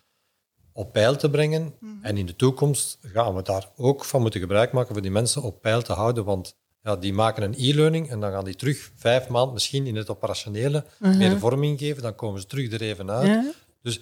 op 0.73 0.91
peil 0.91 1.15
te 1.15 1.29
brengen. 1.29 1.61
Mm 1.61 1.73
-hmm. 1.79 2.03
En 2.03 2.17
in 2.17 2.25
de 2.25 2.35
toekomst 2.35 2.97
gaan 3.01 3.35
we 3.35 3.41
daar 3.41 3.69
ook 3.75 4.05
van 4.05 4.21
moeten 4.21 4.39
gebruik 4.39 4.71
maken 4.71 4.93
voor 4.93 5.01
die 5.01 5.11
mensen 5.11 5.41
op 5.41 5.61
peil 5.61 5.81
te 5.81 5.93
houden. 5.93 6.25
Want 6.25 6.55
ja, 6.83 6.95
die 6.95 7.13
maken 7.13 7.43
een 7.43 7.55
e-learning 7.57 8.09
en 8.09 8.19
dan 8.19 8.31
gaan 8.31 8.45
die 8.45 8.55
terug 8.55 8.91
vijf 8.95 9.27
maanden 9.27 9.53
misschien 9.53 9.87
in 9.87 9.95
het 9.95 10.09
operationele 10.09 10.85
Mhm. 10.97 11.17
meer 11.17 11.39
vorming 11.39 11.79
geven. 11.79 12.01
Dan 12.01 12.15
komen 12.15 12.41
ze 12.41 12.47
terug 12.47 12.71
er 12.71 12.81
even 12.81 13.11
uit. 13.11 13.27
Ja. 13.27 13.51
Dus, 13.81 13.99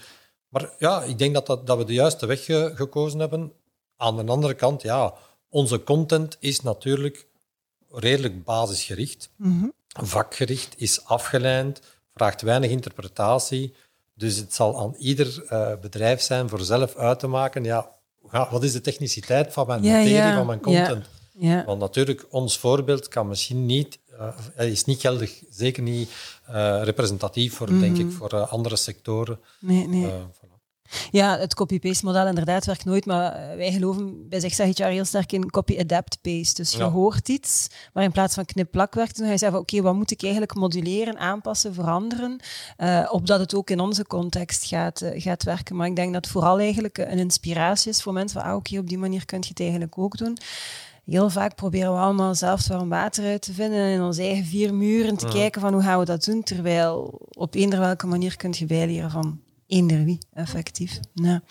maar 0.49 0.69
ja, 0.77 1.03
ik 1.03 1.17
denk 1.17 1.33
dat, 1.33 1.45
dat, 1.45 1.67
dat 1.67 1.77
we 1.77 1.83
de 1.83 1.93
juiste 1.93 2.25
weg 2.25 2.45
ge 2.45 2.71
gekozen 2.75 3.19
hebben. 3.19 3.51
Aan 3.97 4.17
de 4.17 4.31
andere 4.31 4.53
kant, 4.53 4.81
ja, 4.81 5.13
onze 5.49 5.83
content 5.83 6.37
is 6.39 6.61
natuurlijk 6.61 7.27
redelijk 7.91 8.43
basisgericht. 8.43 9.29
-hmm. 9.37 9.73
Vakgericht, 9.87 10.73
is 10.77 11.05
afgeleid, 11.05 11.81
vraagt 12.13 12.41
weinig 12.41 12.69
interpretatie. 12.69 13.73
Dus 14.13 14.35
het 14.35 14.53
zal 14.53 14.79
aan 14.79 14.95
ieder 14.97 15.43
uh, 15.51 15.71
bedrijf 15.81 16.21
zijn 16.21 16.49
voor 16.49 16.59
zelf 16.59 16.95
uit 16.95 17.19
te 17.19 17.27
maken, 17.27 17.63
ja, 17.63 17.89
wat 18.29 18.63
is 18.63 18.71
de 18.71 18.81
techniciteit 18.81 19.53
van 19.53 19.67
mijn 19.67 19.83
ja, 19.83 19.91
materie, 19.91 20.13
ja. 20.15 20.35
van 20.35 20.45
mijn 20.45 20.59
content? 20.59 21.05
Ja. 21.39 21.65
Want 21.65 21.79
natuurlijk, 21.79 22.25
ons 22.29 22.57
voorbeeld 22.57 23.07
kan 23.07 23.27
misschien 23.27 23.65
niet, 23.65 23.99
uh, 24.59 24.67
is 24.67 24.85
niet 24.85 24.99
geldig, 25.01 25.43
zeker 25.49 25.83
niet 25.83 26.09
uh, 26.49 26.79
representatief 26.83 27.53
voor, 27.53 27.67
Mhm. 27.67 27.75
mm 27.77 27.83
-hmm. 27.83 27.93
denk 27.95 28.07
ik, 28.09 28.15
voor 28.17 28.33
uh, 28.33 28.51
andere 28.51 28.75
sectoren. 28.75 29.39
Nee, 29.59 29.87
nee. 29.87 30.11
voilà. 30.11 30.57
Ja, 31.11 31.37
het 31.37 31.53
copy-paste 31.53 32.05
model 32.05 32.27
inderdaad 32.27 32.65
werkt 32.65 32.85
nooit, 32.85 33.05
maar 33.05 33.31
eh, 33.33 33.55
wij 33.55 33.71
geloven 33.71 34.29
bij 34.29 34.39
zich 34.39 34.57
HR 34.57 34.83
heel 34.83 35.05
sterk 35.05 35.31
in 35.31 35.49
copy-adapt-paste. 35.49 36.61
Dus 36.61 36.71
je 36.71 36.77
Ja. 36.77 36.89
hoort 36.89 37.29
iets, 37.29 37.67
maar 37.93 38.03
in 38.03 38.11
plaats 38.11 38.33
van 38.33 38.45
knip-plak 38.45 38.93
werkt, 38.93 39.17
dan 39.17 39.25
ga 39.25 39.31
je 39.31 39.37
zeggen, 39.37 39.59
oké, 39.59 39.81
wat 39.81 39.93
moet 39.93 40.11
ik 40.11 40.21
eigenlijk 40.21 40.55
moduleren, 40.55 41.17
aanpassen, 41.17 41.73
veranderen, 41.73 42.39
eh, 42.77 43.07
opdat 43.11 43.39
het 43.39 43.55
ook 43.55 43.69
in 43.69 43.79
onze 43.79 44.05
context 44.05 44.65
gaat, 44.65 45.01
eh, 45.01 45.21
gaat 45.21 45.43
werken. 45.43 45.75
Maar 45.75 45.87
ik 45.87 45.95
denk 45.95 46.13
dat 46.13 46.23
het 46.23 46.33
vooral 46.33 46.59
eigenlijk 46.59 46.97
een 46.97 47.17
inspiratie 47.19 47.91
is 47.91 48.01
voor 48.01 48.13
mensen 48.13 48.41
van, 48.41 48.49
ah, 48.49 48.55
oké, 48.55 48.77
op 48.77 48.87
die 48.87 48.97
manier 48.97 49.25
kun 49.25 49.39
je 49.41 49.47
het 49.47 49.59
eigenlijk 49.59 49.97
ook 49.97 50.17
doen. 50.17 50.37
Heel 51.09 51.29
vaak 51.29 51.55
proberen 51.55 51.93
we 51.93 51.99
allemaal 51.99 52.35
zelf 52.35 52.67
warm 52.67 52.89
water 52.89 53.25
uit 53.25 53.41
te 53.41 53.53
vinden 53.53 53.79
en 53.79 53.93
in 53.93 54.01
onze 54.01 54.21
eigen 54.21 54.45
vier 54.45 54.73
muren 54.73 55.17
te 55.17 55.27
kijken 55.27 55.61
van 55.61 55.73
hoe 55.73 55.81
gaan 55.81 55.99
we 55.99 56.05
dat 56.05 56.23
doen, 56.23 56.43
terwijl 56.43 57.21
op 57.29 57.55
eender 57.55 57.79
welke 57.79 58.07
manier 58.07 58.35
kun 58.37 58.53
je 58.57 58.65
bijleren 58.65 59.11
van 59.11 59.39
eender 59.67 60.03
wie, 60.03 60.17
effectief. 60.33 60.99
Ja. 61.13 61.41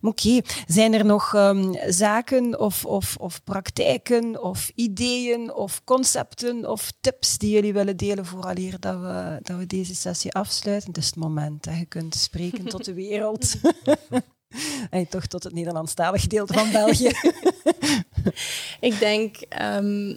Oké, 0.00 0.40
zijn 0.66 0.94
er 0.94 1.04
nog 1.04 1.34
ehm, 1.34 1.74
zaken 1.88 2.60
of, 2.60 2.84
of, 2.84 3.16
of 3.16 3.44
praktijken 3.44 4.42
of 4.42 4.70
ideeën 4.74 5.54
of 5.54 5.84
concepten 5.84 6.70
of 6.70 6.92
tips 7.00 7.38
die 7.38 7.50
jullie 7.50 7.72
willen 7.72 7.96
delen 7.96 8.26
vooraleer 8.26 8.80
dat 8.80 9.00
we, 9.00 9.38
dat 9.42 9.58
we 9.58 9.66
deze 9.66 9.94
sessie 9.94 10.32
afsluiten? 10.32 10.88
Het 10.88 10.98
is 10.98 11.06
het 11.06 11.16
moment 11.16 11.64
dat 11.64 11.78
je 11.78 11.86
kunt 11.86 12.14
spreken 12.14 12.64
tot 12.64 12.84
de 12.84 12.94
wereld. 12.94 13.54
en 14.90 15.08
toch 15.08 15.26
tot 15.26 15.44
het 15.44 15.52
Nederlandstalig 15.52 16.20
gedeelte 16.20 16.52
van 16.52 16.70
België. 16.70 17.10
Ik 18.80 18.98
denk, 18.98 19.36
ehm, 19.48 20.16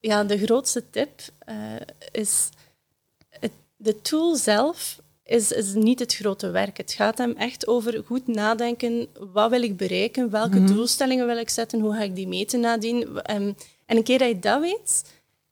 ja, 0.00 0.24
de 0.24 0.38
grootste 0.38 0.90
tip 0.90 1.20
eh, 1.38 1.56
is 2.12 2.48
het, 3.28 3.52
de 3.76 4.00
tool 4.00 4.36
zelf 4.36 5.00
is, 5.30 5.52
is 5.52 5.74
niet 5.74 5.98
het 5.98 6.14
grote 6.14 6.50
werk. 6.50 6.76
Het 6.76 6.92
gaat 6.92 7.18
hem 7.18 7.34
echt 7.36 7.66
over 7.66 8.02
goed 8.06 8.26
nadenken. 8.26 9.08
Wat 9.32 9.50
wil 9.50 9.62
ik 9.62 9.76
bereiken? 9.76 10.30
Welke 10.30 10.64
doelstellingen 10.64 11.26
wil 11.26 11.38
ik 11.38 11.48
zetten? 11.48 11.80
Hoe 11.80 11.94
ga 11.94 12.00
ik 12.00 12.14
die 12.14 12.28
meten 12.28 12.60
nadien? 12.60 13.20
Ehm, 13.22 13.52
en 13.86 13.96
een 13.96 14.02
keer 14.02 14.18
dat 14.18 14.28
je 14.28 14.38
dat 14.38 14.60
weet, 14.60 15.04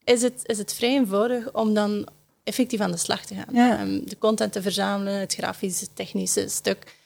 is 0.04 0.22
het, 0.22 0.40
is 0.44 0.58
het 0.58 0.74
vrij 0.74 0.90
eenvoudig 0.90 1.52
om 1.52 1.74
dan 1.74 2.08
effectief 2.44 2.80
aan 2.80 2.90
de 2.90 2.96
slag 2.96 3.24
te 3.24 3.34
gaan. 3.34 3.54
Ja. 3.54 3.78
Ehm, 3.78 4.00
de 4.04 4.18
content 4.18 4.52
te 4.52 4.62
verzamelen, 4.62 5.14
het 5.14 5.34
grafische, 5.34 5.86
technische 5.94 6.48
stuk. 6.48 6.96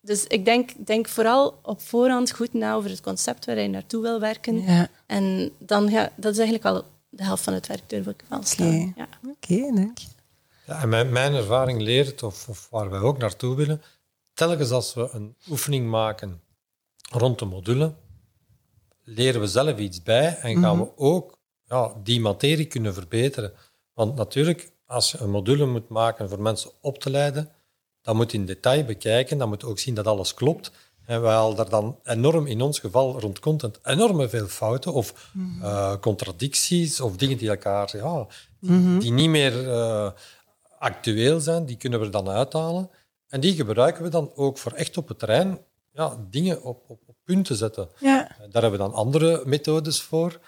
Dus 0.00 0.26
ik 0.26 0.44
denk, 0.44 0.86
denk 0.86 1.08
vooral 1.08 1.58
op 1.62 1.80
voorhand 1.80 2.32
goed 2.32 2.52
na 2.52 2.74
over 2.74 2.90
het 2.90 3.00
concept 3.00 3.46
waar 3.46 3.58
je 3.58 3.68
naartoe 3.68 4.02
wil 4.02 4.20
werken. 4.20 4.62
Ja. 4.62 4.88
En 5.06 5.52
dan 5.58 5.90
ga, 5.90 6.12
dat 6.16 6.32
is 6.32 6.38
eigenlijk 6.38 6.76
al 6.76 6.84
de 7.08 7.24
helft 7.24 7.42
van 7.42 7.52
het 7.52 7.66
werk, 7.66 7.88
durf 7.88 8.06
ik 8.06 8.24
wel 8.28 8.42
stellen. 8.42 8.80
Oké. 8.80 8.92
Ja. 8.96 9.08
Oké, 9.30 9.74
dank 9.74 9.98
je. 9.98 10.06
Ja, 10.66 10.82
en 10.82 10.88
mijn, 10.88 11.12
mijn 11.12 11.34
ervaring 11.34 11.80
leert, 11.80 12.22
of, 12.22 12.48
of 12.48 12.68
waar 12.70 12.90
wij 12.90 13.00
ook 13.00 13.18
naartoe 13.18 13.56
willen, 13.56 13.82
telkens 14.34 14.70
als 14.70 14.94
we 14.94 15.08
een 15.12 15.36
oefening 15.48 15.88
maken 15.88 16.40
rond 17.10 17.38
de 17.38 17.44
module, 17.44 17.94
leren 19.04 19.40
we 19.40 19.46
zelf 19.46 19.78
iets 19.78 20.02
bij 20.02 20.38
en 20.38 20.60
gaan 20.60 20.78
we 20.78 20.96
ook 20.96 21.38
ja, 21.64 21.92
die 22.02 22.20
materie 22.20 22.66
kunnen 22.66 22.94
verbeteren. 22.94 23.52
Want 23.92 24.14
natuurlijk, 24.14 24.72
als 24.86 25.10
je 25.10 25.18
een 25.18 25.30
module 25.30 25.66
moet 25.66 25.88
maken 25.88 26.28
voor 26.28 26.40
mensen 26.40 26.70
op 26.80 26.98
te 26.98 27.10
leiden, 27.10 27.50
dan 28.02 28.16
moet 28.16 28.32
in 28.32 28.46
detail 28.46 28.84
bekijken, 28.84 29.38
dan 29.38 29.48
moet 29.48 29.64
ook 29.64 29.78
zien 29.78 29.94
dat 29.94 30.06
alles 30.06 30.34
klopt. 30.34 30.70
En 31.06 31.22
we 31.22 31.28
halen 31.28 31.56
daar 31.56 31.68
dan 31.68 31.98
enorm, 32.04 32.46
in 32.46 32.60
ons 32.62 32.78
geval 32.78 33.20
rond 33.20 33.38
content, 33.38 33.78
enorm 33.84 34.28
veel 34.28 34.46
fouten 34.46 34.92
of 34.92 35.30
eh, 35.62 35.94
contradicties 36.00 37.00
of 37.00 37.16
dingen 37.16 37.38
die 37.38 37.48
elkaar, 37.48 37.96
ja, 37.96 38.26
die, 38.60 38.98
die 38.98 39.12
niet 39.12 39.28
meer 39.28 39.68
eh, 39.70 40.10
actueel 40.78 41.40
zijn, 41.40 41.66
die 41.66 41.76
kunnen 41.76 41.98
we 42.00 42.04
er 42.04 42.10
dan 42.10 42.28
uithalen. 42.28 42.90
En 43.28 43.40
die 43.40 43.54
gebruiken 43.54 44.02
we 44.02 44.08
dan 44.08 44.32
ook 44.34 44.58
voor 44.58 44.72
echt 44.72 44.96
op 44.96 45.08
het 45.08 45.18
terrein 45.18 45.58
ja, 45.92 46.16
dingen 46.30 46.62
op, 46.62 46.82
op, 46.86 47.00
op 47.06 47.16
punt 47.24 47.44
te 47.44 47.54
zetten. 47.56 47.88
Ja. 47.98 48.28
Eh, 48.30 48.36
Daar 48.50 48.62
hebben 48.62 48.70
we 48.80 48.86
dan 48.86 48.92
andere 48.94 49.42
methodes 49.46 50.02
voor. 50.02 50.40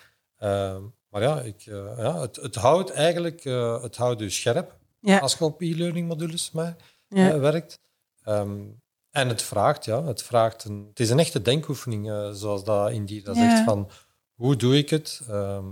Maar 1.09 1.23
ja, 1.23 1.41
ik, 1.41 1.61
ja 1.97 2.21
het, 2.21 2.37
het 2.37 2.55
houdt 2.55 2.91
eigenlijk 2.91 3.45
het 3.83 3.97
houdt 3.97 4.21
u 4.21 4.31
scherp 4.31 4.77
Ja. 5.01 5.19
als 5.19 5.35
je 5.39 5.45
op 5.45 5.61
e-learning 5.61 6.09
modules 6.09 6.51
maar, 6.51 6.77
Ja. 7.15 7.39
werkt. 7.39 7.79
Ehm, 8.23 8.61
en 9.11 9.29
het 9.29 9.43
vraagt, 9.43 9.85
ja, 9.85 10.05
het 10.05 10.23
vraagt 10.23 10.65
een, 10.65 10.87
het 10.89 11.01
is 11.01 11.11
een 11.11 11.19
echte 11.19 11.43
denkoefening, 11.43 12.11
eh, 12.11 12.31
zoals 12.31 12.65
dat 12.65 12.91
Indira 12.91 13.33
Ja. 13.33 13.39
zegt, 13.39 13.65
van 13.65 13.91
hoe 14.35 14.57
doe 14.57 14.77
ik 14.77 14.91
het? 14.91 15.21
Ehm, 15.29 15.65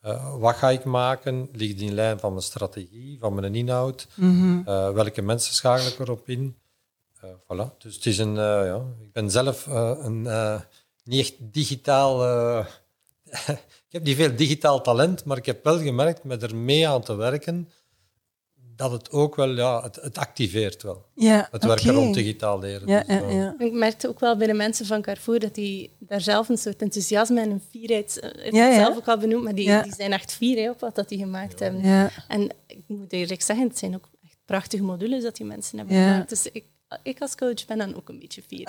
eh, 0.00 0.38
wat 0.38 0.56
ga 0.56 0.70
ik 0.70 0.84
maken? 0.84 1.48
Ligt 1.52 1.80
in 1.80 1.94
lijn 1.94 2.18
van 2.18 2.30
mijn 2.30 2.44
strategie, 2.44 3.18
van 3.18 3.34
mijn 3.34 3.54
inhoud? 3.54 4.06
Mhm. 4.14 4.58
Eh, 4.68 4.90
welke 4.90 5.22
mensen 5.22 5.54
schakel 5.54 5.86
ik 5.86 5.98
erop 5.98 6.28
in? 6.28 6.56
Voilà. 7.24 7.76
Dus 7.78 7.94
het 7.94 8.06
is 8.06 8.18
een, 8.18 8.34
ja, 8.34 8.84
ik 9.00 9.12
ben 9.12 9.30
zelf 9.30 9.66
een 9.66 10.22
niet 11.04 11.20
echt 11.20 11.34
digitaal. 11.38 12.22
ik 13.86 13.92
heb 13.92 14.02
niet 14.02 14.16
veel 14.16 14.36
digitaal 14.36 14.80
talent, 14.80 15.24
maar 15.24 15.36
ik 15.36 15.46
heb 15.46 15.64
wel 15.64 15.78
gemerkt 15.78 16.24
met 16.24 16.42
er 16.42 16.56
mee 16.56 16.88
aan 16.88 17.02
te 17.02 17.14
werken 17.14 17.68
dat 18.76 18.90
het 18.90 19.10
ook 19.10 19.34
wel, 19.36 19.48
ja, 19.56 19.82
het, 19.82 19.96
het 20.02 20.18
activeert 20.18 20.82
wel. 20.82 21.04
Ja, 21.14 21.48
Het 21.50 21.64
werken 21.64 21.92
rond 21.94 22.14
digitaal 22.14 22.58
leren. 22.58 22.88
Ja, 22.88 23.00
Dus, 23.02 23.16
ja, 23.16 23.28
ja. 23.28 23.54
Ik 23.58 23.72
merkte 23.72 24.08
ook 24.08 24.20
wel 24.20 24.36
bij 24.36 24.46
de 24.46 24.52
mensen 24.54 24.86
van 24.86 25.02
Carrefour 25.02 25.38
dat 25.40 25.54
die 25.54 25.90
daar 25.98 26.20
zelf 26.20 26.48
een 26.48 26.58
soort 26.58 26.82
enthousiasme 26.82 27.40
en 27.40 27.50
een 27.50 27.62
fierheid, 27.70 28.18
eh, 28.20 28.50
Ja, 28.52 28.74
zelf 28.74 28.96
ook 28.96 29.08
al 29.08 29.18
benoemd, 29.18 29.44
maar 29.44 29.54
die, 29.54 29.66
Ja. 29.68 29.82
die 29.82 29.94
zijn 29.94 30.12
echt 30.12 30.32
fier 30.32 30.56
hè, 30.62 30.70
op 30.70 30.80
wat 30.80 30.94
dat 30.94 31.08
die 31.08 31.18
gemaakt 31.18 31.58
hebben. 31.60 31.82
Ja. 31.84 32.10
En 32.28 32.50
ik 32.66 32.80
moet 32.86 33.12
eerlijk 33.12 33.42
zeggen, 33.42 33.68
het 33.68 33.78
zijn 33.78 33.94
ook 33.94 34.08
echt 34.24 34.36
prachtige 34.44 34.82
modules 34.82 35.22
dat 35.22 35.36
die 35.36 35.46
mensen 35.46 35.78
hebben 35.78 35.96
Ja. 35.96 36.10
gemaakt. 36.10 36.28
Dus 36.28 36.46
ik, 36.52 36.64
ik 37.02 37.20
als 37.20 37.34
coach 37.34 37.66
ben 37.66 37.78
dan 37.78 37.96
ook 37.96 38.08
een 38.08 38.18
beetje 38.18 38.42
fier. 38.46 38.68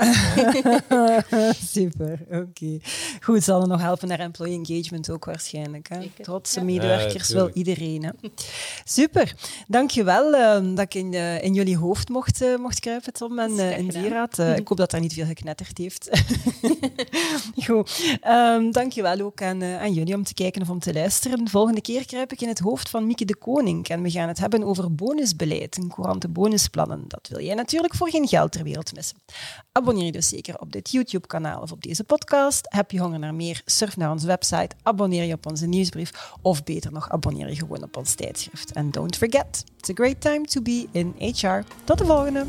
Super, 1.73 2.19
oké. 2.31 2.79
Goed, 3.21 3.43
zal 3.43 3.61
er 3.61 3.67
nog 3.67 3.81
helpen 3.81 4.07
naar 4.07 4.19
employee 4.19 4.57
engagement 4.57 5.09
ook 5.09 5.25
waarschijnlijk. 5.25 5.89
Hè? 5.89 6.01
Zeker, 6.01 6.23
Trotse 6.23 6.59
ja. 6.59 6.65
medewerkers 6.65 7.29
wil 7.29 7.51
tuurlijk. 7.51 7.55
iedereen. 7.55 8.03
Hè? 8.03 8.29
Super, 8.83 9.35
dankjewel 9.67 10.33
eh, 10.35 10.75
dat 10.75 10.79
ik 10.79 10.93
in, 10.93 11.13
eh, 11.13 11.43
in 11.43 11.53
jullie 11.53 11.77
hoofd 11.77 12.09
mocht, 12.09 12.41
eh, 12.41 12.55
mocht 12.55 12.79
kruipen, 12.79 13.13
Tom 13.13 13.39
en 13.39 13.51
uh. 13.51 13.89
Diraat. 13.89 14.39
Eh, 14.39 14.57
ik 14.57 14.67
hoop 14.67 14.77
dat 14.77 14.91
daar 14.91 15.01
niet 15.01 15.13
veel 15.13 15.25
geknetterd 15.25 15.77
heeft. 15.77 16.09
Goed, 17.65 18.17
Ehm 18.21 18.71
dankjewel 18.71 19.19
ook 19.19 19.41
aan, 19.41 19.63
aan 19.63 19.93
jullie 19.93 20.15
om 20.15 20.23
te 20.23 20.33
kijken 20.33 20.61
of 20.61 20.69
om 20.69 20.79
te 20.79 20.93
luisteren. 20.93 21.45
De 21.45 21.51
volgende 21.51 21.81
keer 21.81 22.05
kruip 22.05 22.31
ik 22.31 22.41
in 22.41 22.47
het 22.47 22.59
hoofd 22.59 22.89
van 22.89 23.05
Mieke 23.05 23.25
de 23.25 23.35
Koning 23.35 23.87
en 23.87 24.01
we 24.01 24.09
gaan 24.11 24.27
het 24.27 24.37
hebben 24.37 24.63
over 24.63 24.95
bonusbeleid 24.95 25.77
en 25.77 25.87
courante 25.87 26.27
bonusplannen. 26.27 27.03
Dat 27.07 27.27
wil 27.29 27.41
jij 27.41 27.55
natuurlijk 27.55 27.95
voor 27.95 28.06
geen 28.09 28.27
geld 28.27 28.51
ter 28.51 28.63
wereld 28.63 28.95
missen. 28.95 29.17
Abonneer 29.71 30.05
je 30.05 30.11
dus 30.11 30.29
zeker 30.29 30.59
op 30.59 30.71
dit 30.71 30.91
YouTube-kanaal 30.91 31.61
of 31.61 31.71
op 31.71 31.83
deze 31.83 32.03
podcast. 32.03 32.65
Heb 32.69 32.91
je 32.91 32.99
honger 32.99 33.19
naar 33.19 33.35
meer? 33.35 33.61
Surf 33.65 33.97
naar 33.97 34.11
onze 34.11 34.27
website, 34.27 34.75
abonneer 34.83 35.23
je 35.23 35.33
op 35.33 35.45
onze 35.45 35.65
nieuwsbrief 35.65 36.31
of 36.41 36.63
beter 36.63 36.91
nog, 36.91 37.09
abonneer 37.09 37.49
je 37.49 37.55
gewoon 37.55 37.83
op 37.83 37.97
ons 37.97 38.13
tijdschrift. 38.13 38.73
And 38.73 38.93
don't 38.93 39.17
forget, 39.17 39.63
it's 39.77 39.89
a 39.89 39.93
great 39.93 40.21
time 40.21 40.45
to 40.45 40.61
be 40.61 40.87
in 40.91 41.15
HR. 41.17 41.59
Tot 41.83 41.97
de 41.97 42.05
volgende! 42.05 42.45